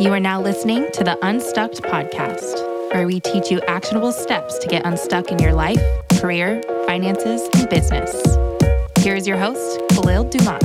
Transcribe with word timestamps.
You 0.00 0.12
are 0.12 0.20
now 0.20 0.40
listening 0.40 0.88
to 0.92 1.02
the 1.02 1.18
Unstuck 1.26 1.72
podcast, 1.72 2.94
where 2.94 3.04
we 3.04 3.18
teach 3.18 3.50
you 3.50 3.60
actionable 3.62 4.12
steps 4.12 4.56
to 4.60 4.68
get 4.68 4.86
unstuck 4.86 5.32
in 5.32 5.40
your 5.40 5.52
life, 5.52 5.82
career, 6.20 6.62
finances, 6.86 7.48
and 7.54 7.68
business. 7.68 8.14
Here 9.00 9.16
is 9.16 9.26
your 9.26 9.38
host, 9.38 9.80
Kahlil 9.90 10.30
Dumas. 10.30 10.62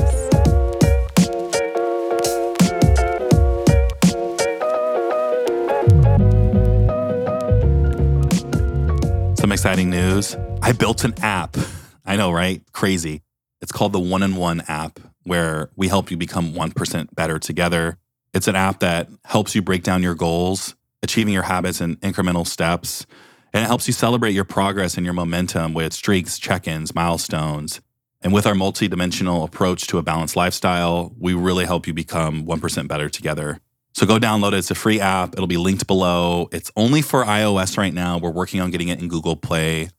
Some 9.40 9.52
exciting 9.52 9.90
news. 9.90 10.38
I 10.62 10.74
built 10.74 11.04
an 11.04 11.16
app. 11.24 11.58
I 12.06 12.18
know, 12.18 12.32
right? 12.32 12.62
Crazy. 12.72 13.24
It's 13.64 13.72
called 13.72 13.94
the 13.94 14.00
One 14.00 14.22
and 14.22 14.38
One 14.38 14.62
app, 14.68 15.00
where 15.24 15.72
we 15.76 15.88
help 15.88 16.12
you 16.12 16.18
become 16.18 16.54
1% 16.54 17.16
better 17.16 17.40
together. 17.40 17.98
It's 18.34 18.48
an 18.48 18.56
app 18.56 18.80
that 18.80 19.10
helps 19.26 19.56
you 19.56 19.62
break 19.62 19.84
down 19.84 20.04
your 20.04 20.16
goals, 20.16 20.76
achieving 21.02 21.34
your 21.34 21.44
habits 21.44 21.82
in 21.82 21.98
incremental 21.98 22.48
steps, 22.48 23.06
and 23.54 23.64
it 23.64 23.68
helps 23.68 23.88
you 23.88 23.94
celebrate 23.94 24.32
your 24.32 24.46
progress 24.46 24.98
and 24.98 25.06
your 25.06 25.14
momentum 25.14 25.74
with 25.74 25.94
streaks, 25.94 26.40
check 26.40 26.68
ins, 26.68 26.96
milestones. 26.96 27.82
And 28.22 28.34
with 28.34 28.48
our 28.48 28.56
multi-dimensional 28.56 29.44
approach 29.44 29.86
to 29.88 29.98
a 29.98 30.02
balanced 30.02 30.36
lifestyle, 30.36 31.14
we 31.20 31.34
really 31.34 31.66
help 31.66 31.86
you 31.86 31.94
become 31.94 32.46
1% 32.46 32.88
better 32.88 33.10
together. 33.10 33.60
So 33.94 34.08
go 34.08 34.18
download 34.18 34.54
it. 34.54 34.60
It's 34.60 34.72
a 34.72 34.76
free 34.76 35.00
app. 35.00 35.34
It'll 35.34 35.46
be 35.46 35.58
linked 35.58 35.86
below. 35.86 36.50
It's 36.52 36.72
only 36.76 37.04
for 37.04 37.26
iOS 37.26 37.78
right 37.78 37.94
now. 37.94 38.18
We're 38.18 38.32
working 38.32 38.60
on 38.60 38.72
getting 38.72 38.88
it 38.88 39.00
in 39.00 39.08
Google 39.08 39.36
Play. 39.36 39.90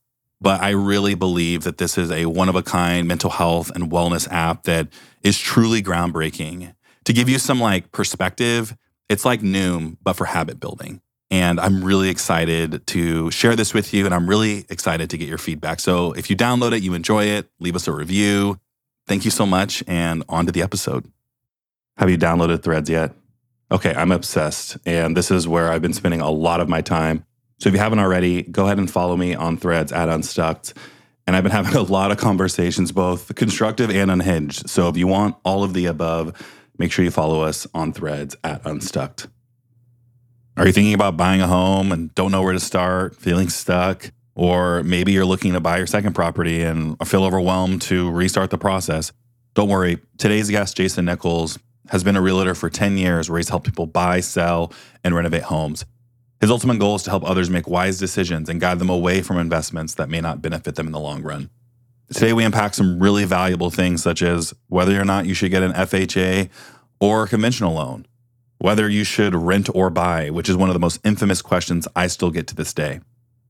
But 0.41 0.61
I 0.61 0.71
really 0.71 1.15
believe 1.15 1.63
that 1.63 1.79
this 1.79 1.97
is 1.97 2.11
a 2.11 2.27
one 2.27 2.49
of 2.49 2.57
a 2.57 2.63
kind 2.63 3.07
mental 3.07 3.31
health 3.31 3.71
and 3.71 3.91
wellness 3.91 4.27
app 4.33 4.65
that 4.65 4.89
is 5.23 5.39
truly 5.39 5.83
groundbreaking. 5.83 6.75
To 7.05 7.13
give 7.13 7.29
you 7.29 7.39
some 7.39 7.61
like 7.61 7.93
perspective, 7.93 8.77
it's 9.09 9.25
like 9.25 9.41
Noom, 9.41 9.97
but 10.03 10.15
for 10.15 10.25
habit 10.25 10.59
building. 10.59 11.01
And 11.31 11.59
I'm 11.59 11.85
really 11.85 12.11
excited 12.11 12.87
to 12.89 13.31
share 13.31 13.57
this 13.57 13.75
with 13.75 13.93
you. 13.93 14.05
And 14.05 14.15
I'm 14.15 14.29
really 14.29 14.67
excited 14.69 15.11
to 15.11 15.19
get 15.19 15.29
your 15.29 15.39
feedback. 15.39 15.81
So 15.81 16.13
if 16.13 16.31
you 16.31 16.37
download 16.37 16.73
it, 16.73 16.83
you 16.83 16.95
enjoy 16.95 17.25
it, 17.25 17.51
leave 17.59 17.77
us 17.77 17.89
a 17.89 17.93
review. 17.93 18.61
Thank 19.07 19.25
you 19.25 19.31
so 19.31 19.45
much. 19.45 19.83
And 19.87 20.23
on 20.29 20.47
to 20.47 20.53
the 20.53 20.63
episode. 20.63 21.11
Have 21.97 22.11
you 22.11 22.19
downloaded 22.19 22.63
Threads 22.63 22.89
yet? 22.89 23.13
Okay, 23.71 23.95
I'm 23.95 24.13
obsessed. 24.13 24.77
And 24.87 25.17
this 25.17 25.31
is 25.31 25.49
where 25.49 25.71
I've 25.71 25.83
been 25.83 25.93
spending 25.93 26.21
a 26.21 26.31
lot 26.31 26.61
of 26.61 26.69
my 26.69 26.81
time. 26.81 27.25
So 27.59 27.69
if 27.69 27.75
you 27.75 27.81
haven't 27.81 27.99
already, 27.99 28.43
go 28.43 28.67
ahead 28.67 28.79
and 28.79 28.91
follow 28.91 29.17
me 29.17 29.35
on 29.35 29.57
threads 29.57 29.93
at 29.93 30.09
Unstucked. 30.09 30.75
And 31.27 31.35
I've 31.35 31.43
been 31.43 31.53
having 31.61 31.75
a 31.75 31.83
lot 31.83 32.11
of 32.11 32.19
conversations, 32.19 32.93
both 32.93 33.35
constructive 33.35 33.91
and 33.91 34.11
unhinged. 34.11 34.69
So 34.69 34.89
if 34.89 34.97
you 34.97 35.07
want 35.07 35.37
all 35.45 35.65
of 35.65 35.75
the 35.75 35.87
above, 35.87 36.33
make 36.79 36.93
sure 36.93 37.05
you 37.05 37.11
follow 37.11 37.43
us 37.43 37.67
on 37.75 37.93
threads 37.93 38.37
at 38.45 38.65
Unstucked. 38.65 39.29
Are 40.57 40.67
you 40.67 40.73
thinking 40.73 40.95
about 40.95 41.17
buying 41.17 41.41
a 41.41 41.47
home 41.47 41.91
and 41.91 42.15
don't 42.15 42.31
know 42.31 42.43
where 42.43 42.53
to 42.53 42.61
start, 42.61 43.17
feeling 43.17 43.49
stuck? 43.49 44.13
Or 44.37 44.83
maybe 44.83 45.13
you're 45.13 45.25
looking 45.25 45.53
to 45.53 45.61
buy 45.61 45.79
your 45.79 45.87
second 45.87 46.15
property 46.15 46.63
and 46.63 46.97
feel 47.07 47.25
overwhelmed 47.25 47.83
to 47.83 48.11
restart 48.11 48.51
the 48.51 48.59
process. 48.59 49.13
Don't 49.55 49.69
worry. 49.69 49.99
Today's 50.19 50.51
guest, 50.51 50.77
Jason 50.77 51.05
Nichols, 51.05 51.59
has 51.89 52.03
been 52.03 52.17
a 52.17 52.21
realtor 52.21 52.55
for 52.55 52.71
10 52.71 52.99
years 52.99 53.29
where 53.31 53.39
he's 53.39 53.49
helped 53.49 53.67
people 53.67 53.87
buy, 53.87 54.21
sell, 54.21 54.73
and 55.05 55.15
renovate 55.15 55.43
homes. 55.43 55.85
His 56.41 56.51
ultimate 56.51 56.79
goal 56.79 56.97
is 56.97 57.05
to 57.05 57.11
help 57.11 57.25
others 57.25 57.49
make 57.49 57.69
wise 57.69 57.99
decisions 57.99 58.49
and 58.49 58.61
guide 58.61 58.79
them 58.79 58.91
away 58.91 59.23
from 59.23 59.39
investments 59.39 59.95
that 59.95 60.09
may 60.09 60.21
not 60.21 60.43
benefit 60.43 60.75
them 60.75 60.87
in 60.87 60.93
the 60.93 61.01
long 61.01 61.23
run. 61.23 61.51
Today, 62.13 62.33
we 62.33 62.45
unpack 62.45 62.75
some 62.75 63.01
really 63.01 63.25
valuable 63.25 63.71
things, 63.71 64.03
such 64.03 64.23
as 64.23 64.55
whether 64.69 65.01
or 65.01 65.05
not 65.05 65.27
you 65.27 65.35
should 65.35 65.51
get 65.51 65.63
an 65.63 65.73
FHA 65.73 66.51
or 67.01 67.25
a 67.25 67.29
conventional 67.29 67.75
loan, 67.75 68.07
whether 68.59 68.89
you 68.89 69.05
should 69.05 69.35
rent 69.35 69.69
or 69.75 69.91
buy, 69.91 70.31
which 70.31 70.49
is 70.49 70.57
one 70.57 70.69
of 70.69 70.75
the 70.75 70.81
most 70.81 71.01
infamous 71.05 71.43
questions 71.43 71.89
I 71.97 72.07
still 72.09 72.31
get 72.31 72.47
to 72.49 72.55
this 72.55 72.75
day, 72.75 73.01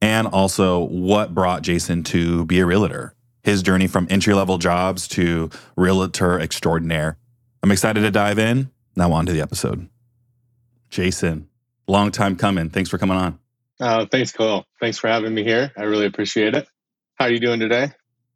and 0.01 0.27
also 0.29 0.85
what 0.85 1.35
brought 1.35 1.63
Jason 1.63 2.05
to 2.05 2.45
be 2.47 2.61
a 2.61 2.67
realtor, 2.67 3.15
his 3.43 3.63
journey 3.63 3.87
from 3.87 4.07
entry 4.09 4.35
level 4.35 4.59
jobs 4.59 5.09
to 5.09 5.51
realtor 5.77 6.39
extraordinaire. 6.41 7.19
I'm 7.63 7.73
excited 7.73 8.01
to 8.01 8.11
dive 8.11 8.39
in. 8.39 8.71
Now, 8.97 9.13
on 9.13 9.27
to 9.27 9.33
the 9.33 9.41
episode. 9.41 9.89
Jason, 10.91 11.49
long 11.89 12.13
time 12.13 12.37
coming. 12.37 12.71
Thanks 12.71 12.89
for 12.89 12.99
coming 12.99 13.17
on. 13.17 13.39
Uh, 13.81 14.07
thanks, 14.07 14.33
Cole. 14.33 14.65
Thanks 14.81 14.99
for 14.99 15.09
having 15.09 15.35
me 15.35 15.43
here. 15.43 15.73
I 15.77 15.83
really 15.83 16.07
appreciate 16.07 16.55
it. 16.55 16.69
How 17.17 17.27
are 17.27 17.33
you 17.33 17.41
doing 17.41 17.59
today? 17.59 17.91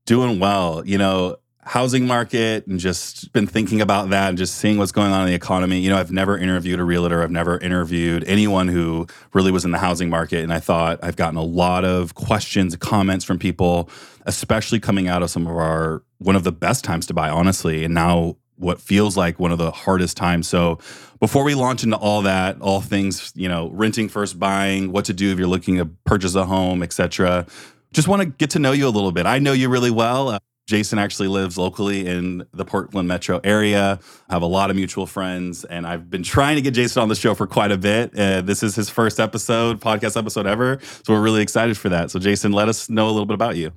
Doing 0.08 0.40
well. 0.40 0.82
You 0.86 0.96
know, 0.96 1.36
housing 1.60 2.06
market 2.06 2.66
and 2.66 2.80
just 2.80 3.30
been 3.34 3.46
thinking 3.46 3.82
about 3.82 4.08
that 4.08 4.30
and 4.30 4.38
just 4.38 4.54
seeing 4.54 4.78
what's 4.78 4.90
going 4.90 5.12
on 5.12 5.20
in 5.20 5.26
the 5.26 5.34
economy. 5.34 5.80
You 5.80 5.90
know, 5.90 5.98
I've 5.98 6.10
never 6.10 6.38
interviewed 6.38 6.80
a 6.80 6.82
realtor. 6.82 7.22
I've 7.22 7.30
never 7.30 7.58
interviewed 7.58 8.24
anyone 8.24 8.68
who 8.68 9.06
really 9.34 9.50
was 9.50 9.66
in 9.66 9.70
the 9.70 9.76
housing 9.76 10.08
market. 10.08 10.42
And 10.42 10.50
I 10.50 10.60
thought 10.60 10.98
I've 11.02 11.16
gotten 11.16 11.36
a 11.36 11.42
lot 11.42 11.84
of 11.84 12.14
questions, 12.14 12.74
comments 12.76 13.22
from 13.22 13.38
people, 13.38 13.90
especially 14.24 14.80
coming 14.80 15.08
out 15.08 15.22
of 15.22 15.28
some 15.28 15.46
of 15.46 15.54
our 15.54 16.02
one 16.16 16.36
of 16.36 16.42
the 16.42 16.52
best 16.52 16.84
times 16.84 17.04
to 17.08 17.12
buy, 17.12 17.28
honestly. 17.28 17.84
And 17.84 17.92
now 17.92 18.38
what 18.56 18.80
feels 18.80 19.14
like 19.14 19.38
one 19.38 19.52
of 19.52 19.58
the 19.58 19.70
hardest 19.70 20.16
times. 20.16 20.48
So 20.48 20.78
before 21.20 21.44
we 21.44 21.54
launch 21.54 21.84
into 21.84 21.98
all 21.98 22.22
that, 22.22 22.58
all 22.62 22.80
things, 22.80 23.30
you 23.36 23.48
know, 23.48 23.68
renting 23.74 24.08
first 24.08 24.38
buying, 24.38 24.90
what 24.90 25.04
to 25.04 25.12
do 25.12 25.32
if 25.32 25.38
you're 25.38 25.46
looking 25.46 25.76
to 25.76 25.84
purchase 25.84 26.34
a 26.34 26.46
home, 26.46 26.82
etc. 26.82 27.46
Just 27.92 28.08
want 28.08 28.22
to 28.22 28.26
get 28.26 28.50
to 28.50 28.58
know 28.58 28.72
you 28.72 28.86
a 28.86 28.90
little 28.90 29.12
bit. 29.12 29.26
I 29.26 29.38
know 29.38 29.52
you 29.52 29.68
really 29.68 29.90
well. 29.90 30.28
Uh, 30.28 30.38
Jason 30.68 30.98
actually 30.98 31.28
lives 31.28 31.56
locally 31.56 32.06
in 32.06 32.44
the 32.52 32.64
Portland 32.64 33.08
metro 33.08 33.40
area. 33.42 33.98
I 34.28 34.32
have 34.34 34.42
a 34.42 34.46
lot 34.46 34.68
of 34.68 34.76
mutual 34.76 35.06
friends, 35.06 35.64
and 35.64 35.86
I've 35.86 36.10
been 36.10 36.22
trying 36.22 36.56
to 36.56 36.62
get 36.62 36.74
Jason 36.74 37.00
on 37.00 37.08
the 37.08 37.14
show 37.14 37.34
for 37.34 37.46
quite 37.46 37.72
a 37.72 37.78
bit. 37.78 38.16
Uh, 38.16 38.42
this 38.42 38.62
is 38.62 38.76
his 38.76 38.90
first 38.90 39.18
episode, 39.18 39.80
podcast 39.80 40.18
episode 40.18 40.46
ever. 40.46 40.78
So 40.82 41.14
we're 41.14 41.22
really 41.22 41.40
excited 41.40 41.78
for 41.78 41.88
that. 41.88 42.10
So, 42.10 42.18
Jason, 42.18 42.52
let 42.52 42.68
us 42.68 42.90
know 42.90 43.06
a 43.06 43.12
little 43.12 43.24
bit 43.24 43.34
about 43.34 43.56
you. 43.56 43.72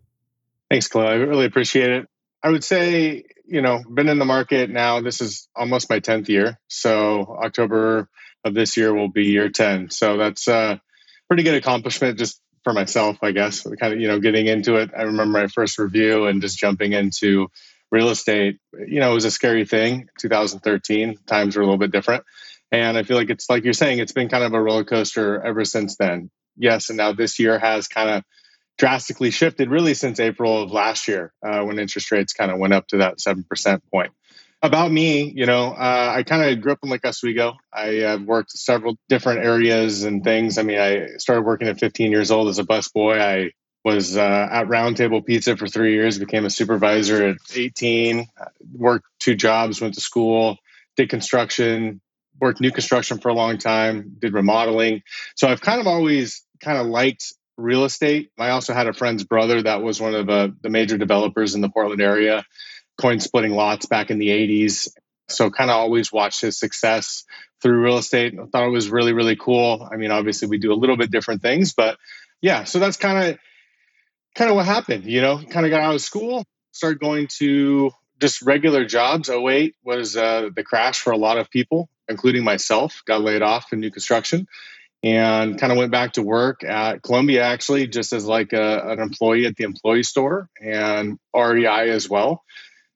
Thanks, 0.69 0.89
Chloe. 0.89 1.07
I 1.07 1.13
really 1.13 1.45
appreciate 1.45 1.91
it. 1.91 2.07
I 2.44 2.50
would 2.50 2.63
say, 2.63 3.23
you 3.45 3.61
know, 3.61 3.81
been 3.94 4.09
in 4.09 4.19
the 4.19 4.25
market 4.25 4.69
now. 4.69 5.00
This 5.00 5.21
is 5.21 5.47
almost 5.55 5.89
my 5.89 6.01
10th 6.01 6.27
year. 6.27 6.59
So, 6.67 7.38
October 7.41 8.09
of 8.44 8.53
this 8.53 8.75
year 8.75 8.94
will 8.94 9.09
be 9.09 9.27
year 9.27 9.47
10. 9.47 9.91
So, 9.91 10.17
that's 10.17 10.50
a 10.50 10.81
pretty 11.29 11.44
good 11.44 11.55
accomplishment 11.55 12.19
just 12.19 12.41
for 12.63 12.73
myself, 12.73 13.17
I 13.22 13.31
guess, 13.31 13.63
kind 13.79 13.94
of, 13.94 13.99
you 13.99 14.07
know, 14.07 14.19
getting 14.19 14.47
into 14.47 14.75
it. 14.75 14.91
I 14.95 15.03
remember 15.03 15.39
my 15.39 15.47
first 15.47 15.79
review 15.79 16.27
and 16.27 16.41
just 16.41 16.57
jumping 16.57 16.94
into 16.94 17.47
real 17.91 18.09
estate, 18.09 18.59
you 18.88 18.99
know, 18.99 19.11
it 19.11 19.16
was 19.16 19.25
a 19.25 19.31
scary 19.31 19.66
thing. 19.66 20.07
2013, 20.19 21.19
times 21.25 21.55
were 21.55 21.61
a 21.61 21.66
little 21.66 21.77
bit 21.77 21.91
different. 21.91 22.23
And 22.71 22.97
I 22.97 23.03
feel 23.03 23.17
like 23.17 23.29
it's 23.29 23.50
like 23.50 23.63
you're 23.63 23.73
saying, 23.73 24.00
it's 24.00 24.13
been 24.13 24.29
kind 24.29 24.44
of 24.44 24.53
a 24.53 24.61
roller 24.61 24.85
coaster 24.85 25.41
ever 25.41 25.66
since 25.66 25.97
then. 25.97 26.29
Yes. 26.55 26.89
And 26.89 26.97
now 26.97 27.11
this 27.11 27.39
year 27.39 27.59
has 27.59 27.88
kind 27.88 28.09
of 28.09 28.23
drastically 28.77 29.31
shifted 29.31 29.69
really 29.69 29.94
since 29.94 30.19
April 30.19 30.63
of 30.63 30.71
last 30.71 31.07
year 31.07 31.33
uh, 31.45 31.61
when 31.63 31.79
interest 31.79 32.11
rates 32.11 32.33
kind 32.33 32.50
of 32.50 32.57
went 32.57 32.73
up 32.73 32.88
to 32.88 32.97
that 32.97 33.17
7% 33.17 33.81
point 33.91 34.11
about 34.63 34.91
me, 34.91 35.31
you 35.35 35.45
know, 35.45 35.72
uh, 35.72 36.13
I 36.16 36.23
kind 36.23 36.44
of 36.44 36.61
grew 36.61 36.73
up 36.73 36.79
in 36.83 36.89
Lake 36.89 37.05
Oswego. 37.05 37.57
I 37.73 37.88
have 38.01 38.23
worked 38.23 38.51
several 38.51 38.95
different 39.09 39.44
areas 39.44 40.03
and 40.03 40.23
things. 40.23 40.57
I 40.57 40.63
mean, 40.63 40.79
I 40.79 41.17
started 41.17 41.44
working 41.44 41.67
at 41.67 41.79
15 41.79 42.11
years 42.11 42.29
old 42.29 42.47
as 42.47 42.59
a 42.59 42.63
busboy. 42.63 43.19
I 43.19 43.51
was 43.83 44.16
uh, 44.16 44.47
at 44.51 44.67
Roundtable 44.67 45.25
Pizza 45.25 45.57
for 45.57 45.67
three 45.67 45.94
years, 45.94 46.19
became 46.19 46.45
a 46.45 46.51
supervisor 46.51 47.29
at 47.29 47.38
18, 47.55 48.27
worked 48.73 49.07
two 49.19 49.35
jobs, 49.35 49.81
went 49.81 49.95
to 49.95 50.01
school, 50.01 50.57
did 50.95 51.09
construction, 51.09 52.00
worked 52.39 52.61
new 52.61 52.71
construction 52.71 53.17
for 53.17 53.29
a 53.29 53.33
long 53.33 53.57
time, 53.57 54.17
did 54.19 54.33
remodeling. 54.33 55.01
So 55.35 55.47
I've 55.47 55.61
kind 55.61 55.81
of 55.81 55.88
always 55.88 56.45
kind 56.59 56.77
of 56.77 56.85
liked 56.85 57.33
real 57.57 57.85
estate. 57.85 58.29
I 58.38 58.50
also 58.50 58.73
had 58.73 58.88
a 58.88 58.94
friend's 58.94 59.23
brother 59.23 59.63
that 59.63 59.81
was 59.81 60.00
one 60.00 60.13
of 60.13 60.29
uh, 60.29 60.50
the 60.61 60.69
major 60.69 61.00
developers 61.00 61.55
in 61.55 61.61
the 61.61 61.69
Portland 61.69 62.01
area 62.01 62.45
coin 63.01 63.19
splitting 63.19 63.53
lots 63.53 63.86
back 63.86 64.12
in 64.12 64.19
the 64.19 64.30
80s. 64.30 64.89
So 65.27 65.50
kind 65.50 65.69
of 65.69 65.77
always 65.77 66.12
watched 66.12 66.42
his 66.42 66.59
success 66.59 67.24
through 67.62 67.83
real 67.83 67.98
estate. 67.98 68.33
I 68.39 68.45
thought 68.45 68.65
it 68.65 68.71
was 68.71 68.89
really, 68.89 69.13
really 69.13 69.36
cool. 69.36 69.88
I 69.89 69.95
mean, 69.98 70.12
obviously 70.12 70.48
we 70.48 70.57
do 70.57 70.74
a 70.74 70.75
little 70.75 70.98
bit 70.98 71.12
different 71.12 71.42
things, 71.42 71.74
but 71.74 71.98
yeah, 72.42 72.63
so 72.63 72.80
that's 72.80 72.98
kind 72.98 73.30
of 73.30 73.39
kind 74.36 74.50
of 74.50 74.56
what 74.56 74.65
happened, 74.65 75.06
you 75.06 75.21
know, 75.21 75.38
kind 75.38 75.65
of 75.65 75.69
got 75.69 75.81
out 75.81 75.95
of 75.95 76.01
school, 76.01 76.45
started 76.71 77.00
going 77.00 77.27
to 77.39 77.92
just 78.19 78.42
regular 78.42 78.86
jobs. 78.86 79.30
08 79.30 79.75
was 79.83 80.15
uh, 80.15 80.50
the 80.56 80.63
crash 80.63 81.00
for 81.01 81.12
a 81.12 81.18
lot 81.18 81.38
of 81.38 81.50
people, 81.50 81.89
including 82.07 82.44
myself, 82.44 83.01
got 83.06 83.21
laid 83.21 83.42
off 83.42 83.74
in 83.74 83.80
new 83.80 83.92
construction 83.92 84.48
and 85.03 85.59
kind 85.59 85.71
of 85.71 85.77
went 85.77 85.92
back 85.92 86.13
to 86.13 86.21
work 86.21 86.63
at 86.63 87.01
Columbia 87.01 87.44
actually 87.44 87.88
just 87.88 88.13
as 88.13 88.25
like 88.25 88.53
a, 88.53 88.92
an 88.92 89.00
employee 89.00 89.45
at 89.45 89.56
the 89.56 89.63
employee 89.63 90.03
store 90.03 90.48
and 90.62 91.18
REI 91.36 91.89
as 91.89 92.07
well 92.07 92.44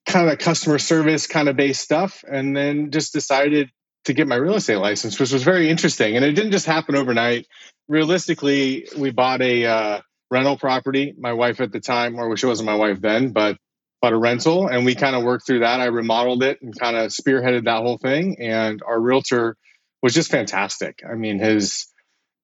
kind 0.06 0.30
of 0.30 0.38
customer 0.38 0.80
service 0.80 1.28
kind 1.28 1.50
of 1.50 1.56
based 1.56 1.82
stuff 1.82 2.24
and 2.30 2.56
then 2.56 2.92
just 2.92 3.14
decided 3.14 3.70
to 4.06 4.14
get 4.14 4.28
my 4.28 4.36
real 4.36 4.56
estate 4.56 4.78
license 4.78 5.20
which 5.20 5.32
was 5.32 5.44
very 5.44 5.70
interesting 5.70 6.16
and 6.16 6.24
it 6.24 6.34
didn't 6.34 6.52
just 6.52 6.66
happen 6.66 6.96
overnight 6.96 7.48
realistically 7.88 8.88
we 8.98 9.12
bought 9.12 9.42
a 9.42 9.66
uh, 9.66 10.02
rental 10.30 10.58
property 10.58 11.14
my 11.18 11.34
wife 11.34 11.60
at 11.60 11.72
the 11.72 11.80
time 11.80 12.20
or 12.20 12.38
she 12.38 12.46
wasn't 12.46 12.66
my 12.66 12.76
wife 12.76 13.02
then 13.02 13.32
but 13.32 13.58
bought 14.02 14.14
a 14.14 14.18
rental 14.18 14.68
and 14.68 14.86
we 14.86 14.94
kind 14.94 15.16
of 15.16 15.24
worked 15.24 15.48
through 15.48 15.60
that 15.60 15.80
i 15.80 15.86
remodeled 15.86 16.44
it 16.44 16.62
and 16.62 16.78
kind 16.80 16.96
of 16.96 17.12
spearheaded 17.12 17.66
that 17.66 17.82
whole 17.82 17.98
thing 17.98 18.38
and 18.40 18.82
our 18.88 19.00
realtor 19.00 19.58
was 20.06 20.14
just 20.14 20.30
fantastic. 20.30 21.02
I 21.04 21.16
mean, 21.16 21.40
his 21.40 21.88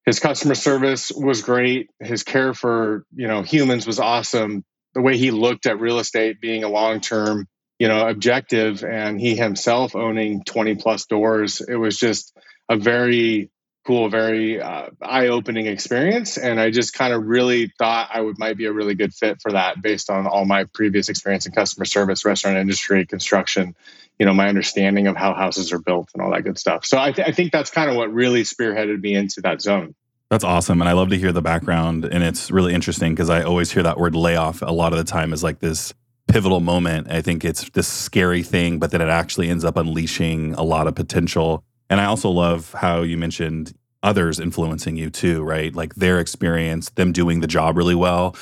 his 0.04 0.18
customer 0.18 0.56
service 0.56 1.12
was 1.12 1.42
great. 1.42 1.90
His 2.00 2.24
care 2.24 2.54
for 2.54 3.04
you 3.14 3.28
know 3.28 3.42
humans 3.42 3.86
was 3.86 4.00
awesome. 4.00 4.64
The 4.94 5.00
way 5.00 5.16
he 5.16 5.30
looked 5.30 5.66
at 5.66 5.78
real 5.78 6.00
estate 6.00 6.40
being 6.40 6.64
a 6.64 6.68
long 6.68 7.00
term 7.00 7.46
you 7.78 7.88
know 7.88 8.06
objective, 8.06 8.84
and 8.84 9.20
he 9.20 9.36
himself 9.36 9.94
owning 9.94 10.44
twenty 10.44 10.74
plus 10.74 11.06
doors, 11.06 11.60
it 11.60 11.76
was 11.76 11.98
just 11.98 12.36
a 12.68 12.76
very 12.76 13.50
cool, 13.84 14.08
very 14.08 14.60
uh, 14.60 14.88
eye 15.00 15.28
opening 15.28 15.66
experience. 15.66 16.38
And 16.38 16.60
I 16.60 16.70
just 16.70 16.94
kind 16.94 17.12
of 17.12 17.24
really 17.24 17.72
thought 17.78 18.10
I 18.12 18.20
would 18.20 18.38
might 18.38 18.56
be 18.56 18.66
a 18.66 18.72
really 18.72 18.94
good 18.94 19.12
fit 19.12 19.40
for 19.40 19.52
that 19.52 19.82
based 19.82 20.08
on 20.08 20.26
all 20.26 20.44
my 20.44 20.64
previous 20.64 21.08
experience 21.08 21.46
in 21.46 21.52
customer 21.52 21.84
service, 21.84 22.24
restaurant 22.24 22.56
industry, 22.58 23.04
construction, 23.06 23.74
you 24.18 24.26
know, 24.26 24.34
my 24.34 24.48
understanding 24.48 25.08
of 25.08 25.16
how 25.16 25.34
houses 25.34 25.72
are 25.72 25.80
built 25.80 26.10
and 26.14 26.22
all 26.22 26.30
that 26.30 26.42
good 26.42 26.58
stuff. 26.58 26.86
So 26.86 26.98
I, 26.98 27.10
th- 27.10 27.26
I 27.26 27.32
think 27.32 27.50
that's 27.50 27.70
kind 27.70 27.90
of 27.90 27.96
what 27.96 28.12
really 28.12 28.42
spearheaded 28.42 29.00
me 29.00 29.14
into 29.14 29.40
that 29.40 29.60
zone. 29.60 29.94
That's 30.30 30.44
awesome. 30.44 30.80
And 30.80 30.88
I 30.88 30.92
love 30.92 31.10
to 31.10 31.18
hear 31.18 31.32
the 31.32 31.42
background. 31.42 32.04
And 32.04 32.22
it's 32.22 32.50
really 32.50 32.72
interesting 32.72 33.14
because 33.14 33.28
I 33.28 33.42
always 33.42 33.72
hear 33.72 33.82
that 33.82 33.98
word 33.98 34.14
layoff 34.14 34.62
a 34.62 34.70
lot 34.70 34.92
of 34.92 34.98
the 34.98 35.04
time 35.04 35.32
is 35.32 35.42
like 35.42 35.58
this 35.58 35.92
pivotal 36.32 36.60
moment. 36.60 37.10
I 37.10 37.20
think 37.20 37.44
it's 37.44 37.68
this 37.70 37.86
scary 37.86 38.42
thing, 38.42 38.78
but 38.78 38.90
then 38.90 39.02
it 39.02 39.08
actually 39.08 39.50
ends 39.50 39.66
up 39.66 39.76
unleashing 39.76 40.54
a 40.54 40.62
lot 40.62 40.86
of 40.86 40.94
potential. 40.94 41.62
And 41.90 42.00
I 42.00 42.06
also 42.06 42.30
love 42.30 42.72
how 42.72 43.02
you 43.02 43.18
mentioned 43.18 43.74
others 44.02 44.40
influencing 44.40 44.96
you 44.96 45.10
too, 45.10 45.42
right? 45.42 45.74
Like 45.74 45.94
their 45.94 46.18
experience, 46.20 46.88
them 46.90 47.12
doing 47.12 47.40
the 47.40 47.46
job 47.46 47.76
really 47.76 47.94
well, 47.94 48.34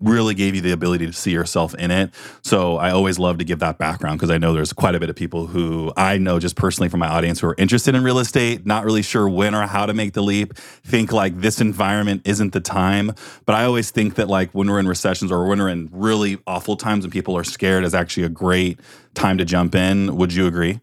really 0.00 0.34
gave 0.34 0.54
you 0.54 0.60
the 0.60 0.72
ability 0.72 1.06
to 1.06 1.12
see 1.12 1.30
yourself 1.30 1.74
in 1.74 1.90
it. 1.90 2.10
So 2.42 2.76
I 2.76 2.90
always 2.90 3.18
love 3.18 3.38
to 3.38 3.44
give 3.44 3.58
that 3.58 3.78
background 3.78 4.18
because 4.18 4.30
I 4.30 4.38
know 4.38 4.52
there's 4.52 4.72
quite 4.72 4.94
a 4.94 5.00
bit 5.00 5.10
of 5.10 5.16
people 5.16 5.46
who 5.46 5.92
I 5.96 6.18
know 6.18 6.38
just 6.38 6.56
personally 6.56 6.88
from 6.88 7.00
my 7.00 7.08
audience 7.08 7.40
who 7.40 7.48
are 7.48 7.54
interested 7.58 7.94
in 7.94 8.02
real 8.02 8.18
estate, 8.18 8.64
not 8.64 8.84
really 8.84 9.02
sure 9.02 9.28
when 9.28 9.54
or 9.54 9.66
how 9.66 9.86
to 9.86 9.94
make 9.94 10.14
the 10.14 10.22
leap, 10.22 10.54
think 10.54 11.12
like 11.12 11.40
this 11.40 11.60
environment 11.60 12.22
isn't 12.24 12.52
the 12.52 12.60
time. 12.60 13.12
But 13.44 13.54
I 13.54 13.64
always 13.64 13.90
think 13.90 14.14
that 14.14 14.28
like 14.28 14.50
when 14.52 14.68
we're 14.68 14.80
in 14.80 14.88
recessions 14.88 15.30
or 15.30 15.46
when 15.46 15.58
we're 15.58 15.68
in 15.68 15.88
really 15.92 16.38
awful 16.46 16.76
times 16.76 17.04
and 17.04 17.12
people 17.12 17.36
are 17.36 17.44
scared 17.44 17.84
is 17.84 17.94
actually 17.94 18.24
a 18.24 18.30
great 18.30 18.80
time 19.14 19.38
to 19.38 19.44
jump 19.44 19.74
in. 19.74 20.16
Would 20.16 20.32
you 20.32 20.46
agree? 20.46 20.80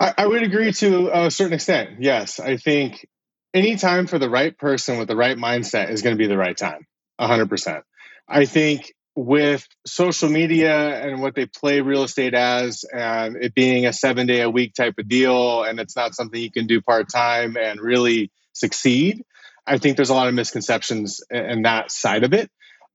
I, 0.00 0.14
I 0.18 0.26
would 0.26 0.42
agree 0.42 0.72
to 0.72 1.10
a 1.12 1.30
certain 1.30 1.52
extent. 1.52 2.00
Yes. 2.00 2.40
I 2.40 2.56
think 2.56 3.06
any 3.52 3.76
time 3.76 4.06
for 4.06 4.18
the 4.18 4.30
right 4.30 4.56
person 4.56 4.98
with 4.98 5.08
the 5.08 5.16
right 5.16 5.36
mindset 5.36 5.90
is 5.90 6.02
going 6.02 6.16
to 6.16 6.18
be 6.18 6.26
the 6.26 6.38
right 6.38 6.56
time 6.56 6.86
100% 7.20 7.82
i 8.30 8.44
think 8.46 8.92
with 9.16 9.66
social 9.86 10.30
media 10.30 11.04
and 11.04 11.20
what 11.20 11.34
they 11.34 11.44
play 11.44 11.80
real 11.80 12.04
estate 12.04 12.32
as 12.32 12.84
and 12.84 13.36
it 13.36 13.54
being 13.54 13.84
a 13.84 13.92
seven 13.92 14.26
day 14.26 14.40
a 14.40 14.48
week 14.48 14.72
type 14.74 14.94
of 14.98 15.08
deal 15.08 15.62
and 15.64 15.80
it's 15.80 15.96
not 15.96 16.14
something 16.14 16.40
you 16.40 16.50
can 16.50 16.66
do 16.66 16.80
part-time 16.80 17.56
and 17.56 17.80
really 17.80 18.30
succeed 18.52 19.22
i 19.66 19.78
think 19.78 19.96
there's 19.96 20.10
a 20.10 20.14
lot 20.14 20.28
of 20.28 20.34
misconceptions 20.34 21.20
in 21.30 21.62
that 21.62 21.90
side 21.90 22.24
of 22.24 22.32
it. 22.32 22.50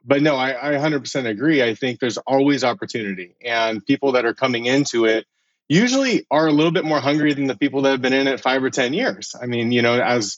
But 0.07 0.21
no 0.21 0.35
I, 0.35 0.71
I 0.71 0.77
100% 0.77 1.25
agree. 1.25 1.63
I 1.63 1.75
think 1.75 1.99
there's 1.99 2.17
always 2.17 2.63
opportunity 2.63 3.35
and 3.43 3.85
people 3.85 4.13
that 4.13 4.25
are 4.25 4.33
coming 4.33 4.65
into 4.65 5.05
it 5.05 5.25
usually 5.67 6.25
are 6.29 6.47
a 6.47 6.51
little 6.51 6.71
bit 6.71 6.85
more 6.85 6.99
hungry 6.99 7.33
than 7.33 7.47
the 7.47 7.57
people 7.57 7.81
that 7.81 7.91
have 7.91 8.01
been 8.01 8.13
in 8.13 8.27
it 8.27 8.39
five 8.39 8.63
or 8.63 8.69
ten 8.69 8.93
years. 8.93 9.35
I 9.39 9.47
mean 9.47 9.71
you 9.71 9.81
know 9.81 9.99
as 9.99 10.37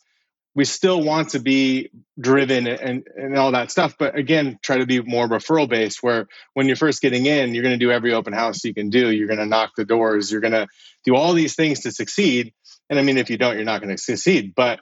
we 0.58 0.66
still 0.66 1.04
want 1.04 1.30
to 1.30 1.40
be 1.40 1.92
driven 2.20 2.66
and, 2.66 3.08
and 3.16 3.38
all 3.38 3.52
that 3.52 3.70
stuff 3.70 3.96
but 3.98 4.18
again 4.18 4.58
try 4.64 4.80
to 4.80 4.88
be 4.88 5.00
more 5.02 5.28
referral 5.28 5.70
based 5.70 6.02
where 6.02 6.28
when 6.56 6.66
you're 6.66 6.76
first 6.76 7.00
getting 7.00 7.28
in 7.28 7.54
you're 7.54 7.64
going 7.64 7.80
to 7.80 7.86
do 7.86 7.92
every 7.92 8.12
open 8.14 8.34
house 8.34 8.64
you 8.66 8.74
can 8.74 8.90
do. 8.90 9.12
You're 9.12 9.28
going 9.28 9.40
to 9.40 9.46
knock 9.46 9.74
the 9.78 9.86
doors. 9.86 10.32
You're 10.32 10.42
going 10.42 10.54
to 10.54 10.68
do 11.06 11.16
all 11.16 11.34
these 11.34 11.56
things 11.56 11.82
to 11.82 11.92
succeed. 11.92 12.54
And 12.90 13.00
i 13.00 13.04
mean 13.04 13.18
if 13.18 13.30
you 13.30 13.38
don't 13.38 13.56
you're 13.56 13.66
not 13.66 13.82
going 13.82 13.96
to 13.96 14.02
succeed. 14.02 14.54
But 14.56 14.80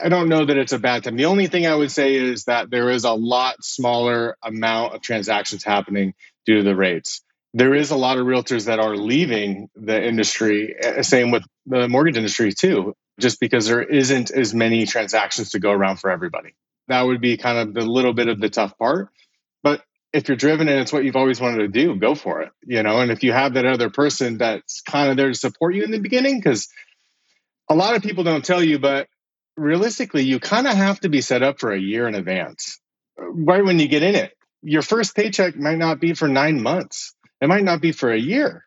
i 0.00 0.08
don't 0.10 0.28
know 0.28 0.44
that 0.44 0.58
it's 0.58 0.72
a 0.72 0.78
bad 0.78 1.02
time. 1.02 1.16
The 1.16 1.24
only 1.24 1.46
thing 1.46 1.66
i 1.66 1.74
would 1.74 1.90
say 1.90 2.14
is 2.14 2.44
that 2.44 2.70
there 2.70 2.90
is 2.90 3.04
a 3.04 3.14
lot 3.14 3.64
smaller 3.64 4.36
amount 4.42 4.94
of 4.94 5.00
transactions 5.00 5.64
happening 5.64 6.14
due 6.44 6.58
to 6.58 6.62
the 6.62 6.76
rates. 6.76 7.22
There 7.52 7.74
is 7.74 7.90
a 7.90 7.96
lot 7.96 8.18
of 8.18 8.26
realtors 8.26 8.66
that 8.66 8.78
are 8.78 8.96
leaving 8.96 9.70
the 9.74 10.00
industry 10.06 10.76
eh, 10.78 11.00
same 11.02 11.30
with 11.30 11.44
the 11.64 11.88
mortgage 11.88 12.18
industry 12.18 12.52
too 12.52 12.94
just 13.20 13.40
because 13.40 13.66
there 13.66 13.82
isn't 13.82 14.30
as 14.30 14.54
many 14.54 14.86
transactions 14.86 15.50
to 15.50 15.60
go 15.60 15.70
around 15.70 15.98
for 15.98 16.10
everybody. 16.10 16.54
That 16.88 17.02
would 17.02 17.20
be 17.20 17.36
kind 17.36 17.58
of 17.58 17.74
the 17.74 17.88
little 17.88 18.12
bit 18.12 18.28
of 18.28 18.40
the 18.40 18.48
tough 18.48 18.76
part. 18.78 19.08
But 19.62 19.82
if 20.12 20.28
you're 20.28 20.36
driven 20.36 20.68
and 20.68 20.80
it's 20.80 20.92
what 20.92 21.04
you've 21.04 21.16
always 21.16 21.40
wanted 21.40 21.58
to 21.58 21.68
do, 21.68 21.94
go 21.96 22.14
for 22.14 22.42
it. 22.42 22.50
You 22.64 22.82
know, 22.82 23.00
and 23.00 23.10
if 23.10 23.22
you 23.22 23.32
have 23.32 23.54
that 23.54 23.66
other 23.66 23.90
person 23.90 24.38
that's 24.38 24.80
kind 24.80 25.10
of 25.10 25.16
there 25.16 25.28
to 25.28 25.34
support 25.34 25.74
you 25.74 25.84
in 25.84 25.90
the 25.90 26.00
beginning, 26.00 26.38
because 26.38 26.68
a 27.68 27.74
lot 27.74 27.94
of 27.94 28.02
people 28.02 28.24
don't 28.24 28.44
tell 28.44 28.62
you, 28.62 28.78
but 28.78 29.06
realistically, 29.56 30.24
you 30.24 30.40
kind 30.40 30.66
of 30.66 30.74
have 30.74 31.00
to 31.00 31.08
be 31.08 31.20
set 31.20 31.42
up 31.42 31.60
for 31.60 31.72
a 31.72 31.78
year 31.78 32.08
in 32.08 32.14
advance. 32.14 32.80
Right 33.16 33.64
when 33.64 33.78
you 33.78 33.86
get 33.86 34.02
in 34.02 34.14
it, 34.16 34.32
your 34.62 34.82
first 34.82 35.14
paycheck 35.14 35.56
might 35.56 35.78
not 35.78 36.00
be 36.00 36.14
for 36.14 36.26
nine 36.26 36.62
months. 36.62 37.14
It 37.40 37.48
might 37.48 37.64
not 37.64 37.80
be 37.80 37.92
for 37.92 38.10
a 38.10 38.18
year 38.18 38.64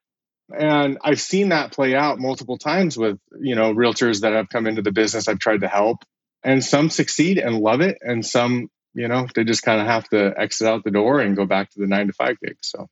and 0.52 0.98
i've 1.04 1.22
seen 1.22 1.50
that 1.50 1.72
play 1.72 1.96
out 1.96 2.20
multiple 2.20 2.58
times 2.58 2.98
with 2.98 3.18
you 3.40 3.56
know 3.56 3.74
realtors 3.74 4.22
that 4.22 4.34
have 4.34 4.50
come 4.50 4.68
into 4.68 4.82
the 4.82 4.92
business 4.92 5.28
i've 5.28 5.40
tried 5.40 5.62
to 5.62 5.68
help 5.68 6.04
and 6.44 6.64
some 6.64 6.90
succeed 6.90 7.38
and 7.38 7.58
love 7.58 7.82
it 7.82 7.98
and 8.02 8.26
some 8.26 8.68
you 8.94 9.08
know 9.08 9.28
they 9.36 9.44
just 9.44 9.64
kind 9.64 9.80
of 9.80 9.88
have 9.88 10.08
to 10.10 10.34
exit 10.38 10.68
out 10.68 10.84
the 10.84 10.92
door 10.92 11.20
and 11.20 11.36
go 11.38 11.46
back 11.46 11.70
to 11.70 11.80
the 11.80 11.88
nine 11.88 12.08
to 12.08 12.14
five 12.14 12.36
gig 12.44 12.58
so 12.62 12.88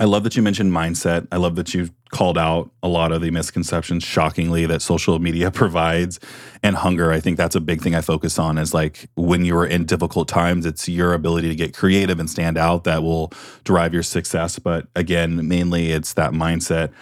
I 0.00 0.04
love 0.04 0.24
that 0.24 0.34
you 0.34 0.42
mentioned 0.42 0.72
mindset. 0.72 1.28
I 1.30 1.36
love 1.36 1.56
that 1.56 1.74
you 1.74 1.90
called 2.10 2.38
out 2.38 2.70
a 2.82 2.88
lot 2.88 3.12
of 3.12 3.20
the 3.20 3.30
misconceptions, 3.30 4.02
shockingly, 4.02 4.64
that 4.64 4.80
social 4.80 5.18
media 5.18 5.50
provides 5.50 6.18
and 6.62 6.74
hunger. 6.74 7.12
I 7.12 7.20
think 7.20 7.36
that's 7.36 7.54
a 7.54 7.60
big 7.60 7.82
thing 7.82 7.94
I 7.94 8.00
focus 8.00 8.38
on 8.38 8.56
is 8.56 8.72
like 8.72 9.10
when 9.14 9.44
you're 9.44 9.66
in 9.66 9.84
difficult 9.84 10.26
times, 10.26 10.64
it's 10.64 10.88
your 10.88 11.12
ability 11.12 11.48
to 11.50 11.54
get 11.54 11.76
creative 11.76 12.18
and 12.18 12.30
stand 12.30 12.56
out 12.56 12.84
that 12.84 13.02
will 13.02 13.30
drive 13.64 13.92
your 13.92 14.02
success. 14.02 14.58
But 14.58 14.86
again, 14.96 15.46
mainly 15.46 15.92
it's 15.92 16.14
that 16.14 16.32
mindset. 16.32 16.92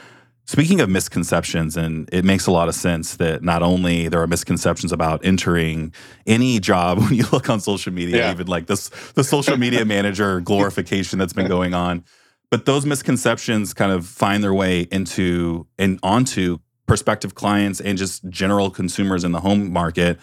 Speaking 0.47 0.81
of 0.81 0.89
misconceptions, 0.89 1.77
and 1.77 2.09
it 2.11 2.25
makes 2.25 2.49
a 2.49 2.51
lot 2.51 2.69
of 2.69 2.75
sense 2.75 3.17
that 3.17 3.45
not 3.45 3.63
only 3.63 4.09
there 4.09 4.21
are 4.23 4.27
misconceptions 4.27 4.93
about 4.93 5.25
entering 5.25 5.93
any 6.27 6.59
job 6.59 6.99
when 7.03 7.15
you 7.15 7.27
look 7.31 7.49
on 7.49 7.61
social 7.61 7.93
media, 7.93 8.17
yeah. 8.17 8.33
even 8.33 8.49
like 8.49 8.67
this 8.67 8.89
the 9.15 9.23
social 9.23 9.57
media 9.57 9.85
manager 9.85 10.41
glorification 10.51 11.21
that's 11.21 11.33
been 11.33 11.47
going 11.47 11.75
on 11.75 12.03
but 12.51 12.65
those 12.67 12.87
misconceptions 12.87 13.75
kind 13.75 13.93
of 13.93 14.07
find 14.07 14.43
their 14.43 14.55
way 14.55 14.83
into 14.91 15.67
and 15.79 15.99
onto 16.03 16.59
prospective 16.87 17.35
clients 17.35 17.81
and 17.81 17.99
just 17.99 18.29
general 18.29 18.71
consumers 18.71 19.23
in 19.23 19.33
the 19.33 19.41
home 19.41 19.73
market. 19.73 20.19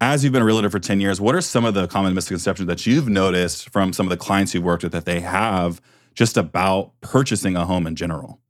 As 0.00 0.24
you've 0.24 0.32
been 0.32 0.42
a 0.42 0.46
realtor 0.46 0.70
for 0.70 0.78
10 0.78 1.00
years, 1.00 1.20
what 1.20 1.34
are 1.34 1.42
some 1.42 1.66
of 1.66 1.74
the 1.74 1.86
common 1.86 2.14
misconceptions 2.14 2.66
that 2.68 2.86
you've 2.86 3.08
noticed 3.08 3.68
from 3.68 3.92
some 3.92 4.06
of 4.06 4.10
the 4.10 4.16
clients 4.16 4.54
you've 4.54 4.64
worked 4.64 4.82
with 4.82 4.92
that 4.92 5.04
they 5.04 5.20
have 5.20 5.80
just 6.14 6.38
about 6.38 6.92
purchasing 7.02 7.54
a 7.54 7.66
home 7.66 7.86
in 7.86 7.94
general? 7.94 8.40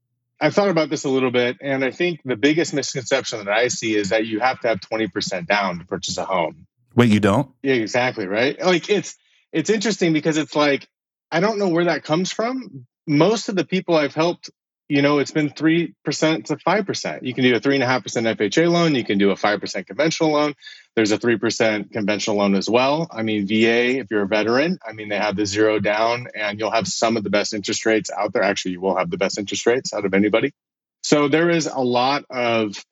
I've 0.41 0.55
thought 0.55 0.71
about 0.71 0.89
this 0.89 1.05
a 1.05 1.11
little 1.11 1.33
bit, 1.33 1.59
and 1.61 1.85
I 1.85 1.91
think 1.91 2.21
the 2.25 2.37
biggest 2.37 2.73
misconception 2.73 3.45
that 3.45 3.53
I 3.53 3.69
see 3.69 3.95
is 3.95 4.09
that 4.09 4.27
you 4.27 4.41
have 4.41 4.61
to 4.61 4.69
have 4.69 4.81
20% 4.81 5.47
down 5.47 5.81
to 5.81 5.85
purchase 5.85 6.17
a 6.17 6.25
home. 6.25 6.67
Wait, 6.95 7.11
you 7.11 7.21
don't? 7.21 7.51
Yeah, 7.63 7.75
exactly, 7.75 8.27
right? 8.27 8.59
Like 8.61 8.89
it's 8.89 9.17
it's 9.53 9.71
interesting 9.71 10.13
because 10.13 10.37
it's 10.37 10.57
like 10.57 10.89
I 11.31 11.41
don't 11.41 11.59
know 11.59 11.69
where 11.69 11.85
that 11.85 12.05
comes 12.05 12.33
from, 12.33 12.87
most 13.11 13.49
of 13.49 13.57
the 13.57 13.65
people 13.65 13.97
I've 13.97 14.15
helped, 14.15 14.51
you 14.89 15.03
know, 15.03 15.19
it's 15.19 15.33
been 15.33 15.51
3% 15.51 15.95
to 16.47 16.57
5%. 16.57 17.23
You 17.23 17.35
can 17.35 17.43
do 17.45 17.55
a 17.57 17.61
3.5% 17.61 18.37
FHA 18.37 18.71
loan. 18.71 18.95
You 18.95 19.05
can 19.05 19.19
do 19.19 19.33
a 19.33 19.35
5% 19.35 19.87
conventional 19.87 20.31
loan. 20.31 20.55
There's 20.95 21.11
a 21.11 21.19
3% 21.19 21.91
conventional 21.91 22.37
loan 22.37 22.55
as 22.55 22.71
well. 22.71 23.09
I 23.11 23.23
mean, 23.23 23.49
VA, 23.49 23.99
if 23.99 24.11
you're 24.11 24.23
a 24.23 24.29
veteran, 24.29 24.79
I 24.87 24.93
mean, 24.93 25.09
they 25.09 25.19
have 25.19 25.35
the 25.35 25.45
zero 25.45 25.81
down 25.81 26.29
and 26.37 26.59
you'll 26.59 26.71
have 26.71 26.87
some 26.87 27.17
of 27.17 27.25
the 27.25 27.31
best 27.31 27.53
interest 27.53 27.85
rates 27.85 28.11
out 28.17 28.33
there. 28.33 28.45
Actually, 28.45 28.73
you 28.73 28.81
will 28.81 28.97
have 28.97 29.11
the 29.11 29.19
best 29.19 29.39
interest 29.39 29.67
rates 29.67 29.93
out 29.93 30.05
of 30.05 30.15
anybody. 30.15 30.53
So 31.03 31.27
there 31.27 31.51
is 31.51 31.67
a 31.67 31.81
lot 31.81 32.25
of 32.31 32.85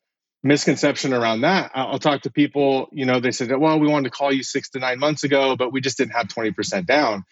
misconception 0.43 1.13
around 1.13 1.41
that. 1.41 1.71
I'll 1.73 1.99
talk 1.99 2.21
to 2.21 2.31
people, 2.31 2.89
you 2.91 3.05
know, 3.05 3.21
they 3.21 3.31
said, 3.31 3.49
that 3.49 3.59
well, 3.59 3.79
we 3.79 3.87
wanted 3.87 4.09
to 4.09 4.17
call 4.17 4.33
you 4.33 4.43
six 4.43 4.69
to 4.71 4.79
nine 4.79 4.99
months 4.99 5.23
ago, 5.23 5.55
but 5.55 5.71
we 5.71 5.79
just 5.79 5.97
didn't 5.97 6.13
have 6.13 6.27
20% 6.27 6.85
down. 6.85 7.23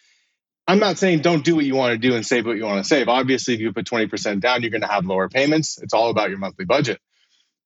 I'm 0.68 0.80
not 0.80 0.98
saying 0.98 1.22
don't 1.22 1.46
do 1.46 1.56
what 1.56 1.66
you 1.66 1.76
want 1.76 1.94
to 1.94 1.98
do 1.98 2.16
and 2.16 2.26
save 2.26 2.46
what 2.46 2.58
you 2.58 2.66
want 2.66 2.84
to 2.84 2.88
save. 2.88 3.08
Obviously, 3.08 3.54
if 3.54 3.62
you 3.62 3.72
put 3.72 3.86
20% 3.86 4.42
down, 4.42 4.62
you're 4.62 4.72
going 4.72 4.82
to 4.82 4.88
have 4.88 5.06
lower 5.06 5.30
payments. 5.30 5.80
It's 5.82 5.94
all 5.94 6.10
about 6.10 6.30
your 6.30 6.40
monthly 6.40 6.66
budget. 6.66 7.00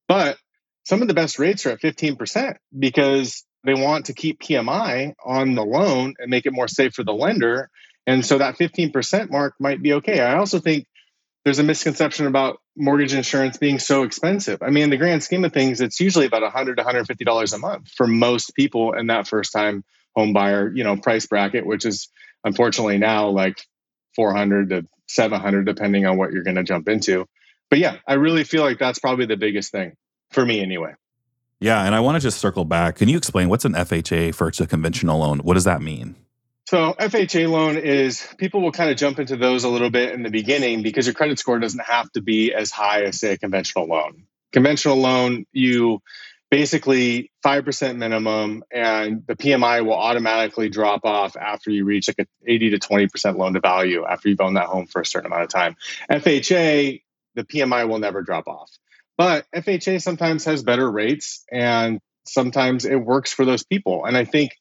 But 0.08 0.38
some 0.84 1.02
of 1.02 1.08
the 1.08 1.14
best 1.14 1.40
rates 1.40 1.66
are 1.66 1.72
at 1.72 1.82
15% 1.82 2.58
because 2.78 3.44
they 3.64 3.74
want 3.74 4.06
to 4.06 4.14
keep 4.14 4.42
PMI 4.42 5.14
on 5.24 5.56
the 5.56 5.64
loan 5.64 6.14
and 6.20 6.30
make 6.30 6.46
it 6.46 6.54
more 6.54 6.68
safe 6.68 6.94
for 6.94 7.04
the 7.04 7.14
lender. 7.14 7.70
And 8.06 8.26
so 8.26 8.38
that 8.38 8.58
15% 8.58 9.32
mark 9.32 9.56
might 9.60 9.82
be 9.82 9.94
okay. 9.94 10.20
I 10.20 10.38
also 10.38 10.60
think 10.60 10.86
there's 11.44 11.60
a 11.60 11.64
misconception 11.64 12.28
about 12.28 12.60
mortgage 12.76 13.14
insurance 13.14 13.58
being 13.58 13.80
so 13.80 14.04
expensive. 14.04 14.62
I 14.62 14.70
mean, 14.70 14.86
in 14.86 14.90
the 14.92 14.98
grand 14.98 15.24
scheme 15.24 15.44
of 15.44 15.54
things, 15.54 15.82
it's 15.82 16.00
usually 16.00 16.26
about 16.28 16.44
100 16.44 16.78
to 16.78 16.84
$150 16.84 17.54
a 17.54 17.58
month 17.58 17.90
for 17.90 18.06
most 18.06 18.56
people 18.56 18.94
in 18.94 19.08
that 19.08 19.28
first 19.28 19.52
time 19.52 19.84
home 20.16 20.34
buyer, 20.34 20.72
you 20.74 20.84
know, 20.84 20.98
price 20.98 21.26
bracket, 21.26 21.66
which 21.66 21.86
is 21.86 22.10
unfortunately 22.44 22.98
now 22.98 23.30
like 23.30 23.62
400 24.16 24.70
to 24.70 24.88
700 25.08 25.66
depending 25.66 26.06
on 26.06 26.18
what 26.18 26.32
you're 26.32 26.44
going 26.44 26.56
to 26.56 26.64
jump 26.64 26.88
into 26.88 27.26
but 27.70 27.80
yeah 27.80 27.98
i 28.08 28.14
really 28.14 28.44
feel 28.44 28.64
like 28.64 28.80
that's 28.80 29.00
probably 29.00 29.26
the 29.26 29.38
biggest 29.38 29.72
thing 29.72 29.94
for 30.32 30.46
me 30.46 30.62
anyway 30.62 30.94
Yeah, 31.60 31.86
and 31.86 31.94
I 31.94 32.00
want 32.00 32.16
to 32.16 32.20
just 32.20 32.40
circle 32.40 32.66
back. 32.66 32.96
Can 32.96 33.08
you 33.08 33.18
explain 33.18 33.48
what's 33.48 33.66
an 33.66 33.74
FHA 33.74 34.34
versus 34.34 34.66
a 34.66 34.68
conventional 34.68 35.20
loan? 35.20 35.40
What 35.40 35.54
does 35.54 35.66
that 35.66 35.80
mean? 35.80 36.16
So, 36.66 36.96
FHA 37.00 37.50
loan 37.50 37.78
is 37.78 38.26
people 38.38 38.62
will 38.62 38.72
kind 38.72 38.90
of 38.90 38.98
jump 38.98 39.20
into 39.20 39.36
those 39.36 39.64
a 39.64 39.70
little 39.70 39.92
bit 39.92 40.14
in 40.14 40.24
the 40.24 40.32
beginning 40.32 40.82
because 40.82 41.06
your 41.06 41.14
credit 41.14 41.38
score 41.38 41.60
doesn't 41.60 41.86
have 41.86 42.12
to 42.14 42.22
be 42.22 42.52
as 42.52 42.72
high 42.72 43.04
as, 43.04 43.20
say, 43.20 43.34
a 43.34 43.38
conventional 43.38 43.86
loan. 43.86 44.24
Conventional 44.52 44.98
loan, 44.98 45.46
you 45.52 46.02
basically 46.52 47.32
5% 47.46 47.96
minimum 47.96 48.64
and 48.72 49.26
the 49.26 49.38
PMI 49.38 49.84
will 49.86 49.96
automatically 49.96 50.68
drop 50.70 51.06
off 51.06 51.38
after 51.38 51.72
you 51.72 51.86
reach 51.86 52.10
like 52.10 52.20
a 52.20 52.26
80 52.46 52.72
to 52.72 52.78
20% 52.78 53.38
loan 53.38 53.54
to 53.54 53.62
value 53.62 54.06
after 54.06 54.28
you've 54.28 54.42
owned 54.42 54.58
that 54.58 54.66
home 54.66 54.86
for 54.86 55.02
a 55.02 55.06
certain 55.06 55.28
amount 55.28 55.44
of 55.44 55.50
time. 55.50 55.78
FHA, 56.12 57.02
the 57.36 57.44
PMI 57.46 57.88
will 57.88 58.00
never 58.00 58.22
drop 58.22 58.48
off. 58.48 58.70
But 59.18 59.46
FHA 59.56 60.02
sometimes 60.02 60.44
has 60.44 60.62
better 60.62 60.92
rates 60.92 61.46
and 61.50 62.02
sometimes 62.26 62.84
it 62.84 62.98
works 62.98 63.32
for 63.32 63.46
those 63.46 63.64
people. 63.64 64.04
And 64.04 64.18
I 64.18 64.26
think 64.26 64.52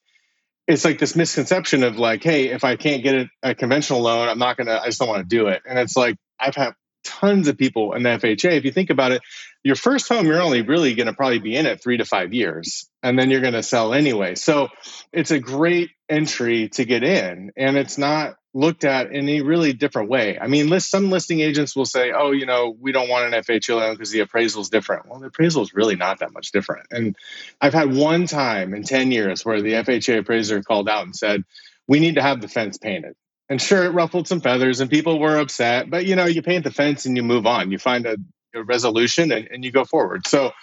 it's 0.67 0.85
like 0.85 0.97
this 0.97 1.15
misconception 1.15 1.83
of 1.83 1.97
like, 1.97 2.23
hey, 2.23 2.47
if 2.47 2.63
I 2.63 2.77
can't 2.77 3.03
get 3.03 3.15
a, 3.15 3.29
a 3.43 3.55
conventional 3.55 3.99
loan, 3.99 4.29
I'm 4.29 4.39
not 4.39 4.55
gonna, 4.55 4.79
I 4.81 4.85
just 4.85 4.99
don't 4.99 5.09
want 5.09 5.29
to 5.29 5.35
do 5.35 5.47
it. 5.47 5.61
And 5.67 5.77
it's 5.77 5.97
like 5.97 6.15
I've 6.39 6.55
had 6.55 6.73
tons 7.03 7.47
of 7.47 7.57
people 7.57 7.93
in 7.93 8.03
the 8.03 8.09
FHA. 8.09 8.57
If 8.57 8.65
you 8.65 8.71
think 8.71 8.89
about 8.89 9.11
it, 9.11 9.21
your 9.63 9.75
first 9.75 10.09
home, 10.09 10.25
you're 10.25 10.41
only 10.41 10.61
really 10.61 10.95
going 10.95 11.07
to 11.07 11.13
probably 11.13 11.39
be 11.39 11.55
in 11.55 11.65
it 11.65 11.81
three 11.81 11.97
to 11.97 12.05
five 12.05 12.33
years, 12.33 12.89
and 13.03 13.17
then 13.17 13.29
you're 13.29 13.41
going 13.41 13.53
to 13.53 13.63
sell 13.63 13.93
anyway. 13.93 14.35
So 14.35 14.69
it's 15.11 15.31
a 15.31 15.39
great 15.39 15.91
entry 16.09 16.69
to 16.69 16.85
get 16.85 17.03
in, 17.03 17.51
and 17.55 17.77
it's 17.77 17.97
not 17.97 18.35
looked 18.53 18.83
at 18.83 19.13
in 19.13 19.29
a 19.29 19.41
really 19.41 19.73
different 19.73 20.09
way. 20.09 20.37
I 20.37 20.47
mean, 20.47 20.67
list, 20.69 20.89
some 20.89 21.09
listing 21.09 21.39
agents 21.39 21.75
will 21.75 21.85
say, 21.85 22.11
oh, 22.11 22.31
you 22.31 22.45
know, 22.45 22.75
we 22.77 22.91
don't 22.91 23.07
want 23.07 23.33
an 23.33 23.41
FHA 23.41 23.77
loan 23.77 23.93
because 23.93 24.11
the 24.11 24.19
appraisal 24.19 24.61
is 24.61 24.69
different. 24.69 25.07
Well, 25.07 25.19
the 25.19 25.27
appraisal 25.27 25.63
is 25.63 25.73
really 25.73 25.95
not 25.95 26.19
that 26.19 26.33
much 26.33 26.51
different. 26.51 26.87
And 26.91 27.15
I've 27.61 27.73
had 27.73 27.95
one 27.95 28.27
time 28.27 28.73
in 28.73 28.83
10 28.83 29.11
years 29.11 29.45
where 29.45 29.61
the 29.61 29.73
FHA 29.73 30.19
appraiser 30.19 30.61
called 30.63 30.89
out 30.89 31.05
and 31.05 31.15
said, 31.15 31.43
we 31.87 31.99
need 31.99 32.15
to 32.15 32.21
have 32.21 32.41
the 32.41 32.47
fence 32.49 32.77
painted. 32.77 33.15
And 33.51 33.61
sure, 33.61 33.83
it 33.83 33.89
ruffled 33.89 34.29
some 34.29 34.39
feathers 34.39 34.79
and 34.79 34.89
people 34.89 35.19
were 35.19 35.35
upset, 35.35 35.89
but 35.89 36.05
you 36.05 36.15
know, 36.15 36.23
you 36.25 36.41
paint 36.41 36.63
the 36.63 36.71
fence 36.71 37.05
and 37.05 37.17
you 37.17 37.21
move 37.21 37.45
on. 37.45 37.69
You 37.69 37.79
find 37.79 38.05
a, 38.05 38.15
a 38.55 38.63
resolution 38.63 39.29
and, 39.33 39.49
and 39.51 39.65
you 39.65 39.73
go 39.73 39.83
forward. 39.83 40.25
So 40.25 40.53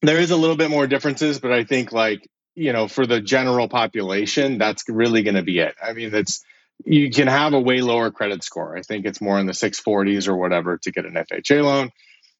there 0.00 0.16
is 0.16 0.30
a 0.30 0.36
little 0.36 0.56
bit 0.56 0.70
more 0.70 0.86
differences, 0.86 1.40
but 1.40 1.52
I 1.52 1.64
think 1.64 1.92
like, 1.92 2.26
you 2.54 2.72
know, 2.72 2.88
for 2.88 3.06
the 3.06 3.20
general 3.20 3.68
population, 3.68 4.56
that's 4.56 4.84
really 4.88 5.24
going 5.24 5.34
to 5.34 5.42
be 5.42 5.58
it. 5.58 5.74
I 5.80 5.92
mean, 5.92 6.14
it's, 6.14 6.42
you 6.86 7.10
can 7.10 7.26
have 7.28 7.52
a 7.52 7.60
way 7.60 7.82
lower 7.82 8.10
credit 8.10 8.42
score. 8.42 8.74
I 8.74 8.80
think 8.80 9.04
it's 9.04 9.20
more 9.20 9.38
in 9.38 9.44
the 9.44 9.52
640s 9.52 10.26
or 10.26 10.36
whatever 10.36 10.78
to 10.78 10.90
get 10.90 11.04
an 11.04 11.12
FHA 11.12 11.62
loan. 11.62 11.90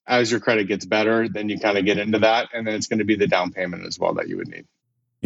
As 0.07 0.31
your 0.31 0.41
credit 0.41 0.69
gets 0.69 0.87
better, 0.87 1.29
then 1.29 1.51
you 1.51 1.59
kind 1.59 1.77
of 1.77 1.85
get 1.85 1.99
into 1.99 2.21
that. 2.21 2.49
And 2.55 2.67
then 2.67 2.77
it's 2.77 2.87
going 2.87 3.01
to 3.01 3.05
be 3.05 3.17
the 3.17 3.27
down 3.27 3.53
payment 3.53 3.85
as 3.85 3.99
well 3.99 4.15
that 4.15 4.27
you 4.27 4.39
would 4.39 4.49
need 4.49 4.65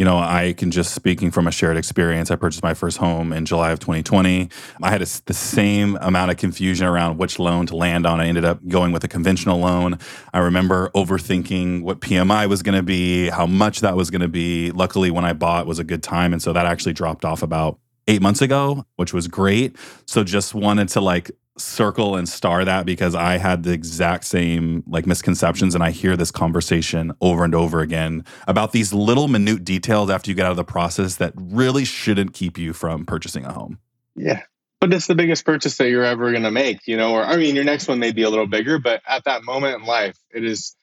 you 0.01 0.05
know, 0.05 0.17
I 0.17 0.55
can 0.57 0.71
just 0.71 0.95
speaking 0.95 1.29
from 1.29 1.45
a 1.45 1.51
shared 1.51 1.77
experience. 1.77 2.31
I 2.31 2.35
purchased 2.35 2.63
my 2.63 2.73
first 2.73 2.97
home 2.97 3.31
in 3.31 3.45
July 3.45 3.69
of 3.69 3.77
2020. 3.77 4.49
I 4.81 4.89
had 4.89 5.03
a, 5.03 5.07
the 5.25 5.33
same 5.35 5.95
amount 6.01 6.31
of 6.31 6.37
confusion 6.37 6.87
around 6.87 7.19
which 7.19 7.37
loan 7.37 7.67
to 7.67 7.75
land 7.75 8.07
on. 8.07 8.19
I 8.19 8.25
ended 8.25 8.43
up 8.43 8.67
going 8.67 8.93
with 8.93 9.03
a 9.03 9.07
conventional 9.07 9.59
loan. 9.59 9.99
I 10.33 10.39
remember 10.39 10.89
overthinking 10.95 11.83
what 11.83 11.99
PMI 11.99 12.49
was 12.49 12.63
going 12.63 12.75
to 12.75 12.81
be, 12.81 13.29
how 13.29 13.45
much 13.45 13.81
that 13.81 13.95
was 13.95 14.09
going 14.09 14.23
to 14.23 14.27
be. 14.27 14.71
Luckily, 14.71 15.11
when 15.11 15.23
I 15.23 15.33
bought 15.33 15.67
was 15.67 15.77
a 15.77 15.83
good 15.83 16.01
time, 16.01 16.33
and 16.33 16.41
so 16.41 16.51
that 16.51 16.65
actually 16.65 16.93
dropped 16.93 17.23
off 17.23 17.43
about 17.43 17.77
eight 18.07 18.23
months 18.23 18.41
ago, 18.41 18.83
which 18.95 19.13
was 19.13 19.27
great. 19.27 19.75
So 20.07 20.23
just 20.23 20.55
wanted 20.55 20.89
to 20.89 21.01
like 21.01 21.29
circle 21.63 22.15
and 22.15 22.27
star 22.27 22.65
that 22.65 22.85
because 22.85 23.15
I 23.15 23.37
had 23.37 23.63
the 23.63 23.71
exact 23.71 24.25
same 24.25 24.83
like 24.87 25.05
misconceptions 25.05 25.75
and 25.75 25.83
I 25.83 25.91
hear 25.91 26.17
this 26.17 26.31
conversation 26.31 27.13
over 27.21 27.43
and 27.43 27.55
over 27.55 27.81
again 27.81 28.25
about 28.47 28.71
these 28.71 28.93
little 28.93 29.27
minute 29.27 29.63
details 29.63 30.09
after 30.09 30.31
you 30.31 30.35
get 30.35 30.45
out 30.45 30.51
of 30.51 30.57
the 30.57 30.63
process 30.63 31.15
that 31.17 31.33
really 31.35 31.85
shouldn't 31.85 32.33
keep 32.33 32.57
you 32.57 32.73
from 32.73 33.05
purchasing 33.05 33.45
a 33.45 33.53
home. 33.53 33.79
Yeah. 34.15 34.41
But 34.79 34.93
it's 34.93 35.07
the 35.07 35.15
biggest 35.15 35.45
purchase 35.45 35.77
that 35.77 35.89
you're 35.89 36.03
ever 36.03 36.31
going 36.31 36.43
to 36.43 36.51
make, 36.51 36.87
you 36.87 36.97
know, 36.97 37.13
or 37.13 37.23
I 37.23 37.37
mean 37.37 37.55
your 37.55 37.63
next 37.63 37.87
one 37.87 37.99
may 37.99 38.11
be 38.11 38.23
a 38.23 38.29
little 38.29 38.47
bigger, 38.47 38.79
but 38.79 39.01
at 39.07 39.25
that 39.25 39.43
moment 39.43 39.81
in 39.81 39.85
life, 39.85 40.17
it 40.33 40.43
is 40.43 40.75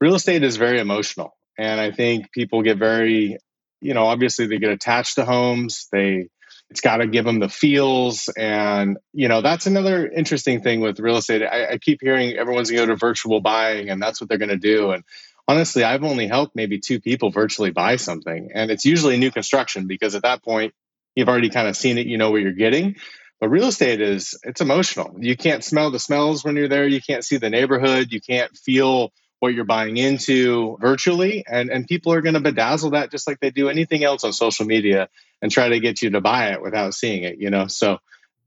real 0.00 0.14
estate 0.14 0.42
is 0.42 0.56
very 0.56 0.80
emotional. 0.80 1.36
And 1.58 1.80
I 1.80 1.90
think 1.90 2.32
people 2.32 2.62
get 2.62 2.78
very, 2.78 3.38
you 3.80 3.94
know, 3.94 4.06
obviously 4.06 4.46
they 4.46 4.58
get 4.58 4.70
attached 4.70 5.16
to 5.16 5.24
homes. 5.24 5.88
They 5.92 6.28
it's 6.70 6.80
got 6.80 6.98
to 6.98 7.06
give 7.06 7.24
them 7.24 7.40
the 7.40 7.48
feels 7.48 8.28
and 8.36 8.98
you 9.12 9.28
know 9.28 9.42
that's 9.42 9.66
another 9.66 10.08
interesting 10.08 10.62
thing 10.62 10.80
with 10.80 10.98
real 10.98 11.16
estate. 11.16 11.42
I, 11.42 11.72
I 11.72 11.78
keep 11.78 12.00
hearing 12.00 12.36
everyone's 12.36 12.70
going 12.70 12.82
to 12.82 12.86
go 12.86 12.92
to 12.94 12.98
virtual 12.98 13.40
buying 13.40 13.90
and 13.90 14.02
that's 14.02 14.20
what 14.20 14.28
they're 14.28 14.38
going 14.38 14.48
to 14.48 14.56
do 14.56 14.90
and 14.90 15.04
honestly 15.46 15.84
i've 15.84 16.04
only 16.04 16.26
helped 16.26 16.56
maybe 16.56 16.80
two 16.80 17.00
people 17.00 17.30
virtually 17.30 17.70
buy 17.70 17.96
something 17.96 18.50
and 18.54 18.70
it's 18.70 18.84
usually 18.84 19.18
new 19.18 19.30
construction 19.30 19.86
because 19.86 20.14
at 20.14 20.22
that 20.22 20.42
point 20.42 20.74
you've 21.14 21.28
already 21.28 21.50
kind 21.50 21.68
of 21.68 21.76
seen 21.76 21.98
it 21.98 22.06
you 22.06 22.18
know 22.18 22.30
what 22.30 22.42
you're 22.42 22.52
getting. 22.52 22.96
But 23.40 23.48
real 23.48 23.66
estate 23.66 24.00
is 24.00 24.38
it's 24.42 24.60
emotional. 24.60 25.16
You 25.18 25.36
can't 25.36 25.62
smell 25.62 25.90
the 25.90 25.98
smells 25.98 26.44
when 26.44 26.56
you're 26.56 26.68
there 26.68 26.86
you 26.86 27.00
can't 27.00 27.24
see 27.24 27.36
the 27.36 27.50
neighborhood 27.50 28.08
you 28.10 28.20
can't 28.20 28.56
feel 28.56 29.12
what 29.40 29.52
you're 29.52 29.64
buying 29.64 29.96
into 29.96 30.78
virtually 30.80 31.44
and 31.46 31.68
and 31.68 31.86
people 31.86 32.12
are 32.12 32.22
going 32.22 32.34
to 32.34 32.40
bedazzle 32.40 32.92
that 32.92 33.10
just 33.10 33.26
like 33.26 33.40
they 33.40 33.50
do 33.50 33.68
anything 33.68 34.02
else 34.02 34.24
on 34.24 34.32
social 34.32 34.64
media 34.64 35.08
and 35.44 35.52
try 35.52 35.68
to 35.68 35.78
get 35.78 36.00
you 36.00 36.08
to 36.08 36.22
buy 36.22 36.52
it 36.52 36.62
without 36.62 36.94
seeing 36.94 37.22
it, 37.22 37.36
you 37.38 37.50
know? 37.50 37.66
So 37.66 37.98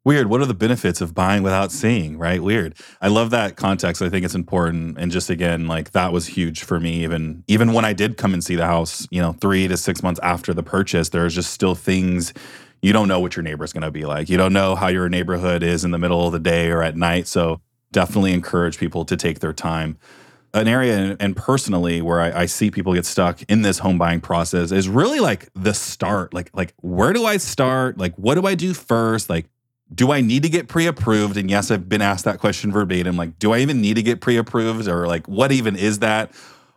weird. 0.04 0.32
What 0.32 0.42
are 0.42 0.48
the 0.48 0.56
benefits 0.56 1.00
of 1.00 1.13
buying 1.13 1.44
without 1.44 1.72
seeing, 1.72 2.18
right? 2.18 2.42
Weird. 2.42 2.74
I 3.00 3.08
love 3.08 3.30
that 3.30 3.56
context. 3.56 4.01
I 4.01 4.10
think 4.10 4.25
it's 4.25 4.34
important. 4.34 4.98
And 4.98 5.12
just 5.12 5.30
again, 5.30 5.68
like 5.68 5.92
that 5.92 6.12
was 6.12 6.25
huge 6.25 6.63
for 6.63 6.80
me. 6.80 7.04
Even 7.04 7.44
even 7.48 7.74
when 7.74 7.86
I 7.86 7.94
did 7.94 8.18
come 8.18 8.34
and 8.34 8.44
see 8.44 8.56
the 8.56 8.66
house, 8.66 9.08
you 9.12 9.22
know, 9.22 9.34
three 9.34 9.68
to 9.68 9.77
six 9.77 10.01
months 10.01 10.20
after 10.24 10.56
the 10.56 10.63
purchase, 10.63 11.10
there's 11.10 11.36
just 11.36 11.51
still 11.51 11.75
things 11.75 12.34
you 12.82 12.94
don't 12.94 13.08
know 13.08 13.20
what 13.20 13.36
your 13.36 13.44
neighbor's 13.44 13.74
gonna 13.74 13.92
be 13.92 14.06
like. 14.06 14.27
You 14.27 14.38
don't 14.38 14.54
know 14.54 14.74
how 14.74 14.88
your 14.88 15.08
neighborhood 15.08 15.62
is 15.62 15.86
in 15.86 15.92
the 15.92 16.00
middle 16.00 16.25
of 16.25 16.34
the 16.34 16.39
day 16.39 16.72
or 16.72 16.82
at 16.82 16.98
night. 16.98 17.27
So 17.27 17.62
definitely 17.92 18.34
encourage 18.34 18.80
people 18.80 19.06
to 19.06 19.16
take 19.16 19.39
their 19.39 19.54
time 19.54 20.00
an 20.54 20.68
area 20.68 21.16
and 21.20 21.36
personally 21.36 22.01
where 22.01 22.20
I, 22.20 22.42
I, 22.42 22.46
see 22.46 22.72
people 22.72 22.94
get 22.94 23.06
stuck 23.06 23.42
in 23.44 23.62
this 23.62 23.80
home 23.80 23.98
buying 23.98 24.22
process 24.22 24.72
is 24.72 24.88
really 24.88 25.20
like 25.20 25.50
the 25.54 25.74
start. 25.74 26.34
Like 26.34 26.50
like 26.54 26.74
where 26.82 27.13
do 27.13 27.25
i 27.25 27.38
start? 27.38 27.98
Like 27.98 28.16
what 28.16 28.36
do 28.36 28.46
i 28.46 28.56
do 28.56 28.74
first? 28.74 29.30
Like 29.30 29.48
do 29.94 30.12
i 30.12 30.22
need 30.22 30.44
to 30.44 30.50
get 30.50 30.68
pre-approved? 30.68 31.38
And 31.38 31.50
yes 31.50 31.70
i've 31.70 31.89
been 31.89 32.01
asked 32.01 32.25
that 32.25 32.39
question 32.39 32.72
verbatim. 32.72 33.18
Like 33.18 33.38
do 33.39 33.54
i 33.54 33.60
even 33.60 33.82
need 33.82 33.96
to 33.96 34.04
get 34.04 34.22
pre-approved? 34.22 34.88
Or 34.88 35.08
like 35.08 35.27
what 35.27 35.51
even 35.51 35.75
is 35.75 36.00
that? 36.00 36.34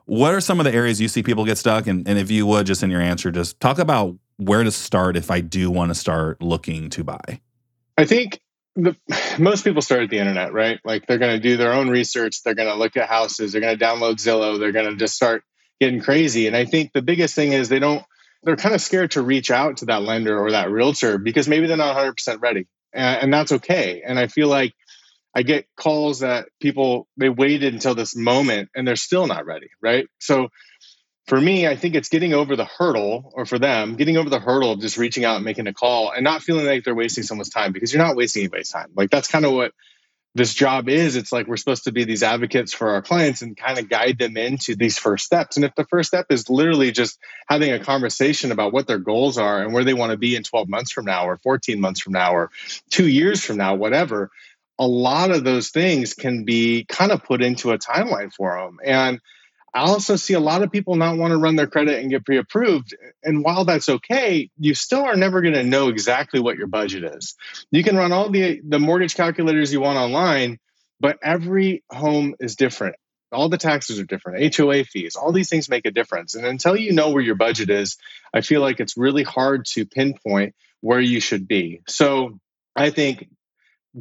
What 0.07 0.35
are 0.35 0.41
some 0.41 0.59
of 0.59 0.65
the 0.65 0.75
areas 0.75 1.01
you 1.01 1.09
see 1.09 1.23
people 1.23 1.45
get 1.45 1.57
stuck? 1.57 1.87
And, 1.87 2.07
and 2.09 2.19
if 2.19 2.31
you 2.31 2.47
would 2.47 2.67
just 2.67 2.83
in 2.83 2.91
your 2.91 3.01
answer 3.01 3.31
just 3.31 3.61
talk 3.61 3.79
about 3.79 4.17
where 4.37 4.65
to 4.65 4.71
start 4.71 5.17
if 5.17 5.31
i 5.31 5.41
do 5.41 5.71
want 5.71 5.91
to 5.91 5.95
start 5.95 6.41
looking 6.43 6.91
to 6.91 7.05
buy. 7.05 7.41
I 7.97 8.05
think 8.05 8.41
the, 8.77 8.97
most 9.39 9.65
people 9.65 9.83
start 9.83 10.03
at 10.03 10.11
the 10.11 10.19
internet, 10.19 10.53
right? 10.53 10.81
Like 10.85 11.07
they're 11.07 11.19
going 11.19 11.37
to 11.37 11.43
do 11.43 11.57
their 11.57 11.73
own 11.73 11.89
research. 11.89 12.43
They're 12.43 12.55
going 12.55 12.69
to 12.69 12.77
look 12.77 12.97
at 12.97 13.09
houses. 13.09 13.53
They're 13.53 13.61
going 13.61 13.77
to 13.77 13.85
download 13.85 14.17
Zillow. 14.17 14.59
They're 14.59 14.73
going 14.73 14.91
to 14.91 14.97
just 14.97 15.15
start 15.15 15.43
getting 15.81 16.01
crazy. 16.01 16.47
And 16.47 16.57
I 16.57 16.65
think 16.65 16.93
the 16.93 17.03
biggest 17.03 17.35
thing 17.35 17.53
is 17.53 17.69
they 17.69 17.79
don't, 17.79 18.05
they're 18.43 18.57
kind 18.57 18.75
of 18.75 18.81
scared 18.81 19.13
to 19.13 19.23
reach 19.23 19.51
out 19.51 19.79
to 19.79 19.87
that 19.87 20.03
lender 20.03 20.39
or 20.39 20.53
that 20.53 20.71
realtor 20.71 21.19
because 21.19 21.49
maybe 21.49 21.67
they're 21.67 21.77
not 21.77 21.97
100% 21.97 22.41
ready. 22.41 22.67
And, 22.93 23.25
and 23.25 23.35
that's 23.35 23.53
okay. 23.53 24.03
And 24.05 24.19
I 24.19 24.27
feel 24.29 24.49
like 24.49 24.75
I 25.35 25.43
get 25.43 25.67
calls 25.77 26.21
that 26.21 26.49
people, 26.61 27.07
they 27.17 27.29
waited 27.29 27.73
until 27.73 27.95
this 27.95 28.17
moment 28.17 28.71
and 28.75 28.87
they're 28.87 28.97
still 28.97 29.27
not 29.27 29.47
ready, 29.47 29.69
right? 29.83 30.07
So 30.19 30.49
for 31.31 31.41
me, 31.41 31.69
I 31.69 31.77
think 31.77 31.95
it's 31.95 32.09
getting 32.09 32.35
over 32.35 32.57
the 32.57 32.65
hurdle, 32.65 33.31
or 33.37 33.47
for 33.47 33.57
them, 33.57 33.95
getting 33.95 34.17
over 34.17 34.29
the 34.29 34.41
hurdle 34.41 34.73
of 34.73 34.81
just 34.81 34.99
reaching 34.99 35.25
out 35.25 35.37
and 35.37 35.45
making 35.45 35.69
a 35.69 35.73
call 35.73 36.11
and 36.11 36.25
not 36.25 36.43
feeling 36.43 36.67
like 36.67 36.83
they're 36.83 36.93
wasting 36.93 37.23
someone's 37.23 37.51
time 37.51 37.71
because 37.71 37.95
you're 37.95 38.03
not 38.03 38.17
wasting 38.17 38.41
anybody's 38.41 38.71
time. 38.71 38.89
Like 38.97 39.11
that's 39.11 39.29
kind 39.29 39.45
of 39.45 39.53
what 39.53 39.73
this 40.35 40.53
job 40.53 40.89
is. 40.89 41.15
It's 41.15 41.31
like 41.31 41.47
we're 41.47 41.57
supposed 41.57 41.85
to 41.85 41.93
be 41.93 42.03
these 42.03 42.25
advocates 42.25 42.73
for 42.73 42.91
our 42.91 43.01
clients 43.01 43.43
and 43.43 43.57
kind 43.57 43.79
of 43.79 43.89
guide 43.89 44.19
them 44.19 44.37
into 44.37 44.75
these 44.75 44.99
first 44.99 45.25
steps. 45.25 45.55
And 45.55 45.65
if 45.65 45.73
the 45.77 45.85
first 45.85 46.09
step 46.09 46.27
is 46.31 46.51
literally 46.51 46.91
just 46.91 47.17
having 47.49 47.71
a 47.71 47.79
conversation 47.79 48.51
about 48.51 48.73
what 48.73 48.89
their 48.89 48.99
goals 48.99 49.39
are 49.39 49.63
and 49.63 49.73
where 49.73 49.85
they 49.85 49.95
want 49.95 50.11
to 50.11 50.19
be 50.19 50.35
in 50.35 50.43
12 50.43 50.69
months 50.69 50.91
from 50.91 51.05
now, 51.05 51.29
or 51.29 51.37
14 51.37 51.81
months 51.81 52.01
from 52.01 52.13
now, 52.13 52.35
or 52.35 52.51
two 52.91 53.07
years 53.07 53.41
from 53.41 53.57
now, 53.57 53.77
whatever, 53.77 54.33
a 54.81 54.87
lot 54.87 55.31
of 55.31 55.45
those 55.45 55.69
things 55.69 56.13
can 56.13 56.43
be 56.43 56.87
kind 56.89 57.13
of 57.13 57.23
put 57.23 57.41
into 57.41 57.71
a 57.71 57.79
timeline 57.79 58.33
for 58.33 58.59
them. 58.59 58.79
And 58.85 59.21
I 59.73 59.81
also 59.81 60.17
see 60.17 60.35
a 60.35 60.41
lot 60.41 60.63
of 60.63 60.73
people 60.73 60.97
not 60.97 61.17
want 61.17 61.31
to 61.33 61.37
run 61.37 61.57
their 61.57 61.67
credit 61.67 62.01
and 62.01 62.11
get 62.11 62.25
pre 62.25 62.39
approved. 62.39 62.97
And 63.23 63.45
while 63.45 63.65
that's 63.65 63.89
okay, 63.89 64.51
you 64.59 64.75
still 64.75 65.05
are 65.05 65.17
never 65.17 65.41
going 65.41 65.55
to 65.55 65.63
know 65.63 65.89
exactly 65.89 66.41
what 66.41 66.57
your 66.57 66.67
budget 66.67 67.05
is. 67.05 67.37
You 67.71 67.85
can 67.85 67.97
run 67.97 68.13
all 68.13 68.31
the, 68.31 68.61
the 68.67 68.79
mortgage 68.79 69.15
calculators 69.15 69.73
you 69.73 69.81
want 69.81 69.99
online, 69.99 70.59
but 70.99 71.19
every 71.23 71.85
home 71.91 72.35
is 72.41 72.57
different. 72.57 72.97
All 73.33 73.49
the 73.49 73.59
taxes 73.59 74.01
are 74.01 74.05
different, 74.05 74.57
HOA 74.57 74.83
fees, 74.83 75.15
all 75.15 75.31
these 75.31 75.49
things 75.49 75.69
make 75.69 75.87
a 75.87 75.93
difference. 75.93 76.35
And 76.35 76.45
until 76.45 76.75
you 76.75 76.93
know 76.93 77.11
where 77.11 77.23
your 77.23 77.37
budget 77.37 77.71
is, 77.71 77.97
I 78.35 78.41
feel 78.41 78.61
like 78.61 78.81
it's 78.81 78.97
really 78.97 79.23
hard 79.23 79.67
to 79.75 79.87
pinpoint 79.87 80.57
where 80.81 81.01
you 81.01 81.21
should 81.21 81.47
be. 81.47 81.83
So 81.87 82.41
I 82.75 82.91
think 82.91 83.29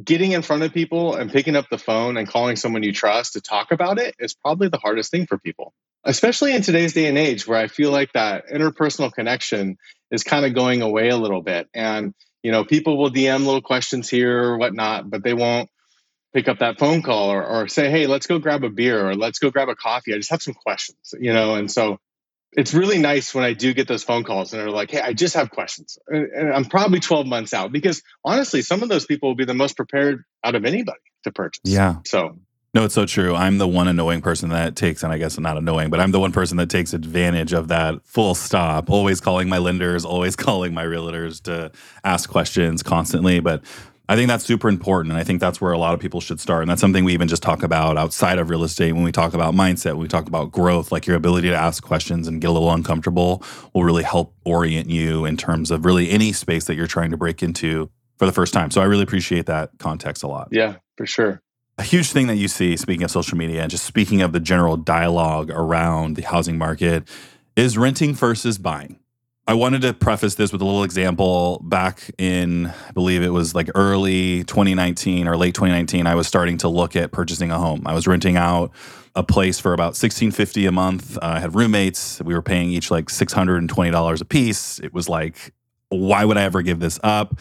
getting 0.04 0.32
in 0.32 0.42
front 0.42 0.62
of 0.62 0.72
people 0.72 1.16
and 1.16 1.32
picking 1.32 1.56
up 1.56 1.68
the 1.68 1.78
phone 1.78 2.16
and 2.16 2.28
calling 2.28 2.56
someone 2.56 2.82
you 2.82 2.92
trust 2.92 3.32
to 3.32 3.40
talk 3.40 3.72
about 3.72 3.98
it 3.98 4.14
is 4.18 4.34
probably 4.34 4.68
the 4.68 4.78
hardest 4.78 5.10
thing 5.10 5.26
for 5.26 5.38
people, 5.38 5.72
especially 6.04 6.54
in 6.54 6.62
today's 6.62 6.92
day 6.92 7.06
and 7.06 7.18
age 7.18 7.46
where 7.46 7.58
I 7.58 7.66
feel 7.66 7.90
like 7.90 8.12
that 8.12 8.48
interpersonal 8.48 9.12
connection 9.12 9.78
is 10.10 10.22
kind 10.22 10.44
of 10.44 10.54
going 10.54 10.82
away 10.82 11.08
a 11.08 11.16
little 11.16 11.42
bit. 11.42 11.68
And, 11.74 12.14
you 12.42 12.52
know, 12.52 12.64
people 12.64 12.98
will 12.98 13.10
DM 13.10 13.44
little 13.44 13.62
questions 13.62 14.08
here 14.08 14.42
or 14.42 14.58
whatnot, 14.58 15.10
but 15.10 15.24
they 15.24 15.34
won't 15.34 15.68
pick 16.32 16.46
up 16.46 16.60
that 16.60 16.78
phone 16.78 17.02
call 17.02 17.30
or, 17.30 17.44
or 17.44 17.68
say, 17.68 17.90
hey, 17.90 18.06
let's 18.06 18.26
go 18.26 18.38
grab 18.38 18.62
a 18.62 18.70
beer 18.70 19.08
or 19.08 19.14
let's 19.16 19.40
go 19.40 19.50
grab 19.50 19.68
a 19.68 19.74
coffee. 19.74 20.14
I 20.14 20.18
just 20.18 20.30
have 20.30 20.42
some 20.42 20.54
questions, 20.54 21.14
you 21.18 21.32
know? 21.32 21.56
And 21.56 21.70
so 21.70 21.98
it's 22.52 22.74
really 22.74 22.98
nice 22.98 23.34
when 23.34 23.44
I 23.44 23.52
do 23.52 23.72
get 23.72 23.86
those 23.86 24.02
phone 24.02 24.24
calls 24.24 24.52
and 24.52 24.60
they're 24.60 24.70
like, 24.70 24.90
hey, 24.90 25.00
I 25.00 25.12
just 25.12 25.34
have 25.34 25.50
questions. 25.50 25.98
And 26.08 26.52
I'm 26.52 26.64
probably 26.64 27.00
12 27.00 27.26
months 27.26 27.54
out 27.54 27.70
because 27.72 28.02
honestly, 28.24 28.62
some 28.62 28.82
of 28.82 28.88
those 28.88 29.06
people 29.06 29.28
will 29.28 29.36
be 29.36 29.44
the 29.44 29.54
most 29.54 29.76
prepared 29.76 30.24
out 30.42 30.54
of 30.54 30.64
anybody 30.64 30.98
to 31.24 31.32
purchase. 31.32 31.60
Yeah. 31.64 31.96
So 32.06 32.38
no, 32.72 32.84
it's 32.84 32.94
so 32.94 33.04
true. 33.04 33.34
I'm 33.34 33.58
the 33.58 33.66
one 33.66 33.88
annoying 33.88 34.20
person 34.20 34.50
that 34.50 34.76
takes, 34.76 35.02
and 35.02 35.12
I 35.12 35.18
guess 35.18 35.36
not 35.38 35.56
annoying, 35.56 35.90
but 35.90 35.98
I'm 35.98 36.12
the 36.12 36.20
one 36.20 36.30
person 36.30 36.56
that 36.58 36.70
takes 36.70 36.92
advantage 36.92 37.52
of 37.52 37.66
that 37.68 38.04
full 38.04 38.36
stop. 38.36 38.88
Always 38.88 39.20
calling 39.20 39.48
my 39.48 39.58
lenders, 39.58 40.04
always 40.04 40.36
calling 40.36 40.72
my 40.72 40.84
realtors 40.84 41.42
to 41.42 41.72
ask 42.04 42.30
questions 42.30 42.84
constantly. 42.84 43.40
But 43.40 43.64
I 44.10 44.16
think 44.16 44.26
that's 44.26 44.44
super 44.44 44.68
important. 44.68 45.12
And 45.12 45.20
I 45.20 45.22
think 45.22 45.40
that's 45.40 45.60
where 45.60 45.70
a 45.70 45.78
lot 45.78 45.94
of 45.94 46.00
people 46.00 46.20
should 46.20 46.40
start. 46.40 46.62
And 46.62 46.70
that's 46.70 46.80
something 46.80 47.04
we 47.04 47.12
even 47.12 47.28
just 47.28 47.44
talk 47.44 47.62
about 47.62 47.96
outside 47.96 48.40
of 48.40 48.50
real 48.50 48.64
estate 48.64 48.92
when 48.92 49.04
we 49.04 49.12
talk 49.12 49.34
about 49.34 49.54
mindset, 49.54 49.92
when 49.92 50.00
we 50.00 50.08
talk 50.08 50.26
about 50.26 50.50
growth, 50.50 50.90
like 50.90 51.06
your 51.06 51.14
ability 51.14 51.48
to 51.48 51.54
ask 51.54 51.80
questions 51.80 52.26
and 52.26 52.40
get 52.40 52.50
a 52.50 52.52
little 52.52 52.72
uncomfortable 52.72 53.44
will 53.72 53.84
really 53.84 54.02
help 54.02 54.34
orient 54.44 54.90
you 54.90 55.24
in 55.24 55.36
terms 55.36 55.70
of 55.70 55.84
really 55.84 56.10
any 56.10 56.32
space 56.32 56.64
that 56.64 56.74
you're 56.74 56.88
trying 56.88 57.12
to 57.12 57.16
break 57.16 57.40
into 57.40 57.88
for 58.18 58.26
the 58.26 58.32
first 58.32 58.52
time. 58.52 58.72
So 58.72 58.80
I 58.80 58.86
really 58.86 59.04
appreciate 59.04 59.46
that 59.46 59.70
context 59.78 60.24
a 60.24 60.26
lot. 60.26 60.48
Yeah, 60.50 60.78
for 60.96 61.06
sure. 61.06 61.40
A 61.78 61.84
huge 61.84 62.10
thing 62.10 62.26
that 62.26 62.36
you 62.36 62.48
see, 62.48 62.76
speaking 62.76 63.04
of 63.04 63.12
social 63.12 63.38
media 63.38 63.62
and 63.62 63.70
just 63.70 63.84
speaking 63.84 64.22
of 64.22 64.32
the 64.32 64.40
general 64.40 64.76
dialogue 64.76 65.50
around 65.50 66.16
the 66.16 66.22
housing 66.22 66.58
market, 66.58 67.08
is 67.54 67.78
renting 67.78 68.14
versus 68.14 68.58
buying. 68.58 68.99
I 69.50 69.54
wanted 69.54 69.82
to 69.82 69.92
preface 69.92 70.36
this 70.36 70.52
with 70.52 70.62
a 70.62 70.64
little 70.64 70.84
example. 70.84 71.60
Back 71.64 72.08
in, 72.18 72.66
I 72.66 72.92
believe 72.92 73.24
it 73.24 73.30
was 73.30 73.52
like 73.52 73.68
early 73.74 74.44
2019 74.44 75.26
or 75.26 75.36
late 75.36 75.56
2019, 75.56 76.06
I 76.06 76.14
was 76.14 76.28
starting 76.28 76.56
to 76.58 76.68
look 76.68 76.94
at 76.94 77.10
purchasing 77.10 77.50
a 77.50 77.58
home. 77.58 77.82
I 77.84 77.92
was 77.92 78.06
renting 78.06 78.36
out 78.36 78.70
a 79.16 79.24
place 79.24 79.58
for 79.58 79.72
about 79.72 79.98
1650 79.98 80.66
a 80.66 80.70
month. 80.70 81.16
Uh, 81.16 81.22
I 81.22 81.40
had 81.40 81.56
roommates. 81.56 82.22
We 82.22 82.32
were 82.32 82.42
paying 82.42 82.70
each 82.70 82.92
like 82.92 83.06
$620 83.06 84.20
a 84.20 84.24
piece. 84.24 84.78
It 84.78 84.94
was 84.94 85.08
like, 85.08 85.52
why 85.88 86.24
would 86.24 86.36
I 86.36 86.44
ever 86.44 86.62
give 86.62 86.78
this 86.78 87.00
up? 87.02 87.40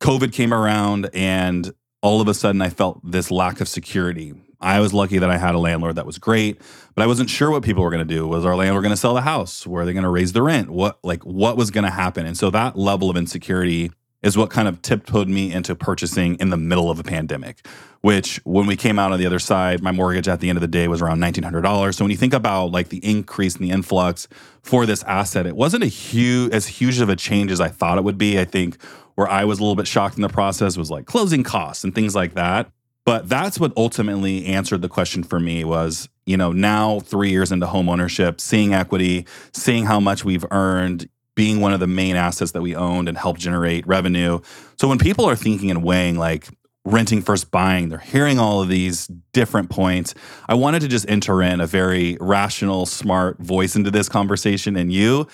COVID 0.00 0.32
came 0.32 0.52
around 0.52 1.08
and 1.14 1.72
all 2.02 2.20
of 2.20 2.26
a 2.26 2.34
sudden 2.34 2.62
I 2.62 2.68
felt 2.68 3.00
this 3.08 3.30
lack 3.30 3.60
of 3.60 3.68
security. 3.68 4.34
I 4.64 4.80
was 4.80 4.92
lucky 4.92 5.18
that 5.18 5.30
I 5.30 5.36
had 5.36 5.54
a 5.54 5.58
landlord 5.58 5.96
that 5.96 6.06
was 6.06 6.18
great, 6.18 6.60
but 6.94 7.02
I 7.02 7.06
wasn't 7.06 7.30
sure 7.30 7.50
what 7.50 7.62
people 7.62 7.82
were 7.82 7.90
going 7.90 8.06
to 8.06 8.14
do. 8.14 8.26
Was 8.26 8.44
our 8.44 8.56
landlord 8.56 8.82
going 8.82 8.94
to 8.94 9.00
sell 9.00 9.14
the 9.14 9.20
house? 9.20 9.66
Were 9.66 9.84
they 9.84 9.92
going 9.92 10.04
to 10.04 10.10
raise 10.10 10.32
the 10.32 10.42
rent? 10.42 10.70
What 10.70 10.98
like 11.04 11.22
what 11.24 11.56
was 11.56 11.70
going 11.70 11.84
to 11.84 11.90
happen? 11.90 12.26
And 12.26 12.36
so 12.36 12.50
that 12.50 12.76
level 12.76 13.10
of 13.10 13.16
insecurity 13.16 13.92
is 14.22 14.38
what 14.38 14.48
kind 14.48 14.66
of 14.66 14.80
tiptoed 14.80 15.28
me 15.28 15.52
into 15.52 15.74
purchasing 15.74 16.36
in 16.36 16.48
the 16.48 16.56
middle 16.56 16.90
of 16.90 16.98
a 16.98 17.02
pandemic. 17.02 17.66
Which, 18.00 18.38
when 18.44 18.66
we 18.66 18.76
came 18.76 18.98
out 18.98 19.12
on 19.12 19.18
the 19.18 19.24
other 19.24 19.38
side, 19.38 19.82
my 19.82 19.90
mortgage 19.90 20.28
at 20.28 20.40
the 20.40 20.50
end 20.50 20.58
of 20.58 20.60
the 20.60 20.68
day 20.68 20.88
was 20.88 21.00
around 21.00 21.20
nineteen 21.20 21.44
hundred 21.44 21.62
dollars. 21.62 21.96
So 21.96 22.04
when 22.04 22.10
you 22.10 22.16
think 22.16 22.34
about 22.34 22.70
like 22.70 22.88
the 22.88 23.04
increase 23.04 23.56
and 23.56 23.64
the 23.64 23.70
influx 23.70 24.28
for 24.62 24.86
this 24.86 25.02
asset, 25.04 25.46
it 25.46 25.56
wasn't 25.56 25.84
a 25.84 25.88
huge 25.88 26.52
as 26.52 26.66
huge 26.66 27.00
of 27.00 27.08
a 27.08 27.16
change 27.16 27.50
as 27.50 27.60
I 27.60 27.68
thought 27.68 27.98
it 27.98 28.04
would 28.04 28.18
be. 28.18 28.38
I 28.40 28.44
think 28.44 28.82
where 29.14 29.28
I 29.28 29.44
was 29.44 29.58
a 29.58 29.62
little 29.62 29.76
bit 29.76 29.86
shocked 29.86 30.16
in 30.16 30.22
the 30.22 30.28
process 30.28 30.76
was 30.76 30.90
like 30.90 31.06
closing 31.06 31.42
costs 31.42 31.84
and 31.84 31.94
things 31.94 32.14
like 32.14 32.34
that. 32.34 32.70
But 33.06 33.28
that's 33.28 33.60
what 33.60 33.72
ultimately 33.76 34.46
answered 34.46 34.80
the 34.80 34.88
question 34.88 35.24
for 35.24 35.38
me 35.38 35.62
was, 35.62 36.08
you 36.24 36.38
know, 36.38 36.52
now 36.52 37.00
3 37.00 37.30
years 37.30 37.52
into 37.52 37.66
home 37.66 37.88
ownership, 37.88 38.40
seeing 38.40 38.72
equity, 38.72 39.26
seeing 39.52 39.84
how 39.84 40.00
much 40.00 40.24
we've 40.24 40.46
earned, 40.50 41.08
being 41.34 41.60
one 41.60 41.74
of 41.74 41.80
the 41.80 41.86
main 41.86 42.16
assets 42.16 42.52
that 42.52 42.62
we 42.62 42.74
owned 42.74 43.08
and 43.08 43.18
help 43.18 43.36
generate 43.36 43.86
revenue. 43.86 44.40
So 44.78 44.88
when 44.88 44.98
people 44.98 45.26
are 45.26 45.36
thinking 45.36 45.70
and 45.70 45.84
weighing 45.84 46.16
like 46.16 46.48
renting 46.86 47.20
first 47.22 47.50
buying, 47.50 47.88
they're 47.88 47.98
hearing 47.98 48.38
all 48.38 48.62
of 48.62 48.68
these 48.68 49.08
different 49.32 49.68
points. 49.68 50.14
I 50.48 50.54
wanted 50.54 50.80
to 50.80 50.88
just 50.88 51.08
enter 51.08 51.42
in 51.42 51.60
a 51.60 51.66
very 51.66 52.16
rational, 52.20 52.86
smart 52.86 53.38
voice 53.38 53.74
into 53.74 53.90
this 53.90 54.08
conversation 54.08 54.76
and 54.76 54.92
you, 54.92 55.26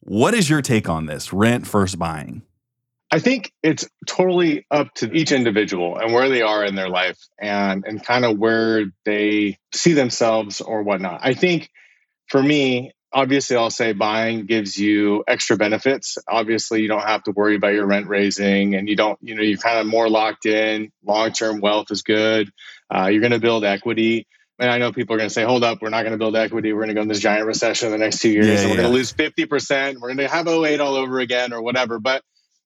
what 0.00 0.34
is 0.34 0.50
your 0.50 0.60
take 0.60 0.88
on 0.88 1.06
this? 1.06 1.32
Rent 1.32 1.66
first 1.66 1.98
buying? 1.98 2.42
I 3.14 3.20
think 3.20 3.52
it's 3.62 3.88
totally 4.08 4.66
up 4.72 4.92
to 4.94 5.12
each 5.12 5.30
individual 5.30 5.96
and 5.96 6.12
where 6.12 6.28
they 6.28 6.42
are 6.42 6.64
in 6.64 6.74
their 6.74 6.88
life 6.88 7.16
and 7.40 7.84
and 7.86 8.04
kind 8.04 8.24
of 8.24 8.38
where 8.38 8.86
they 9.04 9.56
see 9.72 9.92
themselves 9.92 10.60
or 10.60 10.82
whatnot. 10.82 11.20
I 11.22 11.34
think 11.34 11.70
for 12.26 12.42
me, 12.42 12.90
obviously 13.12 13.56
I'll 13.56 13.70
say 13.70 13.92
buying 13.92 14.46
gives 14.46 14.76
you 14.76 15.22
extra 15.28 15.56
benefits. 15.56 16.18
Obviously, 16.26 16.82
you 16.82 16.88
don't 16.88 17.04
have 17.04 17.22
to 17.22 17.30
worry 17.30 17.54
about 17.54 17.74
your 17.74 17.86
rent 17.86 18.08
raising 18.08 18.74
and 18.74 18.88
you 18.88 18.96
don't, 18.96 19.16
you 19.22 19.36
know, 19.36 19.42
you're 19.42 19.58
kind 19.58 19.78
of 19.78 19.86
more 19.86 20.08
locked 20.08 20.44
in. 20.44 20.90
Long-term 21.04 21.60
wealth 21.60 21.92
is 21.92 22.02
good. 22.02 22.50
Uh, 22.92 23.06
you're 23.12 23.20
going 23.20 23.30
to 23.30 23.38
build 23.38 23.64
equity. 23.64 24.26
And 24.58 24.68
I 24.68 24.78
know 24.78 24.90
people 24.90 25.14
are 25.14 25.18
going 25.18 25.28
to 25.28 25.34
say, 25.34 25.44
hold 25.44 25.62
up, 25.62 25.82
we're 25.82 25.90
not 25.90 26.02
going 26.02 26.12
to 26.12 26.18
build 26.18 26.34
equity. 26.34 26.72
We're 26.72 26.80
going 26.80 26.88
to 26.88 26.94
go 26.94 27.02
in 27.02 27.08
this 27.08 27.20
giant 27.20 27.46
recession 27.46 27.86
in 27.86 27.92
the 27.92 27.98
next 27.98 28.18
two 28.18 28.30
years 28.30 28.46
yeah, 28.46 28.60
and 28.62 28.70
we're 28.70 28.76
yeah. 28.76 28.82
going 28.82 28.92
to 28.92 28.98
lose 28.98 29.12
50%. 29.12 30.00
We're 30.00 30.08
going 30.08 30.16
to 30.16 30.28
have 30.28 30.48
08 30.48 30.80
all 30.80 30.96
over 30.96 31.20
again 31.20 31.52
or 31.52 31.62
whatever. 31.62 32.00
But 32.00 32.22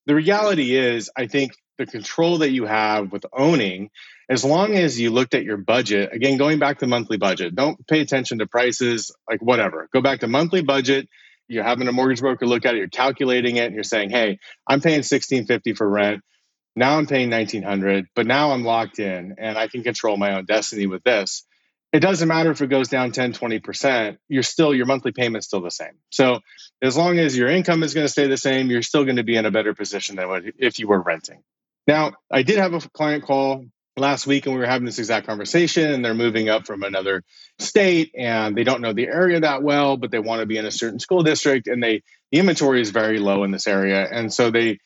the 0.09 0.15
reality 0.15 0.75
is, 0.75 1.11
I 1.15 1.27
think 1.27 1.53
the 1.77 1.85
control 1.85 2.39
that 2.39 2.51
you 2.51 2.65
have 2.65 3.13
with 3.13 3.27
owning, 3.31 3.91
as 4.31 4.43
long 4.43 4.75
as 4.75 4.99
you 4.99 5.11
looked 5.11 5.35
at 5.35 5.45
your 5.45 5.59
budget, 5.59 6.15
again, 6.15 6.39
going 6.39 6.59
back 6.59 6.79
to 6.79 6.87
monthly 6.87 7.19
budget, 7.19 7.55
don't 7.55 7.87
pay 7.87 8.01
attention 8.01 8.39
to 8.39 8.47
prices, 8.47 9.15
like 9.29 9.43
whatever. 9.43 9.87
Go 9.93 10.01
back 10.01 10.21
to 10.21 10.27
monthly 10.27 10.63
budget. 10.63 11.09
You're 11.47 11.63
having 11.63 11.89
a 11.89 11.93
mortgage 11.93 12.21
broker 12.21 12.47
look 12.47 12.65
at 12.65 12.75
it, 12.75 12.79
you're 12.79 12.89
calculating 12.89 13.57
it, 13.57 13.67
and 13.67 13.75
you're 13.75 13.85
saying, 13.85 14.09
hey, 14.09 14.39
I'm 14.67 14.81
paying 14.81 15.01
1650 15.01 15.75
for 15.75 15.87
rent. 15.89 16.23
Now 16.75 16.97
I'm 16.97 17.07
paying 17.07 17.29
1900, 17.31 18.07
but 18.15 18.27
now 18.27 18.53
I'm 18.53 18.65
locked 18.65 18.99
in 19.01 19.35
and 19.37 19.59
I 19.59 19.69
can 19.69 19.83
control 19.83 20.17
my 20.17 20.37
own 20.37 20.47
destiny 20.47 20.87
with 20.87 21.03
this 21.05 21.45
it 21.93 22.01
doesn't 22.01 22.29
matter 22.29 22.51
if 22.51 22.61
it 22.61 22.69
goes 22.69 22.89
down 22.89 23.13
10 23.13 23.33
20% 23.33 24.19
you're 24.29 24.43
still 24.43 24.75
your 24.75 24.87
monthly 24.87 25.13
payment's 25.13 25.47
still 25.47 25.61
the 25.61 25.71
same. 25.71 25.95
So 26.11 26.41
as 26.83 26.97
long 26.97 27.19
as 27.19 27.37
your 27.37 27.49
income 27.49 27.83
is 27.83 27.95
going 27.95 28.05
to 28.05 28.13
stay 28.13 28.27
the 28.27 28.37
same 28.37 28.71
you're 28.71 28.83
still 28.83 29.05
going 29.05 29.17
to 29.17 29.25
be 29.25 29.37
in 29.37 29.47
a 29.47 29.51
better 29.51 29.75
position 29.75 30.17
than 30.17 30.53
if 30.59 30.79
you 30.79 30.89
were 30.89 31.01
renting. 31.01 31.43
Now 31.87 32.13
i 32.31 32.43
did 32.43 32.59
have 32.59 32.75
a 32.75 32.81
client 32.91 33.25
call 33.25 33.67
last 33.97 34.27
week 34.27 34.47
and 34.47 34.55
we 34.55 34.61
were 34.61 34.67
having 34.67 34.87
this 34.87 34.99
exact 34.99 35.27
conversation 35.27 35.93
and 35.93 36.05
they're 36.05 36.15
moving 36.15 36.49
up 36.49 36.67
from 36.67 36.83
another 36.83 37.25
state 37.59 38.13
and 38.17 38.57
they 38.57 38.65
don't 38.65 38.81
know 38.81 38.93
the 38.93 39.07
area 39.07 39.41
that 39.41 39.63
well 39.63 39.97
but 39.97 40.11
they 40.11 40.19
want 40.19 40.41
to 40.41 40.47
be 40.47 40.57
in 40.57 40.67
a 40.67 40.71
certain 40.71 40.99
school 40.99 41.23
district 41.23 41.67
and 41.67 41.83
they 41.83 42.03
the 42.31 42.39
inventory 42.39 42.81
is 42.81 42.91
very 42.91 43.19
low 43.19 43.45
in 43.45 43.51
this 43.51 43.67
area 43.67 44.07
and 44.11 44.33
so 44.33 44.51
they 44.51 44.79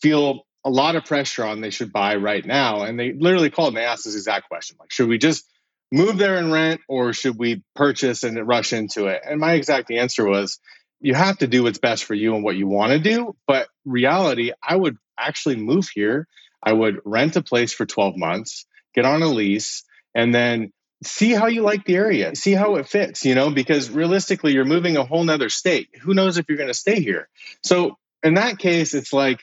feel 0.00 0.46
a 0.64 0.70
lot 0.70 0.94
of 0.94 1.04
pressure 1.04 1.44
on 1.44 1.60
they 1.60 1.70
should 1.70 1.92
buy 1.92 2.16
right 2.16 2.44
now 2.44 2.82
and 2.82 2.98
they 2.98 3.12
literally 3.12 3.50
called 3.50 3.68
and 3.68 3.78
they 3.78 3.84
asked 3.84 4.04
this 4.04 4.14
exact 4.14 4.48
question 4.48 4.76
like 4.78 4.92
should 4.92 5.08
we 5.08 5.18
just 5.18 5.44
move 5.92 6.18
there 6.18 6.36
and 6.36 6.52
rent 6.52 6.80
or 6.88 7.12
should 7.12 7.38
we 7.38 7.62
purchase 7.74 8.22
and 8.22 8.46
rush 8.46 8.72
into 8.72 9.06
it? 9.06 9.22
And 9.28 9.40
my 9.40 9.54
exact 9.54 9.90
answer 9.90 10.26
was 10.26 10.58
you 11.00 11.14
have 11.14 11.38
to 11.38 11.46
do 11.46 11.64
what's 11.64 11.78
best 11.78 12.04
for 12.04 12.14
you 12.14 12.34
and 12.34 12.44
what 12.44 12.56
you 12.56 12.68
want 12.68 12.92
to 12.92 12.98
do. 12.98 13.34
But 13.46 13.68
reality, 13.84 14.52
I 14.62 14.76
would 14.76 14.96
actually 15.18 15.56
move 15.56 15.88
here. 15.92 16.26
I 16.62 16.72
would 16.72 17.00
rent 17.04 17.36
a 17.36 17.42
place 17.42 17.72
for 17.72 17.86
12 17.86 18.16
months, 18.16 18.66
get 18.94 19.04
on 19.04 19.22
a 19.22 19.28
lease, 19.28 19.84
and 20.14 20.34
then 20.34 20.72
see 21.02 21.30
how 21.30 21.46
you 21.46 21.62
like 21.62 21.84
the 21.84 21.96
area, 21.96 22.36
see 22.36 22.52
how 22.52 22.76
it 22.76 22.86
fits, 22.86 23.24
you 23.24 23.34
know, 23.34 23.50
because 23.50 23.90
realistically, 23.90 24.52
you're 24.52 24.66
moving 24.66 24.98
a 24.98 25.04
whole 25.04 25.24
nother 25.24 25.48
state. 25.48 25.88
Who 26.02 26.12
knows 26.12 26.36
if 26.36 26.46
you're 26.48 26.58
going 26.58 26.68
to 26.68 26.74
stay 26.74 27.00
here? 27.00 27.28
So 27.62 27.96
in 28.22 28.34
that 28.34 28.58
case, 28.58 28.92
it's 28.92 29.12
like, 29.12 29.42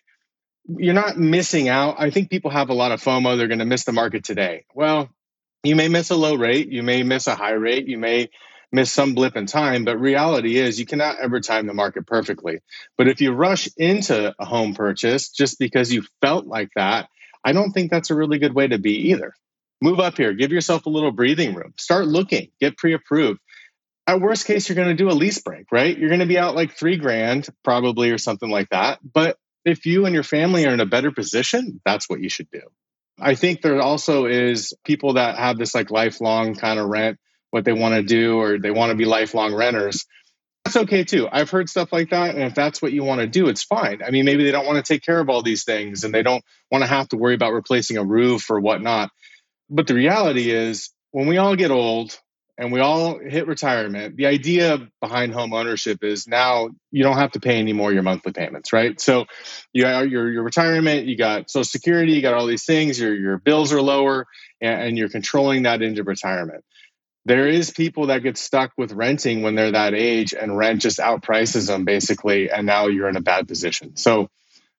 you're 0.68 0.94
not 0.94 1.18
missing 1.18 1.70
out. 1.70 1.96
I 1.98 2.10
think 2.10 2.30
people 2.30 2.52
have 2.52 2.70
a 2.70 2.74
lot 2.74 2.92
of 2.92 3.02
FOMO. 3.02 3.38
They're 3.38 3.48
going 3.48 3.60
to 3.60 3.66
miss 3.66 3.86
the 3.86 3.94
market 3.94 4.24
today. 4.26 4.66
Well, 4.76 5.10
you 5.68 5.76
may 5.76 5.88
miss 5.88 6.10
a 6.10 6.16
low 6.16 6.36
rate, 6.36 6.72
you 6.72 6.84
may 6.84 7.04
miss 7.04 7.28
a 7.28 7.36
high 7.36 7.52
rate, 7.52 7.88
you 7.88 7.98
may 7.98 8.30
miss 8.72 8.92
some 8.92 9.16
blip 9.16 9.36
in 9.36 9.46
time, 9.46 9.86
but 9.86 10.00
reality 10.00 10.58
is 10.58 10.80
you 10.80 10.86
cannot 10.86 11.20
ever 11.20 11.40
time 11.40 11.68
the 11.68 11.74
market 11.74 12.06
perfectly. 12.06 12.60
But 12.98 13.08
if 13.08 13.22
you 13.22 13.32
rush 13.32 13.70
into 13.78 14.34
a 14.38 14.46
home 14.46 14.74
purchase 14.74 15.30
just 15.30 15.60
because 15.60 15.92
you 15.92 16.04
felt 16.22 16.46
like 16.46 16.70
that, 16.76 17.10
I 17.44 17.54
don't 17.54 17.72
think 17.72 17.92
that's 17.92 18.10
a 18.10 18.16
really 18.16 18.40
good 18.40 18.54
way 18.54 18.68
to 18.68 18.78
be 18.78 19.12
either. 19.12 19.34
Move 19.82 20.00
up 20.00 20.18
here, 20.18 20.34
give 20.34 20.52
yourself 20.52 20.86
a 20.86 20.90
little 20.90 21.12
breathing 21.12 21.54
room, 21.54 21.74
start 21.78 22.08
looking, 22.08 22.50
get 22.60 22.78
pre 22.78 22.94
approved. 22.94 23.40
At 24.08 24.22
worst 24.22 24.46
case, 24.46 24.68
you're 24.68 24.76
going 24.76 24.88
to 24.88 24.96
do 24.96 25.10
a 25.10 25.12
lease 25.12 25.40
break, 25.40 25.66
right? 25.72 25.98
You're 25.98 26.10
going 26.10 26.22
to 26.22 26.26
be 26.26 26.38
out 26.38 26.56
like 26.56 26.78
three 26.78 26.98
grand 26.98 27.48
probably 27.64 28.10
or 28.12 28.18
something 28.18 28.50
like 28.50 28.70
that. 28.70 29.00
But 29.04 29.38
if 29.66 29.86
you 29.86 30.06
and 30.06 30.14
your 30.14 30.24
family 30.24 30.66
are 30.66 30.74
in 30.74 30.80
a 30.80 30.86
better 30.86 31.12
position, 31.12 31.82
that's 31.86 32.10
what 32.10 32.22
you 32.22 32.30
should 32.30 32.50
do. 32.52 32.62
I 33.20 33.36
think 33.36 33.62
there 33.62 33.82
also 33.82 34.26
is 34.26 34.74
people 34.86 35.14
that 35.14 35.38
have 35.38 35.58
this 35.58 35.74
like 35.74 35.92
lifelong 35.92 36.56
kind 36.56 36.80
of 36.80 36.88
rent, 36.88 37.18
what 37.52 37.66
they 37.66 37.74
want 37.74 37.96
to 37.96 38.04
do, 38.04 38.40
or 38.40 38.60
they 38.60 38.72
want 38.72 38.92
to 38.92 38.96
be 38.96 39.06
lifelong 39.06 39.56
renters. 39.56 40.06
that's 40.64 40.78
okay 40.78 41.04
too. 41.04 41.28
I've 41.32 41.50
heard 41.50 41.70
stuff 41.70 41.92
like 41.92 42.12
that. 42.12 42.36
And 42.36 42.44
if 42.44 42.54
that's 42.54 42.82
what 42.82 42.92
you 42.92 43.04
want 43.04 43.22
to 43.22 43.28
do, 43.28 43.48
it's 43.48 43.64
fine. 43.64 44.02
I 44.06 44.12
mean, 44.12 44.26
maybe 44.26 44.44
they 44.44 44.52
don't 44.52 44.66
want 44.66 44.84
to 44.84 44.94
take 44.94 45.04
care 45.04 45.20
of 45.20 45.30
all 45.30 45.42
these 45.42 45.64
things 45.64 46.04
and 46.04 46.14
they 46.14 46.24
don't 46.24 46.44
want 46.72 46.84
to 46.84 46.88
have 46.88 47.08
to 47.10 47.18
worry 47.18 47.36
about 47.36 47.54
replacing 47.54 47.98
a 47.98 48.04
roof 48.04 48.50
or 48.50 48.60
whatnot. 48.60 49.10
But 49.70 49.88
the 49.88 49.96
reality 49.96 50.52
is, 50.52 50.92
when 51.12 51.28
we 51.28 51.38
all 51.38 51.56
get 51.56 51.72
old 51.72 52.18
and 52.58 52.72
we 52.72 52.80
all 52.80 53.20
hit 53.20 53.46
retirement, 53.46 54.18
the 54.18 54.26
idea 54.26 54.88
behind 55.00 55.34
home 55.34 55.54
ownership 55.54 56.04
is 56.04 56.28
now 56.28 56.70
you 56.92 57.04
don't 57.04 57.18
have 57.18 57.34
to 57.34 57.40
pay 57.40 57.60
anymore 57.60 57.94
your 57.94 58.02
monthly 58.02 58.32
payments, 58.32 58.74
right? 58.74 59.00
So 59.00 59.26
you 59.74 59.84
got 59.84 60.10
your, 60.10 60.32
your 60.32 60.44
retirement, 60.44 61.06
you 61.06 61.16
got 61.16 61.52
social 61.52 61.66
security, 61.66 62.14
you 62.14 62.22
got 62.22 62.34
all 62.34 62.48
these 62.48 62.66
things, 62.66 63.00
your, 63.00 63.14
your 63.14 63.38
bills 63.38 63.72
are 63.74 63.82
lower, 63.82 64.26
and, 64.60 64.82
and 64.82 64.98
you're 64.98 65.10
controlling 65.10 65.64
that 65.64 65.84
into 65.84 66.04
retirement. 66.04 66.64
There 67.26 67.48
is 67.48 67.70
people 67.70 68.08
that 68.08 68.24
get 68.24 68.38
stuck 68.38 68.72
with 68.76 68.92
renting 68.92 69.44
when 69.44 69.54
they're 69.54 69.72
that 69.72 69.94
age 69.94 70.34
and 70.34 70.58
rent 70.58 70.82
just 70.82 70.98
outprices 70.98 71.68
them 71.68 71.86
basically 71.86 72.50
and 72.50 72.66
now 72.66 72.88
you're 72.88 73.10
in 73.10 73.18
a 73.18 73.22
bad 73.22 73.48
position. 73.48 73.98
So 73.98 74.30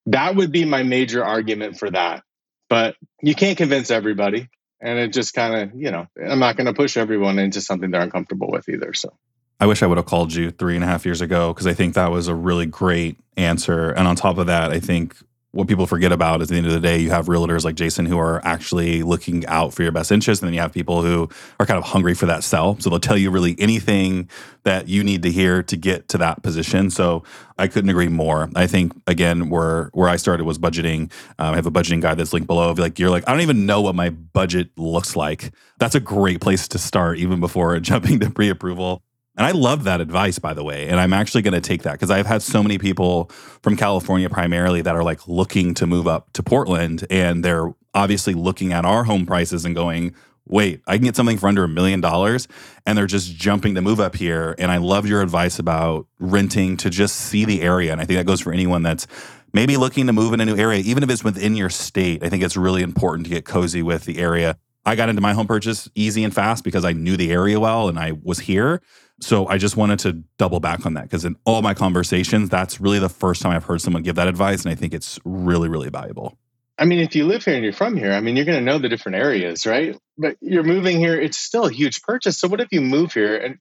that 0.06 0.34
would 0.34 0.50
be 0.50 0.64
my 0.64 0.82
major 0.82 1.24
argument 1.24 1.78
for 1.78 1.90
that. 1.90 2.24
But 2.68 2.96
you 3.22 3.34
can't 3.34 3.56
convince 3.56 3.90
everybody 3.90 4.48
and 4.80 4.98
it 4.98 5.12
just 5.12 5.34
kind 5.34 5.54
of 5.54 5.80
you 5.80 5.90
know 5.90 6.06
i'm 6.28 6.38
not 6.38 6.56
going 6.56 6.66
to 6.66 6.74
push 6.74 6.96
everyone 6.96 7.38
into 7.38 7.60
something 7.60 7.90
they're 7.90 8.02
uncomfortable 8.02 8.50
with 8.50 8.68
either 8.68 8.92
so 8.94 9.12
I 9.60 9.66
wish 9.66 9.82
I 9.82 9.86
would 9.86 9.98
have 9.98 10.06
called 10.06 10.32
you 10.32 10.52
three 10.52 10.76
and 10.76 10.84
a 10.84 10.86
half 10.86 11.04
years 11.04 11.20
ago 11.20 11.52
because 11.52 11.66
I 11.66 11.74
think 11.74 11.94
that 11.94 12.12
was 12.12 12.28
a 12.28 12.34
really 12.34 12.66
great 12.66 13.16
answer. 13.36 13.90
And 13.90 14.06
on 14.06 14.14
top 14.14 14.38
of 14.38 14.46
that, 14.46 14.70
I 14.70 14.78
think 14.78 15.16
what 15.52 15.66
people 15.66 15.86
forget 15.86 16.12
about 16.12 16.42
is 16.42 16.50
at 16.50 16.52
the 16.52 16.58
end 16.58 16.66
of 16.66 16.72
the 16.72 16.80
day, 16.80 16.98
you 16.98 17.10
have 17.10 17.26
realtors 17.26 17.64
like 17.64 17.74
Jason 17.74 18.04
who 18.04 18.18
are 18.18 18.44
actually 18.44 19.02
looking 19.02 19.46
out 19.46 19.72
for 19.72 19.82
your 19.82 19.92
best 19.92 20.12
interest. 20.12 20.42
And 20.42 20.48
then 20.48 20.54
you 20.54 20.60
have 20.60 20.72
people 20.72 21.02
who 21.02 21.28
are 21.58 21.64
kind 21.64 21.78
of 21.78 21.84
hungry 21.84 22.14
for 22.14 22.26
that 22.26 22.44
sell. 22.44 22.78
So 22.80 22.90
they'll 22.90 23.00
tell 23.00 23.16
you 23.16 23.30
really 23.30 23.56
anything 23.58 24.28
that 24.64 24.88
you 24.88 25.02
need 25.02 25.22
to 25.22 25.30
hear 25.30 25.62
to 25.62 25.76
get 25.76 26.08
to 26.08 26.18
that 26.18 26.42
position. 26.42 26.90
So 26.90 27.22
I 27.56 27.66
couldn't 27.66 27.88
agree 27.88 28.08
more. 28.08 28.50
I 28.54 28.66
think 28.66 28.92
again, 29.06 29.48
where 29.48 29.90
where 29.94 30.08
I 30.08 30.16
started 30.16 30.44
was 30.44 30.58
budgeting. 30.58 31.10
Um, 31.38 31.54
I 31.54 31.56
have 31.56 31.66
a 31.66 31.70
budgeting 31.70 32.02
guide 32.02 32.18
that's 32.18 32.34
linked 32.34 32.46
below. 32.46 32.72
Like 32.72 32.98
you're 32.98 33.10
like, 33.10 33.24
I 33.26 33.32
don't 33.32 33.40
even 33.40 33.64
know 33.64 33.80
what 33.80 33.94
my 33.94 34.10
budget 34.10 34.70
looks 34.76 35.16
like. 35.16 35.52
That's 35.78 35.94
a 35.94 36.00
great 36.00 36.42
place 36.42 36.68
to 36.68 36.78
start, 36.78 37.18
even 37.18 37.40
before 37.40 37.78
jumping 37.80 38.20
to 38.20 38.30
pre-approval. 38.30 39.02
And 39.38 39.46
I 39.46 39.52
love 39.52 39.84
that 39.84 40.00
advice, 40.00 40.40
by 40.40 40.52
the 40.52 40.64
way. 40.64 40.88
And 40.88 40.98
I'm 40.98 41.12
actually 41.12 41.42
going 41.42 41.54
to 41.54 41.60
take 41.60 41.84
that 41.84 41.92
because 41.92 42.10
I've 42.10 42.26
had 42.26 42.42
so 42.42 42.60
many 42.60 42.76
people 42.76 43.26
from 43.62 43.76
California 43.76 44.28
primarily 44.28 44.82
that 44.82 44.96
are 44.96 45.04
like 45.04 45.28
looking 45.28 45.74
to 45.74 45.86
move 45.86 46.08
up 46.08 46.32
to 46.32 46.42
Portland. 46.42 47.06
And 47.08 47.44
they're 47.44 47.72
obviously 47.94 48.34
looking 48.34 48.72
at 48.72 48.84
our 48.84 49.04
home 49.04 49.26
prices 49.26 49.64
and 49.64 49.76
going, 49.76 50.12
wait, 50.44 50.82
I 50.88 50.96
can 50.96 51.04
get 51.04 51.14
something 51.14 51.38
for 51.38 51.46
under 51.46 51.62
a 51.62 51.68
million 51.68 52.00
dollars. 52.00 52.48
And 52.84 52.98
they're 52.98 53.06
just 53.06 53.32
jumping 53.36 53.76
to 53.76 53.80
move 53.80 54.00
up 54.00 54.16
here. 54.16 54.56
And 54.58 54.72
I 54.72 54.78
love 54.78 55.06
your 55.06 55.22
advice 55.22 55.60
about 55.60 56.08
renting 56.18 56.76
to 56.78 56.90
just 56.90 57.14
see 57.14 57.44
the 57.44 57.62
area. 57.62 57.92
And 57.92 58.00
I 58.00 58.06
think 58.06 58.18
that 58.18 58.26
goes 58.26 58.40
for 58.40 58.52
anyone 58.52 58.82
that's 58.82 59.06
maybe 59.52 59.76
looking 59.76 60.08
to 60.08 60.12
move 60.12 60.32
in 60.32 60.40
a 60.40 60.46
new 60.46 60.56
area, 60.56 60.82
even 60.84 61.04
if 61.04 61.10
it's 61.10 61.22
within 61.22 61.54
your 61.54 61.70
state. 61.70 62.24
I 62.24 62.28
think 62.28 62.42
it's 62.42 62.56
really 62.56 62.82
important 62.82 63.28
to 63.28 63.30
get 63.30 63.44
cozy 63.44 63.82
with 63.82 64.04
the 64.04 64.18
area. 64.18 64.56
I 64.84 64.96
got 64.96 65.08
into 65.08 65.22
my 65.22 65.34
home 65.34 65.46
purchase 65.46 65.88
easy 65.94 66.24
and 66.24 66.34
fast 66.34 66.64
because 66.64 66.84
I 66.84 66.92
knew 66.92 67.16
the 67.16 67.30
area 67.30 67.60
well 67.60 67.88
and 67.88 67.98
I 67.98 68.12
was 68.22 68.40
here. 68.40 68.82
So 69.20 69.46
I 69.46 69.58
just 69.58 69.76
wanted 69.76 69.98
to 70.00 70.22
double 70.38 70.60
back 70.60 70.86
on 70.86 70.94
that 70.94 71.04
because 71.04 71.24
in 71.24 71.36
all 71.44 71.60
my 71.60 71.74
conversations, 71.74 72.48
that's 72.48 72.80
really 72.80 72.98
the 72.98 73.08
first 73.08 73.42
time 73.42 73.52
I've 73.52 73.64
heard 73.64 73.80
someone 73.80 74.02
give 74.02 74.16
that 74.16 74.28
advice. 74.28 74.64
And 74.64 74.72
I 74.72 74.74
think 74.76 74.94
it's 74.94 75.18
really, 75.24 75.68
really 75.68 75.90
valuable. 75.90 76.38
I 76.78 76.84
mean, 76.84 77.00
if 77.00 77.16
you 77.16 77.26
live 77.26 77.44
here 77.44 77.54
and 77.54 77.64
you're 77.64 77.72
from 77.72 77.96
here, 77.96 78.12
I 78.12 78.20
mean, 78.20 78.36
you're 78.36 78.44
going 78.44 78.58
to 78.58 78.64
know 78.64 78.78
the 78.78 78.88
different 78.88 79.16
areas, 79.16 79.66
right? 79.66 79.98
But 80.16 80.36
you're 80.40 80.62
moving 80.62 80.98
here, 80.98 81.18
it's 81.18 81.36
still 81.36 81.66
a 81.66 81.72
huge 81.72 82.02
purchase. 82.02 82.38
So 82.38 82.46
what 82.46 82.60
if 82.60 82.68
you 82.70 82.80
move 82.80 83.12
here? 83.12 83.36
And 83.36 83.58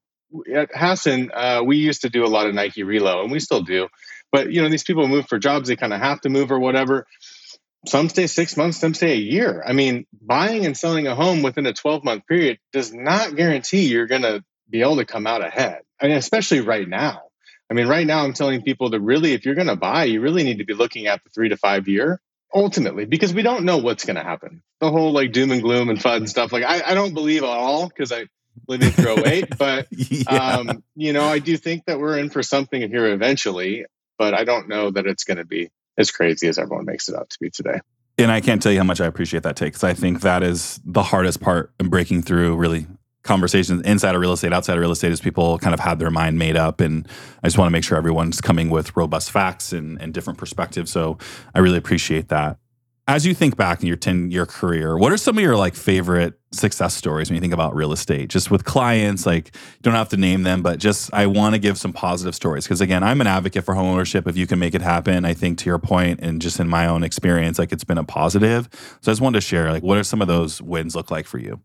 at 0.54 0.76
Hasson, 0.76 1.32
uh, 1.34 1.64
we 1.66 1.78
used 1.78 2.02
to 2.02 2.10
do 2.10 2.24
a 2.24 2.28
lot 2.28 2.46
of 2.46 2.54
Nike 2.54 2.84
Relo, 2.84 3.24
and 3.24 3.32
we 3.32 3.40
still 3.40 3.62
do. 3.62 3.88
But 4.32 4.52
you 4.52 4.62
know, 4.62 4.70
these 4.70 4.84
people 4.84 5.08
move 5.08 5.28
for 5.28 5.40
jobs; 5.40 5.70
they 5.70 5.76
kind 5.76 5.94
of 5.94 6.00
have 6.00 6.22
to 6.22 6.30
move 6.30 6.52
or 6.52 6.60
whatever. 6.60 7.08
Some 7.88 8.10
stay 8.10 8.28
six 8.28 8.58
months, 8.58 8.78
some 8.78 8.94
stay 8.94 9.14
a 9.14 9.16
year. 9.16 9.64
I 9.66 9.72
mean, 9.72 10.06
buying 10.22 10.66
and 10.66 10.78
selling 10.78 11.08
a 11.08 11.16
home 11.16 11.42
within 11.42 11.66
a 11.66 11.74
12 11.74 12.04
month 12.04 12.28
period 12.28 12.60
does 12.74 12.94
not 12.94 13.36
guarantee 13.36 13.88
you're 13.88 14.08
going 14.08 14.24
to 14.24 14.44
be 14.70 14.82
able 14.82 14.98
to 14.98 15.06
come 15.06 15.28
out 15.28 15.44
ahead. 15.44 15.82
I 16.00 16.08
mean, 16.08 16.18
especially 16.18 16.62
right 16.62 16.88
now. 16.88 17.24
I 17.70 17.74
mean, 17.74 17.88
right 17.88 18.08
now, 18.08 18.24
I'm 18.24 18.34
telling 18.34 18.62
people 18.62 18.92
that 18.92 19.02
really, 19.02 19.34
if 19.34 19.46
you're 19.46 19.56
going 19.56 19.68
to 19.68 19.76
buy, 19.76 20.06
you 20.06 20.22
really 20.22 20.44
need 20.44 20.60
to 20.60 20.66
be 20.66 20.74
looking 20.74 21.08
at 21.08 21.24
the 21.24 21.30
three 21.30 21.50
to 21.50 21.58
five 21.58 21.88
year 21.88 22.22
ultimately 22.54 23.06
because 23.06 23.34
we 23.34 23.42
don't 23.42 23.66
know 23.66 23.78
what's 23.78 24.06
going 24.06 24.16
to 24.16 24.24
happen. 24.24 24.64
The 24.80 24.90
whole 24.90 25.12
like 25.12 25.34
doom 25.34 25.52
and 25.52 25.62
gloom 25.62 25.90
and 25.90 26.02
fun 26.02 26.28
stuff. 26.28 26.54
Like, 26.54 26.64
I, 26.64 26.82
I 26.86 26.94
don't 26.94 27.14
believe 27.14 27.44
at 27.44 27.50
all 27.50 27.88
because 27.88 28.12
I 28.12 28.28
live 28.68 28.82
in 28.82 28.92
throw 28.92 29.18
eight, 29.26 29.58
but, 29.58 29.88
yeah. 29.92 30.32
um, 30.32 30.84
you 30.96 31.12
know, 31.12 31.26
I 31.26 31.40
do 31.40 31.58
think 31.58 31.86
that 31.86 32.00
we're 32.00 32.18
in 32.18 32.30
for 32.30 32.42
something 32.42 32.82
here 32.90 33.08
eventually, 33.08 33.86
but 34.18 34.34
I 34.34 34.46
don't 34.46 34.70
know 34.70 34.92
that 34.92 35.06
it's 35.06 35.26
going 35.26 35.38
to 35.38 35.46
be 35.46 35.70
as 35.98 36.12
crazy 36.12 36.48
as 36.48 36.58
everyone 36.58 36.86
makes 36.86 37.10
it 37.10 37.16
out 37.16 37.30
to 37.32 37.38
be 37.42 37.50
today. 37.50 37.80
And 38.18 38.32
I 38.32 38.42
can't 38.42 38.62
tell 38.62 38.72
you 38.72 38.80
how 38.80 38.84
much 38.84 39.02
I 39.02 39.06
appreciate 39.06 39.44
that 39.44 39.56
take 39.56 39.74
because 39.74 39.84
I 39.84 39.94
think 39.94 40.22
that 40.22 40.42
is 40.42 40.80
the 40.84 41.04
hardest 41.04 41.40
part 41.40 41.72
in 41.80 41.90
breaking 41.90 42.24
through 42.24 42.56
really 42.56 42.88
conversations 43.28 43.82
inside 43.84 44.16
of 44.16 44.22
real 44.22 44.34
estate, 44.34 44.54
outside 44.54 44.74
of 44.74 44.80
real 44.80 44.92
estate, 44.92 45.12
is 45.12 45.22
people 45.22 45.60
kind 45.60 45.74
of 45.74 45.80
had 45.80 46.00
their 46.00 46.10
mind 46.10 46.40
made 46.40 46.56
up. 46.56 46.82
And 46.82 47.08
I 47.44 47.48
just 47.48 47.58
want 47.58 47.68
to 47.68 47.72
make 47.72 47.84
sure 47.84 47.98
everyone's 47.98 48.42
coming 48.42 48.70
with 48.70 48.96
robust 48.96 49.32
facts 49.32 49.74
and, 49.74 50.02
and 50.02 50.14
different 50.14 50.40
perspectives. 50.40 50.92
So 50.92 51.18
I 51.54 51.60
really 51.60 51.78
appreciate 51.78 52.30
that. 52.30 52.58
As 53.10 53.26
you 53.26 53.34
think 53.34 53.56
back 53.56 53.82
in 53.82 53.88
your 53.88 53.96
10 53.96 54.32
year 54.32 54.46
career, 54.46 54.98
what 54.98 55.14
are 55.14 55.18
some 55.18 55.38
of 55.38 55.42
your 55.42 55.56
like 55.56 55.76
favorite 55.76 56.38
success 56.52 56.94
stories 56.94 57.30
when 57.30 57.36
you 57.36 57.42
think 57.42 57.54
about 57.54 57.74
real 57.74 57.94
estate? 57.94 58.30
Just 58.30 58.52
with 58.52 58.66
clients, 58.66 59.26
like 59.26 59.56
you 59.56 59.82
don't 59.82 59.94
have 59.94 60.10
to 60.10 60.18
name 60.18 60.44
them, 60.44 60.62
but 60.62 60.78
just 60.78 61.14
I 61.14 61.26
want 61.28 61.56
to 61.56 61.60
give 61.60 61.78
some 61.78 61.94
positive 61.94 62.36
stories. 62.36 62.66
Because 62.66 62.82
again, 62.82 63.04
I'm 63.04 63.22
an 63.22 63.28
advocate 63.28 63.64
for 63.64 63.76
homeownership. 63.76 64.28
If 64.28 64.36
you 64.36 64.46
can 64.46 64.60
make 64.60 64.76
it 64.76 64.82
happen, 64.82 65.24
I 65.24 65.34
think 65.34 65.58
to 65.60 65.68
your 65.68 65.80
point, 65.80 66.20
and 66.22 66.42
just 66.42 66.60
in 66.60 66.68
my 66.68 66.86
own 66.86 67.02
experience, 67.02 67.58
like 67.58 67.72
it's 67.72 67.86
been 67.86 67.98
a 67.98 68.04
positive. 68.04 68.68
So 69.00 69.10
I 69.10 69.14
just 69.14 69.22
wanted 69.22 69.38
to 69.38 69.42
share, 69.42 69.72
like, 69.72 69.84
what 69.84 69.98
are 69.98 70.04
some 70.04 70.22
of 70.22 70.28
those 70.28 70.62
wins 70.62 70.94
look 70.94 71.10
like 71.10 71.28
for 71.28 71.38
you? 71.38 71.62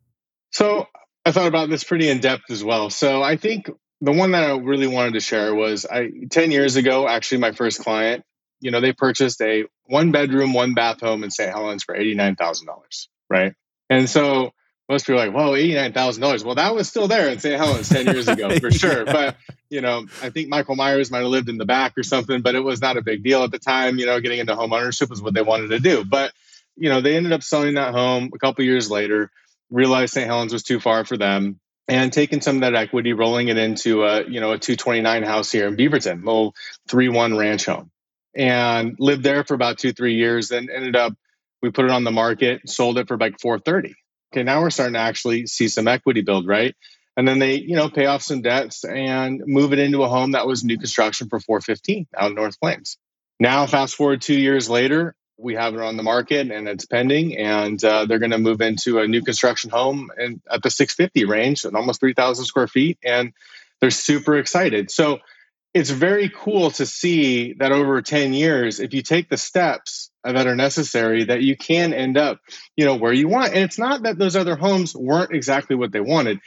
So 0.53 0.87
I 1.25 1.33
thought 1.33 1.47
about 1.47 1.69
this 1.69 1.85
pretty 1.85 2.09
in 2.09 2.21
depth 2.21 2.51
as 2.51 2.65
well. 2.65 2.91
So 2.91 3.23
I 3.23 3.37
think 3.37 3.71
the 4.01 4.13
one 4.13 4.33
that 4.33 4.43
I 4.43 4.57
really 4.59 4.89
wanted 4.89 5.15
to 5.15 5.21
share 5.21 5.55
was 5.55 5.87
I 5.87 6.11
10 6.31 6.51
years 6.51 6.77
ago, 6.77 7.07
actually 7.09 7.39
my 7.39 7.53
first 7.53 7.81
client, 7.81 8.25
you 8.61 8.71
know, 8.71 8.81
they 8.81 8.93
purchased 8.93 9.41
a 9.41 9.65
one 9.85 10.11
bedroom, 10.11 10.53
one 10.53 10.75
bath 10.75 11.01
home 11.01 11.23
in 11.23 11.31
St. 11.31 11.51
Helens 11.51 11.85
for 11.85 11.97
$89,000, 11.97 13.07
right? 13.31 13.55
And 13.89 14.09
so 14.09 14.53
most 14.89 15.07
people 15.07 15.21
are 15.21 15.27
like, 15.27 15.35
whoa, 15.35 15.53
$89,000. 15.53 16.45
Well, 16.45 16.57
that 16.57 16.75
was 16.75 16.89
still 16.89 17.07
there 17.07 17.29
in 17.29 17.39
St. 17.39 17.57
Helens 17.57 17.89
10 17.89 18.07
years 18.07 18.27
ago 18.27 18.59
for 18.59 18.71
sure. 18.73 19.05
But, 19.05 19.37
you 19.71 19.81
know, 19.81 20.07
I 20.23 20.31
think 20.31 20.49
Michael 20.49 20.75
Myers 20.75 21.11
might 21.11 21.21
have 21.21 21.29
lived 21.29 21.49
in 21.49 21.59
the 21.59 21.65
back 21.65 21.97
or 21.97 22.03
something, 22.03 22.43
but 22.43 22.57
it 22.57 22.61
was 22.61 22.81
not 22.81 22.97
a 22.97 23.03
big 23.03 23.23
deal 23.23 23.45
at 23.45 23.53
the 23.53 23.59
time. 23.59 23.99
You 23.99 24.07
know, 24.07 24.21
getting 24.21 24.41
into 24.41 24.57
home 24.57 24.73
ownership 24.73 25.11
was 25.11 25.23
what 25.23 25.35
they 25.35 25.43
wanted 25.43 25.69
to 25.69 25.79
do. 25.79 26.05
But, 26.05 26.33
you 26.77 26.89
know, 26.89 27.01
they 27.01 27.17
ended 27.17 27.33
up 27.33 27.43
selling 27.45 27.75
that 27.75 27.93
home 27.93 28.31
a 28.35 28.39
couple 28.39 28.65
years 28.65 28.91
later 28.91 29.31
realized 29.73 30.15
St. 30.15 30.27
Helens 30.27 30.53
was 30.53 30.63
too 30.63 30.79
far 30.79 31.05
for 31.05 31.17
them 31.17 31.59
and 31.89 32.13
taking 32.13 32.41
some 32.41 32.57
of 32.57 32.61
that 32.63 32.75
equity, 32.75 33.13
rolling 33.13 33.49
it 33.49 33.59
into 33.59 34.05
a 34.05 34.25
you 34.29 34.41
know 34.41 34.53
a 34.53 34.59
229 34.59 35.23
house 35.25 35.51
here 35.51 35.67
in 35.67 35.77
Beaverton, 35.77 36.25
little 36.25 36.55
three 36.89 37.09
one 37.09 37.37
ranch 37.37 37.67
home, 37.67 37.91
and 38.35 38.97
lived 38.99 39.23
there 39.23 39.45
for 39.45 39.55
about 39.55 39.79
two 39.79 39.93
three 39.93 40.15
years. 40.15 40.49
Then 40.49 40.69
ended 40.73 40.97
up 40.97 41.15
we 41.61 41.71
put 41.71 41.85
it 41.85 41.91
on 41.91 42.05
the 42.05 42.11
market, 42.11 42.69
sold 42.69 42.99
it 42.99 43.09
for 43.09 43.17
like 43.17 43.41
430. 43.41 43.95
Okay, 44.33 44.43
now 44.43 44.61
we're 44.61 44.71
starting 44.71 44.95
to 44.95 45.01
actually 45.01 45.47
see 45.47 45.69
some 45.69 45.87
equity 45.89 46.23
build, 46.23 46.47
right? 46.47 46.75
And 47.17 47.27
then 47.29 47.39
they 47.39 47.57
you 47.57 47.77
know 47.77 47.89
pay 47.89 48.07
off 48.07 48.23
some 48.23 48.43
debts 48.43 48.85
and 48.85 49.43
move 49.47 49.73
it 49.73 49.79
into 49.79 50.03
a 50.03 50.09
home 50.09 50.33
that 50.33 50.47
was 50.47 50.65
new 50.65 50.79
construction 50.79 51.29
for 51.29 51.41
415 51.41 52.07
out 52.17 52.31
in 52.31 52.37
North 52.37 52.59
Plains. 52.61 52.99
Now, 53.41 53.67
fast 53.67 53.97
forward 53.97 54.23
two 54.23 54.39
years 54.39 54.71
later, 54.71 55.17
we 55.39 55.55
have 55.55 55.75
it 55.75 55.81
on 55.81 55.97
the 55.97 56.03
market 56.03 56.51
and 56.51 56.69
it's 56.69 56.87
pending 56.87 57.37
and 57.37 57.83
uh, 57.85 58.05
they're 58.05 58.19
going 58.19 58.31
to 58.31 58.39
move 58.39 58.61
into 58.61 58.99
a 58.99 59.09
new 59.09 59.23
construction 59.23 59.71
home 59.71 60.11
and 60.17 60.41
at 60.51 60.63
the 60.63 60.71
650 60.71 61.25
range 61.25 61.65
and 61.65 61.77
almost 61.77 62.01
3000 62.01 62.45
square 62.45 62.69
feet 62.69 62.99
and 63.05 63.33
they're 63.81 63.91
super 63.91 64.37
excited. 64.37 64.91
So 64.91 65.19
it's 65.75 65.91
very 65.91 66.29
cool 66.29 66.71
to 66.73 66.87
see 66.87 67.55
that 67.55 67.73
over 67.73 68.03
10 68.03 68.35
years 68.35 68.79
if 68.79 68.93
you 68.95 69.03
take 69.03 69.29
the 69.29 69.39
steps 69.39 70.11
that 70.23 70.47
are 70.47 70.55
necessary 70.55 71.25
that 71.25 71.43
you 71.43 71.57
can 71.57 71.93
end 71.93 72.17
up 72.17 72.39
you 72.77 72.85
know 72.85 72.97
where 72.97 73.13
you 73.13 73.29
want. 73.29 73.55
And 73.55 73.65
it's 73.65 73.79
not 73.79 74.03
that 74.03 74.19
those 74.19 74.37
other 74.37 74.57
homes 74.57 74.95
weren't 74.95 75.33
exactly 75.33 75.77
what 75.77 75.93
they 75.93 76.01
wanted. 76.01 76.41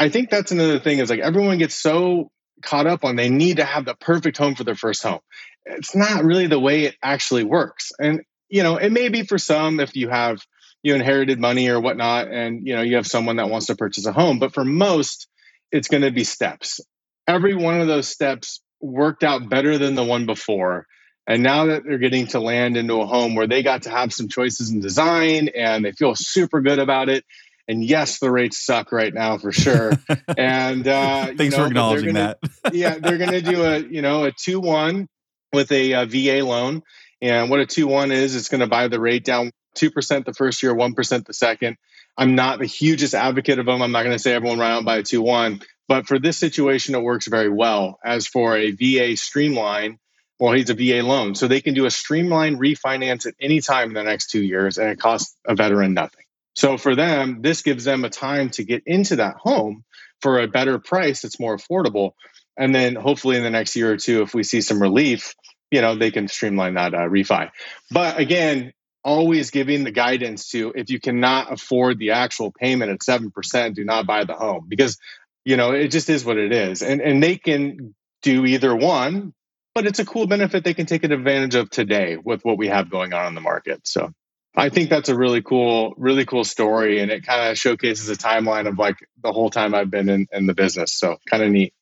I 0.00 0.08
think 0.08 0.30
that's 0.30 0.50
another 0.50 0.80
thing 0.80 0.98
is 0.98 1.10
like 1.10 1.20
everyone 1.20 1.58
gets 1.58 1.76
so 1.76 2.30
caught 2.64 2.86
up 2.86 3.04
on 3.04 3.16
they 3.16 3.28
need 3.28 3.58
to 3.58 3.64
have 3.64 3.84
the 3.84 3.94
perfect 3.94 4.36
home 4.36 4.54
for 4.54 4.64
their 4.64 4.74
first 4.74 5.02
home 5.02 5.20
it's 5.66 5.94
not 5.94 6.24
really 6.24 6.46
the 6.46 6.60
way 6.60 6.84
it 6.84 6.96
actually 7.02 7.44
works. 7.44 7.92
And, 7.98 8.22
you 8.48 8.62
know, 8.62 8.76
it 8.76 8.90
may 8.90 9.08
be 9.08 9.22
for 9.24 9.38
some 9.38 9.80
if 9.80 9.96
you 9.96 10.08
have, 10.08 10.40
you 10.82 10.94
inherited 10.94 11.40
money 11.40 11.68
or 11.68 11.80
whatnot, 11.80 12.28
and, 12.28 12.66
you 12.66 12.76
know, 12.76 12.82
you 12.82 12.96
have 12.96 13.06
someone 13.06 13.36
that 13.36 13.48
wants 13.48 13.66
to 13.66 13.76
purchase 13.76 14.06
a 14.06 14.12
home. 14.12 14.38
But 14.38 14.52
for 14.52 14.64
most, 14.64 15.28
it's 15.72 15.88
going 15.88 16.02
to 16.02 16.10
be 16.10 16.24
steps. 16.24 16.80
Every 17.26 17.54
one 17.54 17.80
of 17.80 17.86
those 17.86 18.06
steps 18.06 18.60
worked 18.80 19.24
out 19.24 19.48
better 19.48 19.78
than 19.78 19.94
the 19.94 20.04
one 20.04 20.26
before. 20.26 20.86
And 21.26 21.42
now 21.42 21.66
that 21.66 21.84
they're 21.84 21.96
getting 21.96 22.26
to 22.28 22.40
land 22.40 22.76
into 22.76 23.00
a 23.00 23.06
home 23.06 23.34
where 23.34 23.46
they 23.46 23.62
got 23.62 23.84
to 23.84 23.90
have 23.90 24.12
some 24.12 24.28
choices 24.28 24.70
in 24.70 24.80
design 24.80 25.48
and 25.56 25.82
they 25.82 25.92
feel 25.92 26.14
super 26.14 26.60
good 26.60 26.78
about 26.78 27.08
it, 27.08 27.24
And 27.66 27.82
yes, 27.82 28.18
the 28.18 28.30
rates 28.30 28.64
suck 28.64 28.92
right 28.92 29.12
now 29.12 29.38
for 29.38 29.52
sure. 29.52 29.92
and 30.38 30.86
uh, 30.86 31.26
thanks 31.26 31.40
you 31.40 31.50
know, 31.50 31.56
for 31.56 31.66
acknowledging 31.66 32.14
gonna, 32.14 32.36
that. 32.62 32.74
yeah, 32.74 32.98
they're 32.98 33.18
going 33.18 33.30
to 33.30 33.42
do 33.42 33.64
a 33.64 33.78
you 33.78 34.02
know 34.02 34.24
a 34.24 34.32
two 34.32 34.60
one 34.60 35.08
with 35.52 35.72
a, 35.72 35.92
a 35.92 36.06
VA 36.06 36.44
loan. 36.44 36.82
And 37.22 37.48
what 37.48 37.60
a 37.60 37.66
two 37.66 37.86
one 37.86 38.12
is, 38.12 38.36
it's 38.36 38.48
going 38.48 38.60
to 38.60 38.66
buy 38.66 38.88
the 38.88 39.00
rate 39.00 39.24
down 39.24 39.50
two 39.74 39.90
percent 39.90 40.26
the 40.26 40.34
first 40.34 40.62
year, 40.62 40.74
one 40.74 40.94
percent 40.94 41.26
the 41.26 41.34
second. 41.34 41.76
I'm 42.16 42.34
not 42.34 42.58
the 42.58 42.66
hugest 42.66 43.14
advocate 43.14 43.58
of 43.58 43.66
them. 43.66 43.82
I'm 43.82 43.92
not 43.92 44.04
going 44.04 44.14
to 44.14 44.22
say 44.22 44.34
everyone 44.34 44.58
run 44.58 44.70
out 44.70 44.84
by 44.84 44.98
a 44.98 45.02
two 45.02 45.22
one, 45.22 45.62
but 45.88 46.06
for 46.06 46.18
this 46.18 46.38
situation, 46.38 46.94
it 46.94 47.02
works 47.02 47.26
very 47.28 47.48
well. 47.48 47.98
As 48.04 48.26
for 48.26 48.56
a 48.56 48.70
VA 48.72 49.16
streamline, 49.16 49.98
well, 50.38 50.52
he's 50.52 50.70
a 50.70 50.74
VA 50.74 51.06
loan. 51.06 51.34
So 51.34 51.48
they 51.48 51.60
can 51.60 51.74
do 51.74 51.86
a 51.86 51.90
streamline 51.90 52.56
refinance 52.56 53.26
at 53.26 53.34
any 53.40 53.60
time 53.60 53.88
in 53.88 53.94
the 53.94 54.02
next 54.02 54.28
two 54.30 54.42
years, 54.42 54.78
and 54.78 54.90
it 54.90 54.98
costs 54.98 55.36
a 55.46 55.54
veteran 55.54 55.94
nothing. 55.94 56.23
So 56.54 56.78
for 56.78 56.94
them, 56.94 57.42
this 57.42 57.62
gives 57.62 57.84
them 57.84 58.04
a 58.04 58.10
time 58.10 58.50
to 58.50 58.64
get 58.64 58.82
into 58.86 59.16
that 59.16 59.36
home 59.36 59.84
for 60.20 60.40
a 60.40 60.48
better 60.48 60.78
price 60.78 61.22
that's 61.22 61.40
more 61.40 61.56
affordable. 61.56 62.12
And 62.56 62.74
then 62.74 62.94
hopefully 62.94 63.36
in 63.36 63.42
the 63.42 63.50
next 63.50 63.74
year 63.76 63.92
or 63.92 63.96
two, 63.96 64.22
if 64.22 64.34
we 64.34 64.44
see 64.44 64.60
some 64.60 64.80
relief, 64.80 65.34
you 65.70 65.80
know, 65.80 65.96
they 65.96 66.10
can 66.10 66.28
streamline 66.28 66.74
that 66.74 66.94
uh, 66.94 67.08
refi. 67.08 67.50
But 67.90 68.18
again, 68.18 68.72
always 69.02 69.50
giving 69.50 69.84
the 69.84 69.90
guidance 69.90 70.48
to 70.50 70.72
if 70.74 70.88
you 70.88 71.00
cannot 71.00 71.52
afford 71.52 71.98
the 71.98 72.12
actual 72.12 72.52
payment 72.52 72.90
at 72.90 73.00
7%, 73.00 73.74
do 73.74 73.84
not 73.84 74.06
buy 74.06 74.24
the 74.24 74.34
home 74.34 74.66
because, 74.68 74.98
you 75.44 75.56
know, 75.56 75.72
it 75.72 75.88
just 75.88 76.08
is 76.08 76.24
what 76.24 76.38
it 76.38 76.52
is. 76.52 76.82
And, 76.82 77.02
and 77.02 77.22
they 77.22 77.36
can 77.36 77.94
do 78.22 78.46
either 78.46 78.74
one, 78.74 79.34
but 79.74 79.86
it's 79.86 79.98
a 79.98 80.06
cool 80.06 80.26
benefit 80.26 80.64
they 80.64 80.74
can 80.74 80.86
take 80.86 81.04
advantage 81.04 81.56
of 81.56 81.68
today 81.68 82.16
with 82.16 82.44
what 82.44 82.56
we 82.56 82.68
have 82.68 82.88
going 82.88 83.12
on 83.12 83.26
in 83.26 83.34
the 83.34 83.40
market. 83.40 83.86
So 83.86 84.12
I 84.56 84.68
think 84.68 84.88
that's 84.88 85.08
a 85.08 85.16
really 85.16 85.42
cool, 85.42 85.94
really 85.96 86.24
cool 86.24 86.44
story. 86.44 87.00
And 87.00 87.10
it 87.10 87.26
kind 87.26 87.50
of 87.50 87.58
showcases 87.58 88.08
a 88.08 88.16
timeline 88.16 88.68
of 88.68 88.78
like 88.78 88.96
the 89.22 89.32
whole 89.32 89.50
time 89.50 89.74
I've 89.74 89.90
been 89.90 90.08
in, 90.08 90.26
in 90.32 90.46
the 90.46 90.54
business. 90.54 90.92
So 90.92 91.16
kind 91.28 91.42
of 91.42 91.50
neat. 91.50 91.74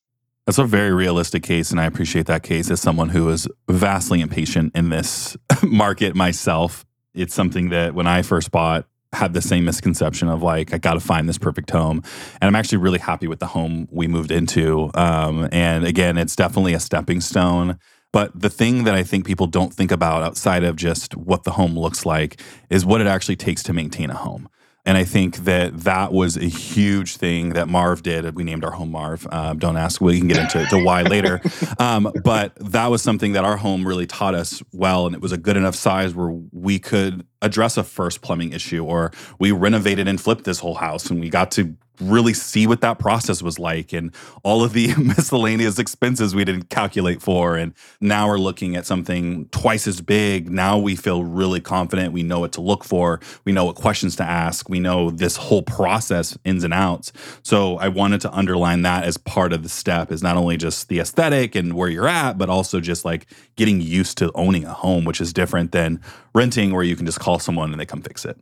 That's 0.47 0.59
a 0.59 0.65
very 0.65 0.93
realistic 0.93 1.45
case, 1.45 1.71
and 1.71 1.81
I 1.81 1.85
appreciate 1.85 2.27
that 2.27 2.43
case 2.43 2.69
as 2.69 2.81
someone 2.81 3.11
who 3.11 3.29
is 3.29 3.47
vastly 3.69 4.21
impatient 4.21 4.75
in 4.75 4.89
this 4.89 5.37
market 5.63 6.17
myself. 6.17 6.85
It's 7.15 7.33
something 7.33 7.69
that 7.69 7.95
when 7.95 8.09
I 8.09 8.23
first 8.23 8.51
bought, 8.51 8.87
had 9.13 9.35
the 9.35 9.43
same 9.43 9.65
misconception 9.65 10.29
of 10.29 10.43
like 10.43 10.73
I 10.73 10.79
got 10.79 10.95
to 10.95 11.01
find 11.01 11.29
this 11.29 11.39
perfect 11.39 11.71
home, 11.71 12.03
and 12.41 12.49
I'm 12.49 12.57
actually 12.57 12.79
really 12.79 12.99
happy 12.99 13.29
with 13.29 13.39
the 13.39 13.47
home 13.47 13.87
we 13.93 14.09
moved 14.09 14.33
into. 14.33 14.91
Um, 14.95 15.49
and 15.53 15.85
again, 15.85 16.19
it's 16.19 16.35
definitely 16.35 16.75
a 16.75 16.81
stepping 16.81 17.21
stone. 17.21 17.79
But 18.13 18.39
the 18.39 18.51
thing 18.51 18.85
that 18.85 18.95
I 18.95 19.03
think 19.03 19.27
people 19.27 19.47
don't 19.47 19.73
think 19.73 19.91
about 19.91 20.23
outside 20.23 20.65
of 20.65 20.77
just 20.77 21.17
what 21.17 21.45
the 21.45 21.53
home 21.53 21.79
looks 21.79 22.05
like 22.05 22.41
is 22.71 22.85
what 22.85 23.01
it 23.01 23.07
actually 23.07 23.37
takes 23.37 23.63
to 23.65 23.73
maintain 23.73 24.11
a 24.11 24.17
home. 24.17 24.49
And 24.85 24.99
I 24.99 25.05
think 25.05 25.45
that 25.45 25.85
that 25.85 26.13
was 26.13 26.37
a 26.37 26.47
huge 26.47 27.17
thing 27.17 27.51
that 27.51 27.69
Marv 27.69 28.03
did. 28.03 28.35
We 28.35 28.43
named 28.43 28.65
our 28.65 28.73
home 28.73 28.91
Marv. 28.91 29.27
Um, 29.31 29.59
don't 29.59 29.77
ask. 29.77 30.01
We 30.01 30.19
can 30.19 30.27
get 30.27 30.39
into 30.39 30.67
to 30.67 30.83
why 30.83 31.03
later. 31.03 31.41
Um, 31.79 32.13
but 32.25 32.57
that 32.57 32.89
was 32.89 33.01
something 33.01 33.33
that 33.33 33.45
our 33.45 33.57
home 33.57 33.87
really 33.87 34.07
taught 34.07 34.35
us 34.35 34.61
well. 34.73 35.07
And 35.07 35.15
it 35.15 35.23
was 35.23 35.31
a 35.31 35.39
good 35.39 35.57
enough 35.57 35.77
size 35.77 36.15
where 36.15 36.37
we 36.51 36.81
could 36.81 37.25
address 37.43 37.77
a 37.77 37.85
first 37.85 38.23
plumbing 38.23 38.53
issue 38.53 38.85
or 38.85 39.13
we 39.39 39.53
renovated 39.53 40.09
and 40.09 40.21
flipped 40.21 40.45
this 40.45 40.59
whole 40.59 40.75
house 40.75 41.11
and 41.11 41.21
we 41.21 41.31
got 41.31 41.53
to 41.53 41.77
really 42.11 42.35
see 42.35 42.67
what 42.67 42.81
that 42.81 42.99
process 42.99 43.43
was 43.43 43.59
like 43.59 43.93
and 43.93 44.15
all 44.43 44.63
of 44.63 44.73
the 44.73 44.95
miscellaneous 44.99 45.79
expenses 45.79 46.35
we 46.35 46.45
didn't 46.45 46.69
calculate 46.69 47.23
for. 47.23 47.57
And 47.57 47.75
now 48.01 48.29
we're 48.29 48.39
looking 48.39 48.77
at 48.77 48.87
something 48.87 49.49
twice 49.49 49.87
as 49.87 50.01
big. 50.01 50.51
Now 50.51 50.79
we 50.79 50.97
feel 50.97 51.25
really 51.25 51.61
confident. 51.61 52.13
We 52.13 52.23
know 52.23 52.41
what 52.41 52.53
to 52.53 52.61
look 52.61 52.85
for. 52.85 53.21
We 53.45 53.53
know 53.53 53.65
what 53.65 53.77
questions 53.77 54.17
to 54.17 54.25
ask. 54.25 54.69
We 54.69 54.81
know 54.81 55.11
this 55.11 55.37
whole 55.37 55.63
process 55.63 56.37
ins 56.45 56.65
and 56.65 56.75
outs. 56.75 57.13
So 57.43 57.79
I 57.79 57.89
wanted 57.89 58.21
to 58.23 58.33
underline 58.33 58.83
that 58.83 59.05
as 59.05 59.17
part 59.17 59.53
of 59.53 59.63
the 59.63 59.69
step 59.69 60.11
is 60.11 60.23
not 60.23 60.37
only 60.37 60.57
just 60.57 60.89
the 60.89 61.01
aesthetic 61.01 61.55
and 61.55 61.75
where 61.75 61.89
you're 61.89 62.09
at, 62.09 62.39
but 62.39 62.51
also 62.51 62.81
just 62.81 63.05
like 63.05 63.27
getting 63.57 63.81
used 63.81 64.19
to 64.19 64.31
owning 64.35 64.65
a 64.65 64.73
home, 64.73 65.05
which 65.05 65.21
is 65.21 65.33
different 65.33 65.73
than 65.73 66.01
renting 66.35 66.73
where 66.73 66.85
you 66.85 66.97
can 66.97 67.07
just 67.07 67.21
call 67.21 67.39
someone 67.39 67.71
and 67.71 67.81
they 67.81 67.87
come 67.87 68.03
fix 68.03 68.25
it. 68.25 68.39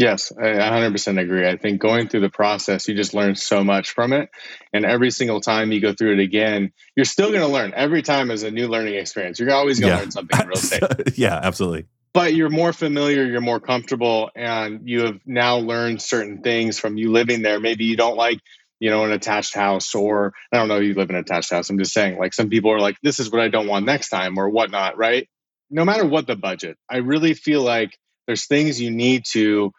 Yes, 0.00 0.32
I 0.32 0.44
100% 0.44 1.20
agree. 1.20 1.46
I 1.46 1.58
think 1.58 1.78
going 1.78 2.08
through 2.08 2.22
the 2.22 2.30
process, 2.30 2.88
you 2.88 2.94
just 2.94 3.12
learn 3.12 3.34
so 3.34 3.62
much 3.62 3.90
from 3.90 4.14
it. 4.14 4.30
And 4.72 4.86
every 4.86 5.10
single 5.10 5.42
time 5.42 5.72
you 5.72 5.80
go 5.82 5.92
through 5.92 6.14
it 6.14 6.20
again, 6.20 6.72
you're 6.96 7.04
still 7.04 7.28
going 7.28 7.42
to 7.42 7.46
learn. 7.48 7.74
Every 7.76 8.00
time 8.00 8.30
is 8.30 8.42
a 8.42 8.50
new 8.50 8.66
learning 8.66 8.94
experience. 8.94 9.38
You're 9.38 9.52
always 9.52 9.78
going 9.78 9.90
to 9.90 9.96
yeah. 9.96 10.00
learn 10.00 10.10
something 10.10 10.40
in 10.40 10.46
real 10.46 10.56
estate. 10.56 11.18
yeah, 11.18 11.38
absolutely. 11.42 11.84
But 12.14 12.32
you're 12.32 12.48
more 12.48 12.72
familiar, 12.72 13.26
you're 13.26 13.42
more 13.42 13.60
comfortable, 13.60 14.30
and 14.34 14.88
you 14.88 15.04
have 15.04 15.20
now 15.26 15.58
learned 15.58 16.00
certain 16.00 16.40
things 16.40 16.78
from 16.78 16.96
you 16.96 17.12
living 17.12 17.42
there. 17.42 17.60
Maybe 17.60 17.84
you 17.84 17.98
don't 17.98 18.16
like, 18.16 18.38
you 18.78 18.88
know, 18.88 19.04
an 19.04 19.12
attached 19.12 19.54
house, 19.54 19.94
or 19.94 20.32
I 20.50 20.56
don't 20.56 20.68
know, 20.68 20.78
you 20.78 20.94
live 20.94 21.10
in 21.10 21.16
an 21.16 21.20
attached 21.20 21.50
house. 21.50 21.68
I'm 21.68 21.78
just 21.78 21.92
saying, 21.92 22.18
like, 22.18 22.32
some 22.32 22.48
people 22.48 22.72
are 22.72 22.80
like, 22.80 22.96
this 23.02 23.20
is 23.20 23.30
what 23.30 23.42
I 23.42 23.48
don't 23.48 23.68
want 23.68 23.84
next 23.84 24.08
time, 24.08 24.38
or 24.38 24.48
whatnot, 24.48 24.96
right? 24.96 25.28
No 25.68 25.84
matter 25.84 26.06
what 26.06 26.26
the 26.26 26.36
budget, 26.36 26.78
I 26.90 26.98
really 26.98 27.34
feel 27.34 27.60
like 27.60 27.98
there's 28.26 28.46
things 28.46 28.80
you 28.80 28.90
need 28.90 29.24
to 29.32 29.72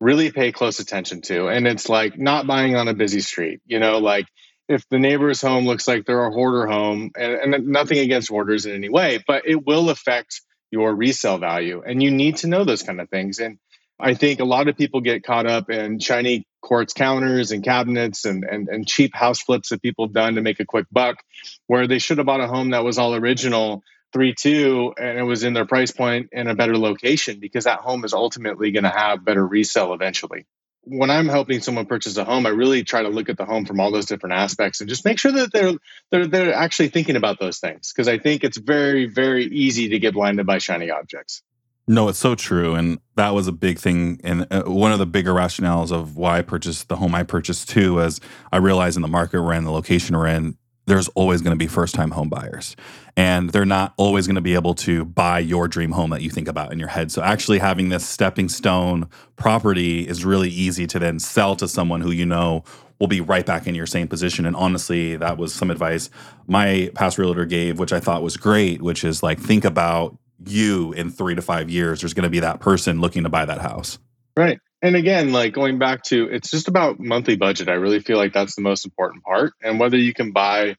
really 0.00 0.30
pay 0.30 0.52
close 0.52 0.78
attention 0.78 1.22
to. 1.22 1.48
And 1.48 1.66
it's 1.66 1.88
like 1.88 2.18
not 2.18 2.46
buying 2.46 2.76
on 2.76 2.88
a 2.88 2.94
busy 2.94 3.20
street, 3.20 3.60
you 3.66 3.78
know, 3.78 3.98
like 3.98 4.26
if 4.68 4.86
the 4.88 4.98
neighbor's 4.98 5.40
home 5.40 5.66
looks 5.66 5.86
like 5.86 6.06
they're 6.06 6.26
a 6.26 6.30
hoarder 6.30 6.66
home, 6.66 7.12
and, 7.16 7.54
and 7.54 7.68
nothing 7.68 7.98
against 7.98 8.28
hoarders 8.28 8.66
in 8.66 8.74
any 8.74 8.88
way, 8.88 9.22
but 9.26 9.46
it 9.46 9.64
will 9.64 9.90
affect 9.90 10.42
your 10.70 10.94
resale 10.94 11.38
value. 11.38 11.82
And 11.86 12.02
you 12.02 12.10
need 12.10 12.38
to 12.38 12.48
know 12.48 12.64
those 12.64 12.82
kind 12.82 13.00
of 13.00 13.08
things. 13.08 13.38
And 13.38 13.58
I 13.98 14.14
think 14.14 14.40
a 14.40 14.44
lot 14.44 14.68
of 14.68 14.76
people 14.76 15.00
get 15.00 15.22
caught 15.22 15.46
up 15.46 15.70
in 15.70 16.00
shiny 16.00 16.46
quartz 16.60 16.92
counters 16.92 17.52
and 17.52 17.64
cabinets 17.64 18.24
and, 18.24 18.44
and, 18.44 18.68
and 18.68 18.86
cheap 18.86 19.14
house 19.14 19.40
flips 19.40 19.68
that 19.68 19.80
people 19.80 20.06
have 20.06 20.12
done 20.12 20.34
to 20.34 20.42
make 20.42 20.60
a 20.60 20.66
quick 20.66 20.86
buck, 20.90 21.22
where 21.66 21.86
they 21.86 22.00
should 22.00 22.18
have 22.18 22.26
bought 22.26 22.40
a 22.40 22.48
home 22.48 22.70
that 22.70 22.84
was 22.84 22.98
all 22.98 23.14
original 23.14 23.82
three 24.16 24.32
two 24.32 24.94
and 24.96 25.18
it 25.18 25.22
was 25.24 25.44
in 25.44 25.52
their 25.52 25.66
price 25.66 25.90
point 25.90 26.30
in 26.32 26.48
a 26.48 26.54
better 26.54 26.78
location 26.78 27.38
because 27.38 27.64
that 27.64 27.80
home 27.80 28.02
is 28.02 28.14
ultimately 28.14 28.70
going 28.70 28.82
to 28.82 28.88
have 28.88 29.22
better 29.22 29.46
resale 29.46 29.92
eventually 29.92 30.46
when 30.84 31.10
i'm 31.10 31.28
helping 31.28 31.60
someone 31.60 31.84
purchase 31.84 32.16
a 32.16 32.24
home 32.24 32.46
i 32.46 32.48
really 32.48 32.82
try 32.82 33.02
to 33.02 33.10
look 33.10 33.28
at 33.28 33.36
the 33.36 33.44
home 33.44 33.66
from 33.66 33.78
all 33.78 33.90
those 33.90 34.06
different 34.06 34.34
aspects 34.34 34.80
and 34.80 34.88
just 34.88 35.04
make 35.04 35.18
sure 35.18 35.32
that 35.32 35.52
they're 35.52 35.74
they're, 36.10 36.26
they're 36.26 36.54
actually 36.54 36.88
thinking 36.88 37.14
about 37.14 37.38
those 37.38 37.58
things 37.58 37.92
because 37.92 38.08
i 38.08 38.16
think 38.16 38.42
it's 38.42 38.56
very 38.56 39.04
very 39.04 39.44
easy 39.44 39.90
to 39.90 39.98
get 39.98 40.14
blinded 40.14 40.46
by 40.46 40.56
shiny 40.56 40.90
objects 40.90 41.42
no, 41.88 42.08
it's 42.08 42.18
so 42.18 42.34
true. 42.34 42.74
And 42.74 42.98
that 43.14 43.32
was 43.32 43.46
a 43.46 43.52
big 43.52 43.78
thing. 43.78 44.20
And 44.24 44.48
uh, 44.50 44.64
one 44.64 44.90
of 44.90 44.98
the 44.98 45.06
bigger 45.06 45.32
rationales 45.32 45.92
of 45.92 46.16
why 46.16 46.38
I 46.38 46.42
purchased 46.42 46.88
the 46.88 46.96
home 46.96 47.14
I 47.14 47.22
purchased 47.22 47.68
too, 47.68 48.00
is 48.00 48.20
I 48.50 48.56
realized 48.56 48.96
in 48.96 49.02
the 49.02 49.08
market 49.08 49.40
we're 49.40 49.52
in, 49.52 49.62
the 49.62 49.70
location 49.70 50.16
we're 50.16 50.26
in, 50.26 50.58
there's 50.86 51.08
always 51.08 51.42
going 51.42 51.52
to 51.52 51.58
be 51.58 51.66
first 51.66 51.94
time 51.94 52.12
home 52.12 52.28
buyers. 52.28 52.76
And 53.16 53.50
they're 53.50 53.64
not 53.64 53.94
always 53.96 54.26
going 54.26 54.36
to 54.36 54.40
be 54.40 54.54
able 54.54 54.74
to 54.74 55.04
buy 55.04 55.38
your 55.38 55.68
dream 55.68 55.92
home 55.92 56.10
that 56.10 56.22
you 56.22 56.30
think 56.30 56.48
about 56.48 56.72
in 56.72 56.78
your 56.78 56.88
head. 56.88 57.10
So, 57.10 57.22
actually, 57.22 57.58
having 57.58 57.88
this 57.88 58.06
stepping 58.06 58.48
stone 58.48 59.08
property 59.36 60.06
is 60.06 60.24
really 60.24 60.50
easy 60.50 60.86
to 60.88 60.98
then 60.98 61.18
sell 61.18 61.56
to 61.56 61.68
someone 61.68 62.00
who 62.00 62.10
you 62.10 62.26
know 62.26 62.62
will 62.98 63.08
be 63.08 63.20
right 63.20 63.44
back 63.44 63.66
in 63.66 63.74
your 63.74 63.86
same 63.86 64.08
position. 64.08 64.46
And 64.46 64.56
honestly, 64.56 65.16
that 65.16 65.36
was 65.38 65.54
some 65.54 65.70
advice 65.70 66.08
my 66.46 66.90
past 66.94 67.18
realtor 67.18 67.44
gave, 67.44 67.78
which 67.78 67.92
I 67.92 68.00
thought 68.00 68.22
was 68.22 68.36
great, 68.36 68.80
which 68.80 69.04
is 69.04 69.22
like, 69.22 69.38
think 69.38 69.64
about 69.64 70.16
you 70.46 70.92
in 70.92 71.10
three 71.10 71.34
to 71.34 71.42
five 71.42 71.68
years. 71.68 72.00
There's 72.00 72.14
going 72.14 72.24
to 72.24 72.30
be 72.30 72.40
that 72.40 72.60
person 72.60 73.00
looking 73.00 73.24
to 73.24 73.28
buy 73.28 73.44
that 73.44 73.58
house. 73.58 73.98
Right. 74.36 74.60
And 74.86 74.94
again, 74.94 75.32
like 75.32 75.52
going 75.52 75.80
back 75.80 76.04
to 76.04 76.28
it's 76.30 76.48
just 76.48 76.68
about 76.68 77.00
monthly 77.00 77.34
budget. 77.34 77.68
I 77.68 77.72
really 77.72 77.98
feel 77.98 78.18
like 78.18 78.32
that's 78.32 78.54
the 78.54 78.62
most 78.62 78.84
important 78.84 79.24
part. 79.24 79.52
And 79.60 79.80
whether 79.80 79.96
you 79.96 80.14
can 80.14 80.30
buy 80.30 80.76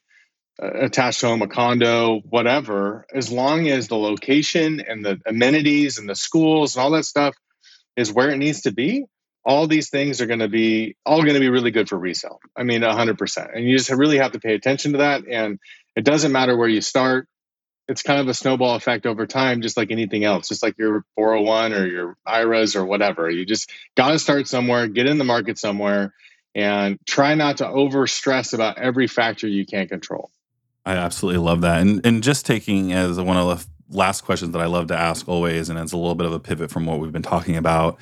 a 0.61 0.85
attached 0.85 1.21
home, 1.21 1.41
a 1.41 1.47
condo, 1.47 2.21
whatever, 2.21 3.05
as 3.13 3.29
long 3.29 3.67
as 3.67 3.89
the 3.89 3.97
location 3.97 4.79
and 4.79 5.03
the 5.03 5.19
amenities 5.25 5.97
and 5.97 6.07
the 6.07 6.15
schools 6.15 6.75
and 6.75 6.83
all 6.83 6.91
that 6.91 7.03
stuff 7.03 7.35
is 7.97 8.11
where 8.11 8.29
it 8.29 8.37
needs 8.37 8.61
to 8.61 8.71
be, 8.71 9.03
all 9.43 9.67
these 9.67 9.89
things 9.89 10.21
are 10.21 10.25
going 10.25 10.39
to 10.39 10.47
be 10.47 10.95
all 11.05 11.21
going 11.21 11.33
to 11.33 11.41
be 11.41 11.49
really 11.49 11.71
good 11.71 11.89
for 11.89 11.99
resale. 11.99 12.39
I 12.55 12.63
mean, 12.63 12.83
100%. 12.83 13.49
And 13.53 13.65
you 13.65 13.77
just 13.77 13.89
really 13.89 14.19
have 14.19 14.31
to 14.31 14.39
pay 14.39 14.55
attention 14.55 14.93
to 14.93 14.99
that. 14.99 15.23
And 15.29 15.59
it 15.97 16.05
doesn't 16.05 16.31
matter 16.31 16.55
where 16.55 16.69
you 16.69 16.79
start 16.79 17.27
it's 17.87 18.01
kind 18.01 18.19
of 18.19 18.27
a 18.27 18.33
snowball 18.33 18.75
effect 18.75 19.05
over 19.05 19.25
time, 19.25 19.61
just 19.61 19.77
like 19.77 19.91
anything 19.91 20.23
else, 20.23 20.49
just 20.49 20.61
like 20.61 20.77
your 20.77 21.05
401 21.15 21.73
or 21.73 21.85
your 21.85 22.17
IRAs 22.25 22.75
or 22.75 22.85
whatever. 22.85 23.29
You 23.29 23.45
just 23.45 23.71
got 23.95 24.09
to 24.11 24.19
start 24.19 24.47
somewhere, 24.47 24.87
get 24.87 25.05
in 25.05 25.17
the 25.17 25.23
market 25.23 25.57
somewhere, 25.57 26.13
and 26.53 26.99
try 27.05 27.35
not 27.35 27.57
to 27.57 27.67
over 27.67 28.05
stress 28.07 28.53
about 28.53 28.77
every 28.77 29.07
factor 29.07 29.47
you 29.47 29.65
can't 29.65 29.89
control. 29.89 30.31
I 30.85 30.93
absolutely 30.95 31.39
love 31.39 31.61
that. 31.61 31.81
And, 31.81 32.05
and 32.05 32.23
just 32.23 32.45
taking 32.45 32.93
as 32.93 33.19
one 33.19 33.37
of 33.37 33.47
the 33.59 33.67
last 33.97 34.21
questions 34.21 34.51
that 34.51 34.61
I 34.61 34.65
love 34.65 34.87
to 34.87 34.97
ask 34.97 35.27
always, 35.27 35.69
and 35.69 35.79
it's 35.79 35.93
a 35.93 35.97
little 35.97 36.15
bit 36.15 36.27
of 36.27 36.33
a 36.33 36.39
pivot 36.39 36.71
from 36.71 36.85
what 36.85 36.99
we've 36.99 37.11
been 37.11 37.21
talking 37.21 37.55
about. 37.55 37.99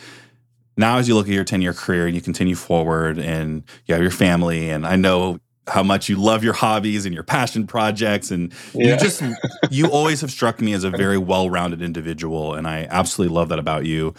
Now, 0.78 0.98
as 0.98 1.08
you 1.08 1.16
look 1.16 1.28
at 1.28 1.34
your 1.34 1.44
10 1.44 1.62
year 1.62 1.74
career 1.74 2.06
and 2.06 2.16
you 2.16 2.22
continue 2.22 2.56
forward 2.56 3.18
and 3.18 3.64
you 3.86 3.94
have 3.94 4.02
your 4.02 4.12
family, 4.12 4.70
and 4.70 4.86
I 4.86 4.96
know 4.96 5.40
how 5.68 5.84
much 5.84 6.10
you 6.10 6.16
love 6.16 6.44
your 6.44 6.54
hobbies 6.54 7.06
and 7.06 7.14
your 7.14 7.24
passion 7.24 7.66
projects 7.66 8.32
and 8.32 8.54
yeah. 8.74 8.94
you 8.94 8.98
just 8.98 9.24
you 9.72 9.88
always 9.88 10.22
have 10.22 10.30
struck 10.30 10.62
me 10.62 10.74
as 10.74 10.84
a 10.84 10.90
very 10.92 11.18
well-rounded 11.18 11.82
individual 11.82 12.54
and 12.54 12.68
i 12.68 12.88
absolutely 12.92 13.34
love 13.34 13.50
that 13.50 13.58
about 13.58 13.86
you 13.86 14.14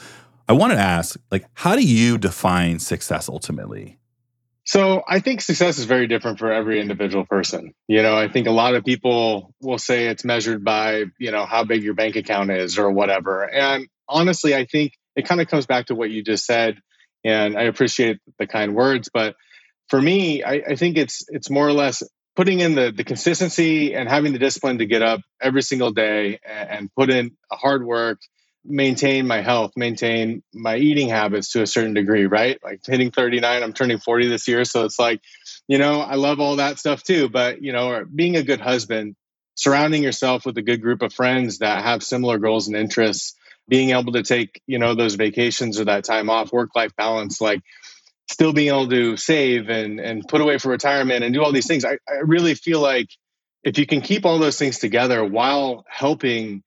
I 0.49 0.53
wanted 0.53 0.77
to 0.77 0.83
ask, 0.83 1.19
like, 1.31 1.47
how 1.55 1.75
do 1.75 1.85
you 1.85 2.19
define 2.19 2.79
success 2.79 3.29
ultimately? 3.29 3.99
So 4.65 5.03
I 5.07 5.21
think 5.21 5.41
success 5.41 5.79
is 5.79 5.85
very 5.85 6.07
different 6.07 6.39
for 6.39 6.53
every 6.53 6.81
individual 6.81 7.25
person. 7.25 7.73
You 7.89 8.03
know, 8.03 8.17
I 8.17 8.29
think 8.29 8.47
a 8.47 8.53
lot 8.53 8.75
of 8.75 8.85
people 8.85 9.55
will 9.61 9.79
say 9.79 10.07
it's 10.07 10.25
measured 10.25 10.65
by, 10.65 11.05
you 11.19 11.31
know, 11.31 11.47
how 11.47 11.65
big 11.65 11.83
your 11.83 11.95
bank 11.95 12.17
account 12.17 12.51
is 12.51 12.79
or 12.79 12.91
whatever. 12.91 13.43
And 13.43 13.87
honestly, 14.09 14.55
I 14.55 14.65
think 14.65 14.93
it 15.15 15.27
kind 15.27 15.41
of 15.41 15.49
comes 15.49 15.67
back 15.67 15.87
to 15.87 15.95
what 15.95 16.11
you 16.11 16.23
just 16.23 16.45
said. 16.45 16.79
And 17.25 17.57
I 17.57 17.63
appreciate 17.63 18.19
the 18.39 18.47
kind 18.47 18.75
words, 18.75 19.09
but 19.13 19.37
for 19.89 20.01
me, 20.01 20.43
I, 20.43 20.63
I 20.69 20.77
think 20.77 20.97
it's 20.97 21.25
it's 21.29 21.51
more 21.51 21.67
or 21.67 21.73
less 21.73 22.03
putting 22.35 22.61
in 22.61 22.75
the 22.75 22.93
the 22.93 23.05
consistency 23.05 23.95
and 23.95 24.09
having 24.09 24.33
the 24.33 24.39
discipline 24.39 24.79
to 24.79 24.87
get 24.87 25.03
up 25.03 25.21
every 25.41 25.63
single 25.63 25.93
day 25.93 26.41
and, 26.47 26.71
and 26.71 26.95
put 26.95 27.11
in 27.11 27.37
hard 27.51 27.85
work 27.85 28.19
maintain 28.69 29.27
my 29.27 29.41
health, 29.41 29.73
maintain 29.77 30.43
my 30.53 30.77
eating 30.77 31.09
habits 31.09 31.53
to 31.53 31.63
a 31.63 31.67
certain 31.67 31.95
degree, 31.95 32.27
right? 32.27 32.59
Like 32.63 32.81
hitting 32.85 33.11
39, 33.11 33.63
I'm 33.63 33.73
turning 33.73 33.99
40 33.99 34.29
this 34.29 34.49
year. 34.49 34.65
So 34.65 34.85
it's 34.85 34.99
like, 34.99 35.21
you 35.69 35.79
know, 35.79 36.01
I 36.01 36.17
love 36.17 36.41
all 36.41 36.57
that 36.57 36.79
stuff 36.79 37.03
too. 37.03 37.29
But, 37.29 37.63
you 37.63 37.73
know, 37.73 38.05
being 38.13 38.37
a 38.37 38.43
good 38.43 38.61
husband, 38.61 39.17
surrounding 39.55 40.03
yourself 40.03 40.45
with 40.45 40.59
a 40.59 40.63
good 40.63 40.83
group 40.83 41.03
of 41.03 41.13
friends 41.13 41.59
that 41.59 41.83
have 41.83 42.03
similar 42.03 42.39
goals 42.39 42.67
and 42.67 42.77
interests, 42.77 43.35
being 43.69 43.91
able 43.91 44.13
to 44.13 44.23
take, 44.23 44.61
you 44.67 44.79
know, 44.79 44.95
those 44.95 45.15
vacations 45.15 45.81
or 45.81 45.87
that 45.87 46.05
time 46.05 46.31
off, 46.31 46.53
work 46.53 46.71
life 46.77 46.95
balance, 46.97 47.41
like 47.41 47.63
still 48.29 48.53
being 48.53 48.69
able 48.69 48.89
to 48.89 49.17
save 49.17 49.69
and, 49.69 50.01
and 50.01 50.27
put 50.27 50.41
away 50.41 50.59
for 50.59 50.69
retirement 50.69 51.25
and 51.25 51.33
do 51.33 51.43
all 51.43 51.53
these 51.53 51.67
things. 51.67 51.85
I, 51.85 51.99
I 52.09 52.21
really 52.25 52.55
feel 52.55 52.81
like 52.81 53.09
if 53.63 53.79
you 53.79 53.87
can 53.87 54.01
keep 54.01 54.25
all 54.25 54.39
those 54.39 54.59
things 54.59 54.79
together 54.79 55.25
while 55.25 55.85
helping 55.89 56.63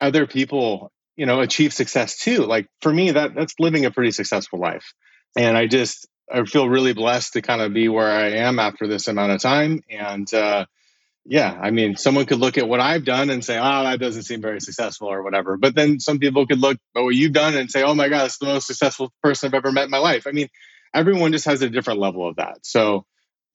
other 0.00 0.26
people 0.26 0.90
you 1.16 1.26
know 1.26 1.40
achieve 1.40 1.72
success 1.72 2.18
too 2.18 2.38
like 2.38 2.66
for 2.80 2.92
me 2.92 3.12
that 3.12 3.34
that's 3.34 3.54
living 3.58 3.84
a 3.84 3.90
pretty 3.90 4.10
successful 4.10 4.58
life. 4.58 4.92
And 5.36 5.56
i 5.56 5.66
just 5.66 6.06
i 6.32 6.42
feel 6.44 6.68
really 6.68 6.94
blessed 6.94 7.34
to 7.34 7.42
kind 7.42 7.60
of 7.60 7.72
be 7.72 7.88
where 7.88 8.10
i 8.10 8.30
am 8.30 8.58
after 8.58 8.86
this 8.86 9.08
amount 9.08 9.32
of 9.32 9.40
time. 9.40 9.80
And 9.90 10.32
uh 10.32 10.66
yeah 11.24 11.58
i 11.60 11.70
mean 11.70 11.96
someone 11.96 12.26
could 12.26 12.38
look 12.38 12.58
at 12.58 12.68
what 12.68 12.80
i've 12.80 13.04
done 13.04 13.30
and 13.30 13.42
say 13.44 13.58
oh 13.58 13.82
that 13.84 13.98
doesn't 13.98 14.24
seem 14.24 14.42
very 14.42 14.60
successful 14.60 15.08
or 15.08 15.22
whatever. 15.22 15.56
But 15.56 15.74
then 15.74 16.00
some 16.00 16.18
people 16.18 16.46
could 16.46 16.60
look 16.60 16.78
at 16.96 17.02
what 17.02 17.14
you've 17.14 17.32
done 17.32 17.56
and 17.56 17.70
say 17.70 17.82
oh 17.82 17.94
my 17.94 18.08
god 18.08 18.26
it's 18.26 18.38
the 18.38 18.46
most 18.46 18.66
successful 18.66 19.12
person 19.22 19.48
i've 19.48 19.54
ever 19.54 19.72
met 19.72 19.84
in 19.84 19.90
my 19.90 19.98
life. 19.98 20.26
I 20.26 20.32
mean 20.32 20.48
everyone 20.94 21.32
just 21.32 21.46
has 21.46 21.62
a 21.62 21.68
different 21.68 22.00
level 22.00 22.28
of 22.28 22.36
that 22.36 22.58
so 22.62 23.04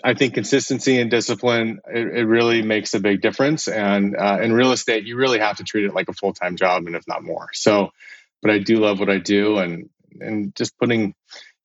I 0.03 0.13
think 0.13 0.33
consistency 0.33 0.99
and 0.99 1.11
discipline 1.11 1.79
it, 1.87 2.07
it 2.19 2.25
really 2.25 2.61
makes 2.61 2.93
a 2.93 2.99
big 2.99 3.21
difference. 3.21 3.67
And 3.67 4.15
uh, 4.15 4.39
in 4.41 4.53
real 4.53 4.71
estate, 4.71 5.05
you 5.05 5.17
really 5.17 5.39
have 5.39 5.57
to 5.57 5.63
treat 5.63 5.85
it 5.85 5.93
like 5.93 6.07
a 6.07 6.13
full 6.13 6.33
time 6.33 6.55
job, 6.55 6.85
and 6.85 6.95
if 6.95 7.07
not 7.07 7.23
more. 7.23 7.49
So, 7.53 7.89
but 8.41 8.51
I 8.51 8.59
do 8.59 8.77
love 8.77 8.99
what 8.99 9.09
I 9.09 9.17
do, 9.17 9.57
and 9.57 9.89
and 10.19 10.55
just 10.55 10.77
putting 10.77 11.13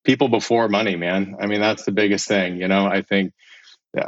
people 0.04 0.28
before 0.28 0.68
money, 0.68 0.96
man. 0.96 1.36
I 1.40 1.46
mean, 1.46 1.60
that's 1.60 1.84
the 1.84 1.92
biggest 1.92 2.26
thing. 2.26 2.56
You 2.56 2.66
know, 2.68 2.86
I 2.86 3.02
think 3.02 3.32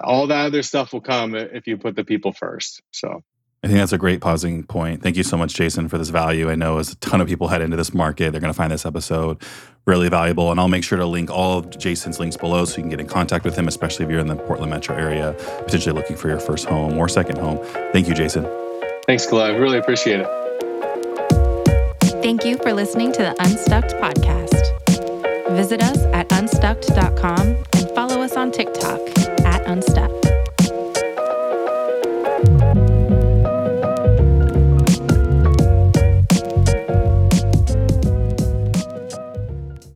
all 0.02 0.26
that 0.26 0.46
other 0.46 0.62
stuff 0.62 0.92
will 0.92 1.00
come 1.00 1.37
if 1.37 1.68
you 1.68 1.76
put 1.76 1.94
the 1.94 2.05
people 2.05 2.33
first. 2.33 2.83
So 2.90 3.22
I 3.66 3.68
think 3.68 3.81
that's 3.81 3.92
a 3.92 3.98
great 3.98 4.20
pausing 4.20 4.62
point. 4.62 5.02
Thank 5.02 5.16
you 5.16 5.24
so 5.24 5.37
much, 5.37 5.52
Jason, 5.52 5.88
for 5.88 5.98
this 5.98 6.11
value. 6.11 6.48
I 6.48 6.55
know 6.55 6.79
as 6.79 6.92
a 6.92 6.96
ton 6.98 7.20
of 7.20 7.26
people 7.26 7.48
head 7.48 7.62
into 7.62 7.76
this 7.76 7.92
market, 7.92 8.31
they're 8.31 8.40
going 8.40 8.52
to 8.52 8.57
find 8.57 8.70
this 8.70 8.87
episode 8.87 9.42
really 9.87 10.09
valuable. 10.09 10.52
And 10.52 10.61
I'll 10.61 10.68
make 10.68 10.85
sure 10.85 10.96
to 10.98 11.05
link 11.05 11.33
all 11.33 11.59
of 11.59 11.76
Jason's 11.76 12.20
links 12.20 12.37
below 12.37 12.64
so 12.64 12.76
you 12.76 12.85
can 12.85 12.90
get 12.90 13.00
in 13.00 13.09
contact 13.09 13.44
with 13.44 13.57
him, 13.57 13.66
especially 13.66 14.05
if 14.05 14.11
you're 14.12 14.20
in 14.20 14.29
the 14.29 14.37
Portland 14.37 14.70
metro 14.70 14.94
area, 14.94 15.35
potentially 15.64 15.92
looking 15.96 16.14
for 16.14 16.29
your 16.29 16.38
first 16.38 16.66
home 16.66 16.96
or 16.96 17.09
second 17.09 17.38
home. 17.38 17.59
Thank 17.92 18.07
you, 18.07 18.14
Jason. 18.14 18.44
Thanks, 19.05 19.26
Kahlil. 19.26 19.61
Really 19.61 19.79
appreciate 19.79 20.20
it. 20.20 20.29
Thank 22.22 22.44
you 22.44 22.57
for 22.59 22.72
listening 22.72 23.11
to 23.14 23.22
the 23.22 23.35
Unstucked 23.42 23.94
podcast. 23.94 24.55
Visit 25.57 25.83
us 25.83 25.98
at 26.12 26.29
unstucked.com 26.29 27.40
and 27.40 27.90
follow 27.96 28.20
us 28.20 28.37
on 28.37 28.52
TikTok 28.52 29.00